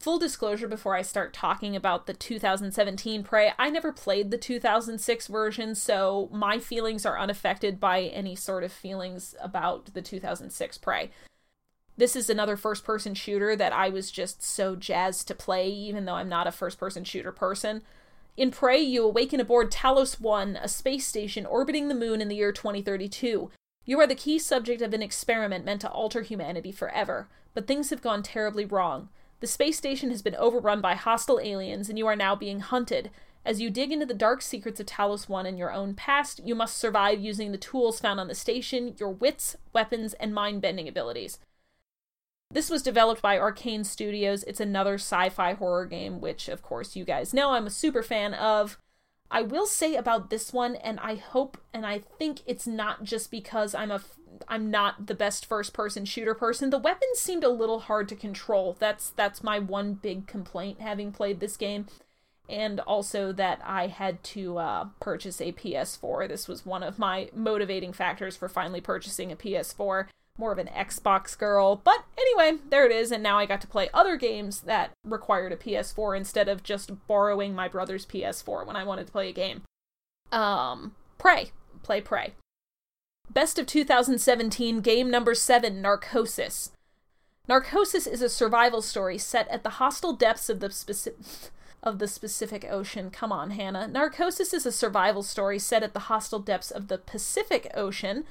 Full 0.00 0.20
disclosure 0.20 0.68
before 0.68 0.94
I 0.94 1.02
start 1.02 1.32
talking 1.32 1.74
about 1.74 2.06
the 2.06 2.14
2017 2.14 3.24
Prey, 3.24 3.52
I 3.58 3.68
never 3.68 3.90
played 3.90 4.30
the 4.30 4.38
2006 4.38 5.26
version, 5.26 5.74
so 5.74 6.28
my 6.32 6.60
feelings 6.60 7.04
are 7.04 7.18
unaffected 7.18 7.80
by 7.80 8.02
any 8.02 8.36
sort 8.36 8.62
of 8.62 8.70
feelings 8.70 9.34
about 9.42 9.92
the 9.94 10.02
2006 10.02 10.78
Prey. 10.78 11.10
This 11.96 12.14
is 12.14 12.30
another 12.30 12.56
first 12.56 12.84
person 12.84 13.12
shooter 13.12 13.56
that 13.56 13.72
I 13.72 13.88
was 13.88 14.12
just 14.12 14.40
so 14.40 14.76
jazzed 14.76 15.26
to 15.28 15.34
play, 15.34 15.68
even 15.68 16.04
though 16.04 16.14
I'm 16.14 16.28
not 16.28 16.46
a 16.46 16.52
first 16.52 16.78
person 16.78 17.02
shooter 17.02 17.32
person. 17.32 17.82
In 18.36 18.52
Prey, 18.52 18.78
you 18.78 19.04
awaken 19.04 19.40
aboard 19.40 19.72
Talos 19.72 20.20
1, 20.20 20.60
a 20.62 20.68
space 20.68 21.08
station 21.08 21.44
orbiting 21.44 21.88
the 21.88 21.96
moon 21.96 22.20
in 22.20 22.28
the 22.28 22.36
year 22.36 22.52
2032. 22.52 23.50
You 23.84 23.98
are 23.98 24.06
the 24.06 24.14
key 24.14 24.38
subject 24.38 24.80
of 24.80 24.94
an 24.94 25.02
experiment 25.02 25.64
meant 25.64 25.80
to 25.80 25.90
alter 25.90 26.22
humanity 26.22 26.70
forever, 26.70 27.26
but 27.52 27.66
things 27.66 27.90
have 27.90 28.00
gone 28.00 28.22
terribly 28.22 28.64
wrong. 28.64 29.08
The 29.40 29.46
space 29.46 29.78
station 29.78 30.10
has 30.10 30.22
been 30.22 30.34
overrun 30.34 30.80
by 30.80 30.94
hostile 30.94 31.40
aliens, 31.40 31.88
and 31.88 31.98
you 31.98 32.06
are 32.06 32.16
now 32.16 32.34
being 32.34 32.60
hunted. 32.60 33.10
As 33.44 33.60
you 33.60 33.70
dig 33.70 33.92
into 33.92 34.04
the 34.04 34.14
dark 34.14 34.42
secrets 34.42 34.80
of 34.80 34.86
Talos 34.86 35.28
1 35.28 35.46
and 35.46 35.58
your 35.58 35.72
own 35.72 35.94
past, 35.94 36.40
you 36.44 36.54
must 36.54 36.76
survive 36.76 37.20
using 37.20 37.52
the 37.52 37.58
tools 37.58 38.00
found 38.00 38.18
on 38.18 38.28
the 38.28 38.34
station, 38.34 38.94
your 38.98 39.10
wits, 39.10 39.56
weapons, 39.72 40.12
and 40.14 40.34
mind 40.34 40.60
bending 40.60 40.88
abilities. 40.88 41.38
This 42.50 42.70
was 42.70 42.82
developed 42.82 43.22
by 43.22 43.36
Arkane 43.36 43.84
Studios. 43.84 44.42
It's 44.44 44.60
another 44.60 44.94
sci 44.94 45.28
fi 45.28 45.52
horror 45.52 45.86
game, 45.86 46.20
which, 46.20 46.48
of 46.48 46.62
course, 46.62 46.96
you 46.96 47.04
guys 47.04 47.34
know 47.34 47.50
I'm 47.50 47.66
a 47.66 47.70
super 47.70 48.02
fan 48.02 48.34
of. 48.34 48.78
I 49.30 49.42
will 49.42 49.66
say 49.66 49.94
about 49.94 50.30
this 50.30 50.52
one, 50.52 50.74
and 50.76 50.98
I 51.00 51.16
hope 51.16 51.58
and 51.72 51.84
I 51.84 51.98
think 52.18 52.40
it's 52.46 52.66
not 52.66 53.04
just 53.04 53.30
because 53.30 53.74
I'm 53.74 53.90
a 53.90 54.00
I'm 54.46 54.70
not 54.70 55.06
the 55.06 55.14
best 55.14 55.46
first 55.46 55.72
person 55.72 56.04
shooter 56.04 56.34
person. 56.34 56.70
The 56.70 56.78
weapons 56.78 57.18
seemed 57.18 57.44
a 57.44 57.48
little 57.48 57.80
hard 57.80 58.08
to 58.10 58.16
control. 58.16 58.76
That's 58.78 59.10
that's 59.10 59.42
my 59.42 59.58
one 59.58 59.94
big 59.94 60.26
complaint 60.26 60.80
having 60.80 61.12
played 61.12 61.40
this 61.40 61.56
game. 61.56 61.86
And 62.48 62.80
also 62.80 63.32
that 63.32 63.60
I 63.62 63.88
had 63.88 64.22
to 64.24 64.58
uh, 64.58 64.88
purchase 65.00 65.40
a 65.40 65.52
PS4. 65.52 66.28
This 66.28 66.48
was 66.48 66.64
one 66.64 66.82
of 66.82 66.98
my 66.98 67.28
motivating 67.34 67.92
factors 67.92 68.36
for 68.36 68.48
finally 68.48 68.80
purchasing 68.80 69.30
a 69.30 69.36
PS4. 69.36 70.06
More 70.38 70.52
of 70.52 70.58
an 70.58 70.68
Xbox 70.68 71.36
girl. 71.36 71.76
But 71.76 72.04
anyway, 72.16 72.58
there 72.70 72.86
it 72.86 72.92
is. 72.92 73.10
And 73.10 73.22
now 73.22 73.38
I 73.38 73.44
got 73.44 73.60
to 73.62 73.66
play 73.66 73.90
other 73.92 74.16
games 74.16 74.60
that 74.62 74.92
required 75.04 75.52
a 75.52 75.56
PS4 75.56 76.16
instead 76.16 76.48
of 76.48 76.62
just 76.62 77.06
borrowing 77.06 77.54
my 77.54 77.68
brother's 77.68 78.06
PS4 78.06 78.64
when 78.64 78.76
I 78.76 78.84
wanted 78.84 79.06
to 79.06 79.12
play 79.12 79.28
a 79.28 79.32
game. 79.32 79.62
Um, 80.30 80.94
Prey. 81.18 81.50
Play 81.82 82.00
Prey. 82.00 82.34
Best 83.30 83.58
of 83.58 83.66
2017 83.66 84.80
game 84.80 85.10
number 85.10 85.34
7 85.34 85.82
Narcosis. 85.82 86.70
Narcosis 87.46 88.06
is 88.06 88.22
a 88.22 88.28
survival 88.28 88.80
story 88.80 89.18
set 89.18 89.46
at 89.48 89.62
the 89.62 89.70
hostile 89.70 90.14
depths 90.14 90.48
of 90.48 90.60
the 90.60 90.70
specific 90.70 91.16
of 91.82 91.98
the 91.98 92.06
Pacific 92.20 92.66
Ocean. 92.68 93.10
Come 93.10 93.30
on, 93.30 93.50
Hannah. 93.50 93.86
Narcosis 93.86 94.52
is 94.52 94.66
a 94.66 94.72
survival 94.72 95.22
story 95.22 95.58
set 95.58 95.82
at 95.82 95.92
the 95.92 96.00
hostile 96.00 96.40
depths 96.40 96.70
of 96.70 96.88
the 96.88 96.98
Pacific 96.98 97.70
Ocean. 97.74 98.24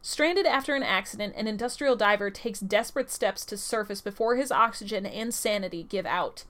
Stranded 0.00 0.46
after 0.46 0.74
an 0.74 0.82
accident, 0.82 1.34
an 1.36 1.46
industrial 1.46 1.96
diver 1.96 2.30
takes 2.30 2.60
desperate 2.60 3.10
steps 3.10 3.44
to 3.44 3.56
surface 3.56 4.00
before 4.00 4.36
his 4.36 4.50
oxygen 4.50 5.04
and 5.04 5.34
sanity 5.34 5.82
give 5.82 6.06
out. 6.06 6.44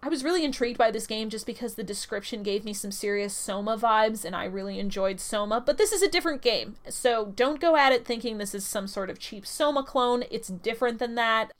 I 0.00 0.08
was 0.08 0.22
really 0.22 0.44
intrigued 0.44 0.78
by 0.78 0.90
this 0.92 1.08
game 1.08 1.28
just 1.28 1.44
because 1.44 1.74
the 1.74 1.82
description 1.82 2.44
gave 2.44 2.64
me 2.64 2.72
some 2.72 2.92
serious 2.92 3.34
Soma 3.34 3.76
vibes 3.76 4.24
and 4.24 4.36
I 4.36 4.44
really 4.44 4.78
enjoyed 4.78 5.18
Soma, 5.18 5.60
but 5.60 5.76
this 5.76 5.92
is 5.92 6.02
a 6.02 6.10
different 6.10 6.40
game. 6.40 6.76
So 6.88 7.32
don't 7.34 7.60
go 7.60 7.76
at 7.76 7.92
it 7.92 8.06
thinking 8.06 8.38
this 8.38 8.54
is 8.54 8.64
some 8.64 8.86
sort 8.86 9.10
of 9.10 9.18
cheap 9.18 9.44
Soma 9.44 9.82
clone. 9.82 10.22
It's 10.30 10.48
different 10.48 11.00
than 11.00 11.16
that, 11.16 11.52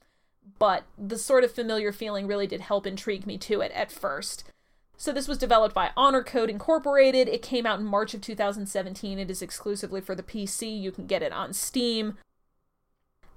but 0.57 0.85
the 0.97 1.17
sort 1.17 1.43
of 1.43 1.51
familiar 1.51 1.91
feeling 1.91 2.27
really 2.27 2.47
did 2.47 2.61
help 2.61 2.87
intrigue 2.87 3.27
me 3.27 3.37
to 3.39 3.59
it 3.59 3.73
at 3.73 3.91
first. 3.91 4.45
So 4.95 5.11
this 5.11 5.27
was 5.27 5.37
developed 5.37 5.75
by 5.75 5.91
Honor 5.95 6.23
Code 6.23 6.49
Incorporated. 6.49 7.27
It 7.27 7.41
came 7.41 7.65
out 7.65 7.79
in 7.79 7.85
March 7.85 8.13
of 8.13 8.21
2017. 8.21 9.19
It 9.19 9.31
is 9.31 9.41
exclusively 9.41 10.01
for 10.01 10.15
the 10.15 10.23
PC. 10.23 10.79
You 10.79 10.91
can 10.91 11.07
get 11.07 11.23
it 11.23 11.31
on 11.31 11.53
Steam. 11.53 12.17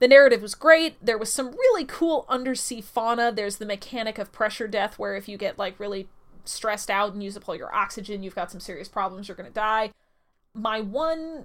The 0.03 0.09
narrative 0.09 0.43
was 0.43 0.57
great. 0.57 0.97
There 1.01 1.17
was 1.17 1.33
some 1.33 1.53
really 1.53 1.85
cool 1.85 2.27
undersea 2.29 2.81
fauna. 2.81 3.31
There's 3.31 3.59
the 3.59 3.65
mechanic 3.65 4.19
of 4.19 4.33
pressure 4.33 4.67
death, 4.67 4.99
where 4.99 5.15
if 5.15 5.29
you 5.29 5.39
get 5.39 5.61
like 5.61 5.79
really 5.79 6.09
stressed 6.45 6.91
out 6.91 7.13
and 7.13 7.23
use 7.23 7.37
up 7.37 7.49
all 7.49 7.55
your 7.55 7.73
oxygen, 7.73 8.25
you've 8.25 8.35
got 8.35 8.51
some 8.51 8.59
serious 8.59 8.89
problems, 8.89 9.29
you're 9.29 9.37
gonna 9.37 9.51
die. 9.51 9.93
My 10.55 10.81
one 10.81 11.45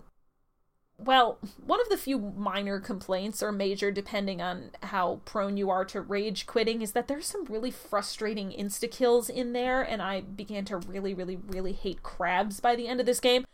well, 0.97 1.38
one 1.64 1.80
of 1.80 1.89
the 1.89 1.97
few 1.97 2.18
minor 2.18 2.80
complaints, 2.80 3.43
or 3.43 3.51
major 3.51 3.91
depending 3.91 4.41
on 4.41 4.72
how 4.82 5.22
prone 5.26 5.55
you 5.55 5.70
are 5.70 5.86
to 5.86 6.01
rage 6.01 6.47
quitting, 6.47 6.82
is 6.82 6.93
that 6.93 7.08
there's 7.08 7.28
some 7.28 7.45
really 7.45 7.70
frustrating 7.70 8.49
insta 8.49 8.89
kills 8.89 9.30
in 9.30 9.53
there, 9.53 9.84
and 9.84 10.01
I 10.01 10.22
began 10.22 10.66
to 10.66 10.78
really, 10.78 11.14
really, 11.14 11.36
really 11.36 11.74
hate 11.74 12.01
crabs 12.01 12.60
by 12.60 12.76
the 12.76 12.88
end 12.88 12.99
of 12.99 13.05
this 13.05 13.20
game. 13.20 13.45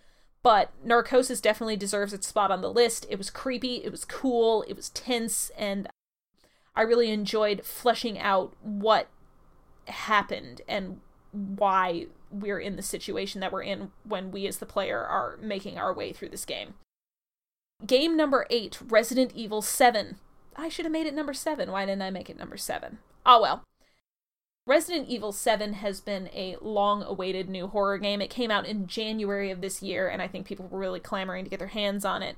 But 0.44 0.72
Narcosis 0.84 1.40
definitely 1.40 1.78
deserves 1.78 2.14
its 2.14 2.28
spot 2.28 2.52
on 2.52 2.62
the 2.62 2.72
list. 2.72 3.06
It 3.10 3.18
was 3.18 3.30
creepy, 3.30 3.76
it 3.84 3.92
was 3.92 4.04
cool, 4.04 4.64
it 4.68 4.76
was 4.76 4.90
tense, 4.90 5.52
and 5.58 5.88
I 6.76 6.82
really 6.82 7.12
enjoyed 7.12 7.66
fleshing 7.66 8.20
out 8.20 8.54
what 8.62 9.08
happened 9.88 10.62
and 10.68 11.00
why 11.32 12.08
we're 12.30 12.60
in 12.60 12.76
the 12.76 12.82
situation 12.82 13.42
that 13.42 13.52
we're 13.52 13.64
in 13.64 13.92
when 14.04 14.32
we 14.32 14.46
as 14.48 14.58
the 14.58 14.66
player 14.66 15.00
are 15.00 15.38
making 15.42 15.78
our 15.78 15.94
way 15.94 16.12
through 16.12 16.30
this 16.30 16.46
game. 16.46 16.74
Game 17.86 18.18
number 18.18 18.46
8, 18.50 18.80
Resident 18.88 19.32
Evil 19.34 19.62
7. 19.62 20.18
I 20.56 20.70
should 20.70 20.86
have 20.86 20.92
made 20.92 21.08
it 21.08 21.14
number 21.14 21.34
7. 21.34 21.72
Why 21.72 21.86
didn't 21.86 22.02
I 22.02 22.10
make 22.12 22.30
it 22.30 22.38
number 22.38 22.58
7? 22.58 23.00
Oh 23.26 23.38
ah, 23.38 23.42
well. 23.42 23.64
Resident 24.66 25.10
Evil 25.10 25.34
7 25.34 25.74
has 25.74 26.00
been 26.00 26.30
a 26.34 26.56
long 26.62 27.04
awaited 27.04 27.50
new 27.50 27.68
horror 27.68 27.98
game. 27.98 28.22
It 28.22 28.30
came 28.30 28.50
out 28.50 28.66
in 28.66 28.88
January 28.88 29.52
of 29.52 29.60
this 29.60 29.82
year, 29.82 30.08
and 30.08 30.22
I 30.22 30.28
think 30.28 30.46
people 30.46 30.68
were 30.68 30.80
really 30.80 31.02
clamoring 31.02 31.44
to 31.44 31.50
get 31.50 31.60
their 31.60 31.68
hands 31.68 32.06
on 32.06 32.24
it. 32.24 32.38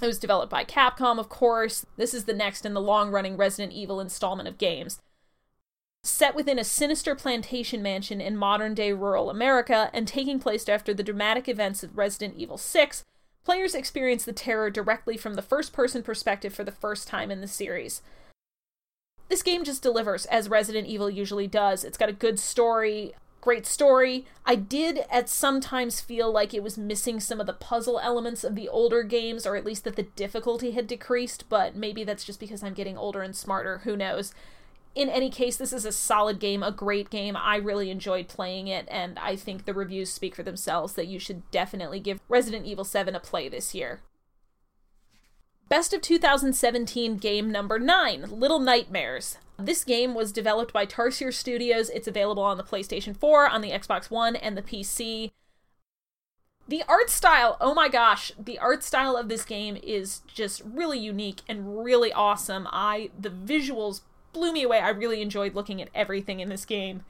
It 0.00 0.06
was 0.06 0.18
developed 0.18 0.50
by 0.50 0.64
Capcom, 0.64 1.18
of 1.18 1.28
course. 1.28 1.84
This 1.96 2.14
is 2.14 2.24
the 2.24 2.32
next 2.32 2.64
in 2.64 2.72
the 2.72 2.80
long 2.80 3.10
running 3.10 3.36
Resident 3.36 3.72
Evil 3.72 4.00
installment 4.00 4.48
of 4.48 4.58
games. 4.58 5.00
Set 6.04 6.34
within 6.34 6.58
a 6.58 6.64
sinister 6.64 7.14
plantation 7.14 7.82
mansion 7.82 8.20
in 8.20 8.36
modern 8.36 8.72
day 8.72 8.92
rural 8.92 9.28
America 9.28 9.90
and 9.92 10.06
taking 10.06 10.38
place 10.38 10.66
after 10.68 10.94
the 10.94 11.02
dramatic 11.02 11.48
events 11.48 11.82
of 11.82 11.98
Resident 11.98 12.36
Evil 12.38 12.56
6, 12.56 13.04
players 13.44 13.74
experience 13.74 14.24
the 14.24 14.32
terror 14.32 14.70
directly 14.70 15.16
from 15.16 15.34
the 15.34 15.42
first 15.42 15.72
person 15.72 16.02
perspective 16.02 16.54
for 16.54 16.64
the 16.64 16.72
first 16.72 17.08
time 17.08 17.30
in 17.30 17.40
the 17.40 17.48
series. 17.48 18.00
This 19.30 19.44
game 19.44 19.62
just 19.62 19.80
delivers, 19.80 20.26
as 20.26 20.48
Resident 20.48 20.88
Evil 20.88 21.08
usually 21.08 21.46
does. 21.46 21.84
It's 21.84 21.96
got 21.96 22.08
a 22.08 22.12
good 22.12 22.40
story, 22.40 23.14
great 23.40 23.64
story. 23.64 24.26
I 24.44 24.56
did 24.56 25.04
at 25.08 25.28
sometimes 25.28 26.00
feel 26.00 26.32
like 26.32 26.52
it 26.52 26.64
was 26.64 26.76
missing 26.76 27.20
some 27.20 27.40
of 27.40 27.46
the 27.46 27.52
puzzle 27.52 28.00
elements 28.00 28.42
of 28.42 28.56
the 28.56 28.68
older 28.68 29.04
games, 29.04 29.46
or 29.46 29.54
at 29.54 29.64
least 29.64 29.84
that 29.84 29.94
the 29.94 30.02
difficulty 30.02 30.72
had 30.72 30.88
decreased, 30.88 31.48
but 31.48 31.76
maybe 31.76 32.02
that's 32.02 32.24
just 32.24 32.40
because 32.40 32.64
I'm 32.64 32.74
getting 32.74 32.98
older 32.98 33.22
and 33.22 33.36
smarter, 33.36 33.78
who 33.84 33.96
knows. 33.96 34.34
In 34.96 35.08
any 35.08 35.30
case, 35.30 35.56
this 35.56 35.72
is 35.72 35.84
a 35.84 35.92
solid 35.92 36.40
game, 36.40 36.64
a 36.64 36.72
great 36.72 37.08
game. 37.08 37.36
I 37.36 37.54
really 37.54 37.88
enjoyed 37.88 38.26
playing 38.26 38.66
it, 38.66 38.88
and 38.90 39.16
I 39.20 39.36
think 39.36 39.64
the 39.64 39.74
reviews 39.74 40.10
speak 40.10 40.34
for 40.34 40.42
themselves 40.42 40.94
that 40.94 41.06
you 41.06 41.20
should 41.20 41.48
definitely 41.52 42.00
give 42.00 42.18
Resident 42.28 42.66
Evil 42.66 42.84
7 42.84 43.14
a 43.14 43.20
play 43.20 43.48
this 43.48 43.76
year. 43.76 44.00
Best 45.70 45.94
of 45.94 46.00
2017 46.02 47.16
game 47.18 47.52
number 47.52 47.78
9, 47.78 48.22
Little 48.28 48.58
Nightmares. 48.58 49.38
This 49.56 49.84
game 49.84 50.16
was 50.16 50.32
developed 50.32 50.72
by 50.72 50.84
Tarsier 50.84 51.32
Studios. 51.32 51.90
It's 51.90 52.08
available 52.08 52.42
on 52.42 52.56
the 52.56 52.64
PlayStation 52.64 53.16
4, 53.16 53.48
on 53.48 53.60
the 53.60 53.70
Xbox 53.70 54.10
One, 54.10 54.34
and 54.34 54.56
the 54.56 54.62
PC. 54.62 55.30
The 56.66 56.82
art 56.88 57.08
style, 57.08 57.56
oh 57.60 57.72
my 57.72 57.88
gosh, 57.88 58.32
the 58.36 58.58
art 58.58 58.82
style 58.82 59.16
of 59.16 59.28
this 59.28 59.44
game 59.44 59.78
is 59.80 60.22
just 60.26 60.60
really 60.64 60.98
unique 60.98 61.42
and 61.48 61.84
really 61.84 62.12
awesome. 62.12 62.66
I 62.72 63.10
the 63.16 63.30
visuals 63.30 64.00
blew 64.32 64.52
me 64.52 64.64
away. 64.64 64.80
I 64.80 64.88
really 64.88 65.22
enjoyed 65.22 65.54
looking 65.54 65.80
at 65.80 65.90
everything 65.94 66.40
in 66.40 66.48
this 66.48 66.64
game. 66.64 67.04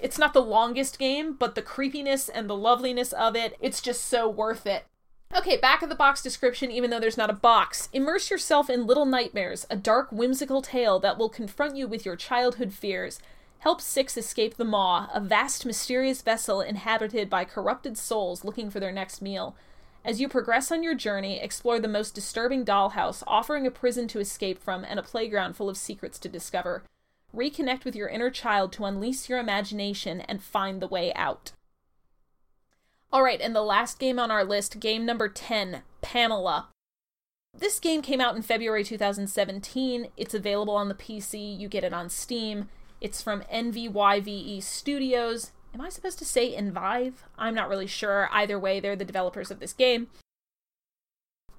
It's 0.00 0.18
not 0.18 0.34
the 0.34 0.40
longest 0.40 1.00
game, 1.00 1.32
but 1.32 1.56
the 1.56 1.62
creepiness 1.62 2.28
and 2.28 2.48
the 2.48 2.54
loveliness 2.54 3.12
of 3.12 3.34
it, 3.34 3.56
it's 3.60 3.82
just 3.82 4.04
so 4.04 4.28
worth 4.28 4.68
it. 4.68 4.84
Okay, 5.32 5.56
back 5.56 5.80
of 5.82 5.88
the 5.88 5.94
box 5.94 6.22
description, 6.22 6.72
even 6.72 6.90
though 6.90 6.98
there's 6.98 7.16
not 7.16 7.30
a 7.30 7.34
box. 7.34 7.88
Immerse 7.92 8.30
yourself 8.30 8.68
in 8.68 8.86
Little 8.86 9.06
Nightmares, 9.06 9.64
a 9.70 9.76
dark, 9.76 10.10
whimsical 10.10 10.60
tale 10.60 10.98
that 10.98 11.18
will 11.18 11.28
confront 11.28 11.76
you 11.76 11.86
with 11.86 12.04
your 12.04 12.16
childhood 12.16 12.72
fears. 12.72 13.20
Help 13.60 13.80
Six 13.80 14.16
escape 14.16 14.56
the 14.56 14.64
Maw, 14.64 15.08
a 15.14 15.20
vast, 15.20 15.64
mysterious 15.64 16.20
vessel 16.20 16.60
inhabited 16.60 17.30
by 17.30 17.44
corrupted 17.44 17.96
souls 17.96 18.44
looking 18.44 18.70
for 18.70 18.80
their 18.80 18.90
next 18.90 19.22
meal. 19.22 19.54
As 20.04 20.20
you 20.20 20.28
progress 20.28 20.72
on 20.72 20.82
your 20.82 20.96
journey, 20.96 21.40
explore 21.40 21.78
the 21.78 21.86
most 21.86 22.12
disturbing 22.12 22.64
dollhouse, 22.64 23.22
offering 23.26 23.68
a 23.68 23.70
prison 23.70 24.08
to 24.08 24.18
escape 24.18 24.60
from 24.60 24.84
and 24.84 24.98
a 24.98 25.02
playground 25.02 25.54
full 25.54 25.68
of 25.68 25.76
secrets 25.76 26.18
to 26.18 26.28
discover. 26.28 26.82
Reconnect 27.32 27.84
with 27.84 27.94
your 27.94 28.08
inner 28.08 28.30
child 28.30 28.72
to 28.72 28.84
unleash 28.84 29.28
your 29.28 29.38
imagination 29.38 30.22
and 30.22 30.42
find 30.42 30.82
the 30.82 30.88
way 30.88 31.14
out. 31.14 31.52
All 33.12 33.24
right, 33.24 33.40
and 33.40 33.56
the 33.56 33.62
last 33.62 33.98
game 33.98 34.20
on 34.20 34.30
our 34.30 34.44
list, 34.44 34.78
game 34.78 35.04
number 35.04 35.28
10, 35.28 35.82
Pamela. 36.00 36.68
This 37.52 37.80
game 37.80 38.02
came 38.02 38.20
out 38.20 38.36
in 38.36 38.42
February 38.42 38.84
2017. 38.84 40.06
It's 40.16 40.34
available 40.34 40.76
on 40.76 40.88
the 40.88 40.94
PC. 40.94 41.58
You 41.58 41.68
get 41.68 41.82
it 41.82 41.92
on 41.92 42.08
Steam. 42.08 42.68
It's 43.00 43.20
from 43.20 43.42
NVYVE 43.52 44.62
Studios. 44.62 45.50
Am 45.74 45.80
I 45.80 45.88
supposed 45.88 46.20
to 46.20 46.24
say 46.24 46.54
Envive? 46.54 47.24
I'm 47.36 47.54
not 47.54 47.68
really 47.68 47.88
sure. 47.88 48.28
Either 48.30 48.58
way, 48.58 48.78
they're 48.78 48.94
the 48.94 49.04
developers 49.04 49.50
of 49.50 49.58
this 49.58 49.72
game. 49.72 50.08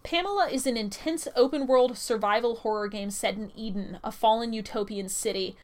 Pamela 0.04 0.48
is 0.50 0.66
an 0.66 0.78
intense 0.78 1.28
open 1.36 1.68
world 1.68 1.98
survival 1.98 2.58
horror 2.58 2.88
game 2.88 3.12
set 3.12 3.36
in 3.36 3.52
Eden, 3.56 4.00
a 4.04 4.12
fallen 4.12 4.54
utopian 4.54 5.10
city. 5.10 5.58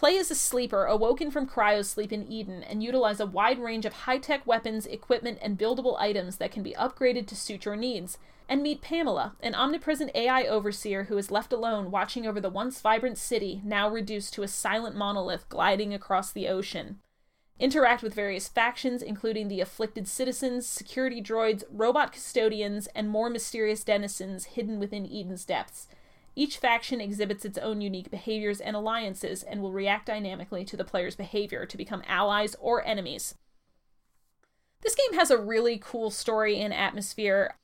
Play 0.00 0.16
as 0.16 0.30
a 0.30 0.34
sleeper 0.34 0.86
awoken 0.86 1.30
from 1.30 1.46
cryosleep 1.46 2.10
in 2.10 2.26
Eden 2.26 2.62
and 2.62 2.82
utilize 2.82 3.20
a 3.20 3.26
wide 3.26 3.58
range 3.58 3.84
of 3.84 3.92
high 3.92 4.16
tech 4.16 4.46
weapons, 4.46 4.86
equipment, 4.86 5.38
and 5.42 5.58
buildable 5.58 6.00
items 6.00 6.38
that 6.38 6.50
can 6.50 6.62
be 6.62 6.72
upgraded 6.72 7.26
to 7.26 7.36
suit 7.36 7.66
your 7.66 7.76
needs. 7.76 8.16
And 8.48 8.62
meet 8.62 8.80
Pamela, 8.80 9.36
an 9.42 9.54
omnipresent 9.54 10.12
AI 10.14 10.44
overseer 10.44 11.04
who 11.04 11.18
is 11.18 11.30
left 11.30 11.52
alone 11.52 11.90
watching 11.90 12.26
over 12.26 12.40
the 12.40 12.48
once 12.48 12.80
vibrant 12.80 13.18
city, 13.18 13.60
now 13.62 13.90
reduced 13.90 14.32
to 14.32 14.42
a 14.42 14.48
silent 14.48 14.96
monolith 14.96 15.46
gliding 15.50 15.92
across 15.92 16.32
the 16.32 16.48
ocean. 16.48 17.00
Interact 17.58 18.02
with 18.02 18.14
various 18.14 18.48
factions, 18.48 19.02
including 19.02 19.48
the 19.48 19.60
afflicted 19.60 20.08
citizens, 20.08 20.66
security 20.66 21.20
droids, 21.20 21.62
robot 21.70 22.10
custodians, 22.10 22.86
and 22.94 23.10
more 23.10 23.28
mysterious 23.28 23.84
denizens 23.84 24.46
hidden 24.46 24.80
within 24.80 25.04
Eden's 25.04 25.44
depths. 25.44 25.88
Each 26.36 26.56
faction 26.56 27.00
exhibits 27.00 27.44
its 27.44 27.58
own 27.58 27.80
unique 27.80 28.10
behaviors 28.10 28.60
and 28.60 28.76
alliances 28.76 29.42
and 29.42 29.60
will 29.60 29.72
react 29.72 30.06
dynamically 30.06 30.64
to 30.64 30.76
the 30.76 30.84
player's 30.84 31.16
behavior 31.16 31.66
to 31.66 31.76
become 31.76 32.02
allies 32.06 32.56
or 32.60 32.84
enemies. 32.86 33.34
This 34.82 34.94
game 34.94 35.18
has 35.18 35.30
a 35.30 35.38
really 35.38 35.78
cool 35.82 36.10
story 36.10 36.58
and 36.60 36.72
atmosphere. 36.72 37.54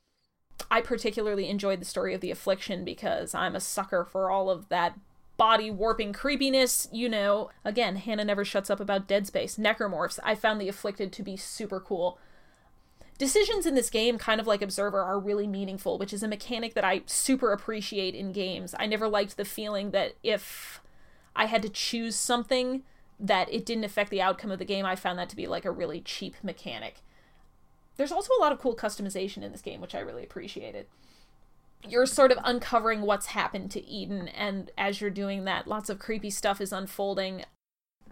I 0.71 0.81
particularly 0.81 1.49
enjoyed 1.49 1.81
the 1.81 1.87
story 1.87 2.15
of 2.15 2.21
the 2.21 2.31
Affliction 2.31 2.85
because 2.85 3.35
I'm 3.35 3.57
a 3.57 3.61
sucker 3.61 4.05
for 4.05 4.31
all 4.31 4.51
of 4.51 4.69
that 4.69 4.99
body 5.37 5.71
warping 5.71 6.13
creepiness. 6.13 6.89
You 6.93 7.09
know, 7.09 7.51
again, 7.65 7.97
Hannah 7.97 8.25
never 8.25 8.45
shuts 8.45 8.71
up 8.71 8.81
about 8.81 9.07
Dead 9.07 9.27
Space. 9.27 9.57
Necromorphs. 9.57 10.19
I 10.23 10.35
found 10.35 10.61
the 10.61 10.69
Afflicted 10.69 11.13
to 11.13 11.23
be 11.23 11.37
super 11.37 11.81
cool. 11.81 12.19
Decisions 13.19 13.65
in 13.65 13.75
this 13.75 13.89
game, 13.89 14.19
kind 14.19 14.41
of 14.41 14.47
like 14.47 14.61
Observer, 14.61 15.03
are 15.03 15.19
really 15.19 15.47
meaningful, 15.47 15.97
which 15.97 16.13
is 16.13 16.23
a 16.23 16.29
mechanic 16.29 16.75
that 16.75 16.85
I 16.85 17.03
super 17.07 17.53
appreciate 17.53 18.15
in 18.15 18.33
games. 18.33 18.75
I 18.79 18.87
never 18.87 19.09
liked 19.09 19.37
the 19.37 19.45
feeling 19.45 19.91
that 19.93 20.15
if 20.23 20.83
I 21.35 21.47
had 21.47 21.63
to 21.63 21.69
choose 21.69 22.15
something 22.15 22.83
that 23.19 23.51
it 23.51 23.65
didn't 23.65 23.85
affect 23.85 24.11
the 24.11 24.21
outcome 24.21 24.51
of 24.51 24.59
the 24.59 24.67
game, 24.67 24.85
I 24.85 24.97
found 24.97 25.19
that 25.19 25.31
to 25.31 25.37
be 25.37 25.47
like 25.47 25.65
a 25.65 25.71
really 25.71 26.01
cheap 26.01 26.37
mechanic. 26.43 26.97
There's 27.97 28.13
also 28.13 28.33
a 28.39 28.43
lot 28.43 28.53
of 28.53 28.59
cool 28.59 28.77
customization 28.77 29.43
in 29.43 29.53
this 29.53 29.63
game, 29.63 29.81
which 29.81 29.95
I 29.95 30.01
really 30.01 30.23
appreciated. 30.23 30.87
You're 31.89 32.05
sort 32.05 32.33
of 32.33 32.39
uncovering 32.45 33.03
what's 33.03 33.27
happened 33.27 33.71
to 33.71 33.87
Eden, 33.87 34.29
and 34.29 34.71
as 34.77 35.01
you're 35.01 35.09
doing 35.09 35.45
that, 35.45 35.67
lots 35.67 35.89
of 35.89 35.99
creepy 35.99 36.31
stuff 36.31 36.61
is 36.61 36.73
unfolding. 36.73 37.45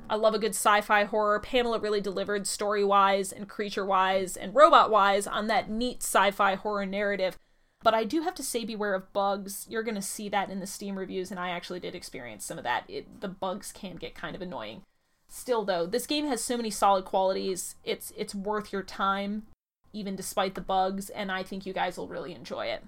I 0.09 0.17
love 0.17 0.35
a 0.35 0.39
good 0.39 0.55
sci 0.55 0.81
fi 0.83 1.05
horror. 1.05 1.41
Pamela 1.41 1.79
really 1.79 2.01
delivered 2.01 2.47
story 2.47 2.85
wise 2.85 3.33
and 3.33 3.49
creature 3.49 3.87
wise 3.87 4.37
and 4.37 4.55
robot 4.55 4.91
wise 4.91 5.27
on 5.27 5.47
that 5.47 5.71
neat 5.71 6.03
sci 6.03 6.31
fi 6.31 6.55
horror 6.55 6.87
narrative. 6.87 7.39
But 7.83 7.95
I 7.95 8.05
do 8.05 8.23
have 8.23 8.35
to 8.37 8.43
say, 8.43 8.65
beware 8.65 8.95
of 8.95 9.13
bugs. 9.13 9.67
You're 9.69 9.83
going 9.83 9.95
to 9.95 10.03
see 10.03 10.31
that 10.31 10.49
in 10.49 10.59
the 10.59 10.67
Steam 10.67 10.99
reviews, 10.99 11.31
and 11.31 11.39
I 11.39 11.51
actually 11.51 11.81
did 11.81 11.95
experience 11.95 12.43
some 12.45 12.57
of 12.57 12.65
that. 12.65 12.85
It, 12.89 13.21
the 13.21 13.29
bugs 13.29 13.73
can 13.73 13.97
get 13.97 14.15
kind 14.15 14.35
of 14.35 14.41
annoying. 14.41 14.83
Still, 15.29 15.65
though, 15.65 15.85
this 15.85 16.07
game 16.07 16.27
has 16.29 16.43
so 16.43 16.57
many 16.57 16.71
solid 16.71 17.05
qualities. 17.05 17.75
It's 17.85 18.13
it's 18.17 18.35
worth 18.35 18.73
your 18.73 18.83
time, 18.83 19.47
even 19.93 20.17
despite 20.17 20.55
the 20.55 20.61
bugs, 20.63 21.11
and 21.11 21.31
I 21.31 21.43
think 21.43 21.67
you 21.67 21.75
guys 21.75 21.99
will 21.99 22.09
really 22.09 22.35
enjoy 22.35 22.67
it. 22.67 22.85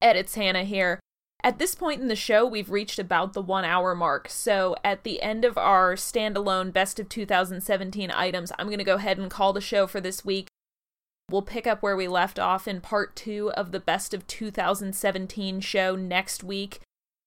Edits 0.00 0.34
Hannah 0.36 0.64
here. 0.64 1.00
At 1.44 1.58
this 1.58 1.74
point 1.74 2.00
in 2.00 2.06
the 2.06 2.14
show, 2.14 2.46
we've 2.46 2.70
reached 2.70 3.00
about 3.00 3.32
the 3.32 3.42
one 3.42 3.64
hour 3.64 3.96
mark. 3.96 4.28
So, 4.28 4.76
at 4.84 5.02
the 5.02 5.20
end 5.20 5.44
of 5.44 5.58
our 5.58 5.96
standalone 5.96 6.72
best 6.72 7.00
of 7.00 7.08
2017 7.08 8.12
items, 8.12 8.52
I'm 8.58 8.66
going 8.66 8.78
to 8.78 8.84
go 8.84 8.94
ahead 8.94 9.18
and 9.18 9.28
call 9.28 9.52
the 9.52 9.60
show 9.60 9.88
for 9.88 10.00
this 10.00 10.24
week. 10.24 10.46
We'll 11.28 11.42
pick 11.42 11.66
up 11.66 11.82
where 11.82 11.96
we 11.96 12.06
left 12.06 12.38
off 12.38 12.68
in 12.68 12.80
part 12.80 13.16
two 13.16 13.50
of 13.52 13.72
the 13.72 13.80
best 13.80 14.14
of 14.14 14.26
2017 14.28 15.60
show 15.60 15.96
next 15.96 16.44
week. 16.44 16.80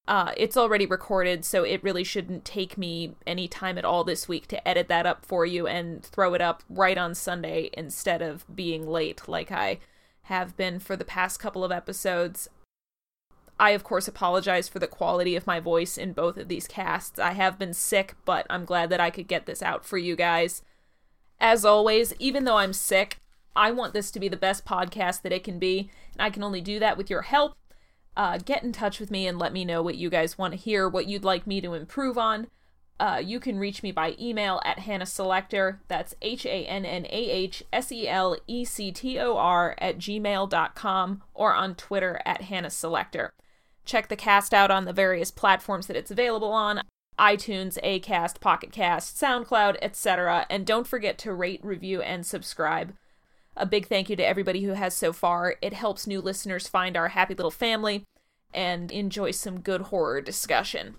Uh, 0.08 0.32
it's 0.38 0.56
already 0.56 0.86
recorded, 0.86 1.44
so 1.44 1.64
it 1.64 1.84
really 1.84 2.04
shouldn't 2.04 2.46
take 2.46 2.78
me 2.78 3.16
any 3.26 3.48
time 3.48 3.78
at 3.78 3.86
all 3.86 4.04
this 4.04 4.28
week 4.30 4.48
to 4.48 4.66
edit 4.68 4.88
that 4.88 5.06
up 5.06 5.26
for 5.26 5.46
you 5.46 5.68
and 5.68 6.04
throw 6.04 6.36
it 6.36 6.42
up 6.42 6.64
right 6.70 6.98
on 6.98 7.16
Sunday 7.16 7.70
instead 7.74 8.22
of 8.22 8.46
being 8.56 8.88
late 8.88 9.28
like 9.28 9.52
I 9.52 9.80
have 10.24 10.56
been 10.56 10.80
for 10.80 10.96
the 10.96 11.06
past 11.06 11.40
couple 11.40 11.64
of 11.64 11.72
episodes. 11.72 12.48
I, 13.60 13.72
of 13.72 13.84
course, 13.84 14.08
apologize 14.08 14.68
for 14.68 14.80
the 14.80 14.88
quality 14.88 15.36
of 15.36 15.48
my 15.48 15.60
voice 15.60 15.98
in 15.98 16.14
both 16.14 16.38
of 16.38 16.48
these 16.48 16.68
casts. 16.68 17.20
I 17.20 17.32
have 17.32 17.58
been 17.58 17.74
sick, 17.74 18.16
but 18.26 18.46
I'm 18.50 18.66
glad 18.66 18.90
that 18.90 19.00
I 19.00 19.10
could 19.10 19.28
get 19.28 19.46
this 19.46 19.62
out 19.62 19.86
for 19.86 19.98
you 19.98 20.16
guys. 20.16 20.62
As 21.40 21.64
always, 21.64 22.14
even 22.20 22.44
though 22.44 22.58
I'm 22.58 22.74
sick, 22.74 23.22
I 23.56 23.72
want 23.72 23.94
this 23.94 24.12
to 24.12 24.20
be 24.20 24.28
the 24.28 24.36
best 24.36 24.66
podcast 24.66 25.22
that 25.22 25.32
it 25.32 25.44
can 25.44 25.60
be, 25.60 25.90
and 26.14 26.22
I 26.22 26.30
can 26.30 26.44
only 26.44 26.62
do 26.62 26.80
that 26.80 26.98
with 26.98 27.10
your 27.10 27.24
help. 27.24 27.56
Uh, 28.18 28.38
get 28.38 28.64
in 28.64 28.72
touch 28.72 29.00
with 29.00 29.12
me 29.12 29.28
and 29.28 29.40
let 29.40 29.54
me 29.54 29.66
know 29.66 29.82
what 29.82 29.96
you 29.96 30.10
guys 30.10 30.38
want 30.38 30.54
to 30.54 30.60
hear, 30.60 30.88
what 30.88 31.08
you'd 31.08 31.24
like 31.24 31.48
me 31.48 31.62
to 31.62 31.74
improve 31.74 32.18
on. 32.18 32.48
Uh, 32.98 33.22
you 33.24 33.42
can 33.42 33.60
reach 33.60 33.84
me 33.84 33.92
by 33.92 34.16
email 34.20 34.62
at 34.64 34.80
Hannah 34.80 35.06
Selector. 35.06 35.82
That's 35.90 36.16
H 36.22 36.46
A 36.46 36.66
N 36.66 36.86
N 36.86 37.06
A 37.06 37.10
H 37.10 37.62
S 37.74 37.92
E 37.92 38.08
L 38.08 38.38
E 38.48 38.64
C 38.64 38.92
T 38.92 39.20
O 39.20 39.36
R 39.36 39.76
at 39.80 39.98
gmail.com 39.98 41.24
or 41.34 41.54
on 41.54 41.76
Twitter 41.76 42.22
at 42.26 42.44
Hannah 42.44 42.70
Selector. 42.70 43.34
Check 43.86 44.10
the 44.10 44.16
cast 44.16 44.54
out 44.54 44.72
on 44.72 44.86
the 44.86 44.94
various 44.94 45.32
platforms 45.32 45.88
that 45.88 45.96
it's 45.96 46.12
available 46.12 46.52
on 46.52 46.82
iTunes, 47.20 47.82
Acast, 47.82 48.40
Pocket 48.42 48.72
Cast, 48.72 49.18
SoundCloud, 49.18 49.78
etc. 49.82 50.46
And 50.50 50.66
don't 50.66 50.88
forget 50.88 51.18
to 51.20 51.34
rate, 51.34 51.64
review, 51.64 52.02
and 52.02 52.26
subscribe. 52.26 52.94
A 53.56 53.66
big 53.66 53.88
thank 53.88 54.10
you 54.10 54.16
to 54.18 54.28
everybody 54.28 54.64
who 54.64 54.74
has 54.74 54.94
so 54.94 55.14
far. 55.14 55.56
It 55.62 55.74
helps 55.74 56.08
new 56.08 56.20
listeners 56.20 56.68
find 56.68 56.98
our 56.98 57.10
happy 57.10 57.34
little 57.34 57.52
family 57.52 58.04
and 58.54 58.92
enjoy 58.92 59.32
some 59.32 59.62
good 59.62 59.82
horror 59.84 60.20
discussion. 60.20 60.96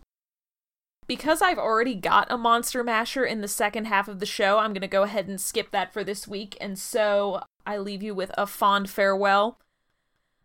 Because 1.06 1.40
I've 1.40 1.58
already 1.58 1.94
got 1.94 2.30
a 2.30 2.38
Monster 2.38 2.82
Masher 2.82 3.24
in 3.24 3.40
the 3.40 3.48
second 3.48 3.84
half 3.84 4.08
of 4.08 4.18
the 4.18 4.26
show, 4.26 4.58
I'm 4.58 4.72
going 4.72 4.80
to 4.80 4.88
go 4.88 5.04
ahead 5.04 5.28
and 5.28 5.40
skip 5.40 5.70
that 5.70 5.92
for 5.92 6.02
this 6.02 6.26
week, 6.26 6.56
and 6.60 6.78
so 6.78 7.42
I 7.64 7.78
leave 7.78 8.02
you 8.02 8.14
with 8.14 8.32
a 8.36 8.46
fond 8.46 8.90
farewell. 8.90 9.58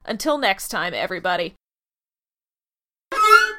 Until 0.06 0.38
next 0.38 0.68
time, 0.68 0.94
everybody 0.94 1.56
you 3.14 3.48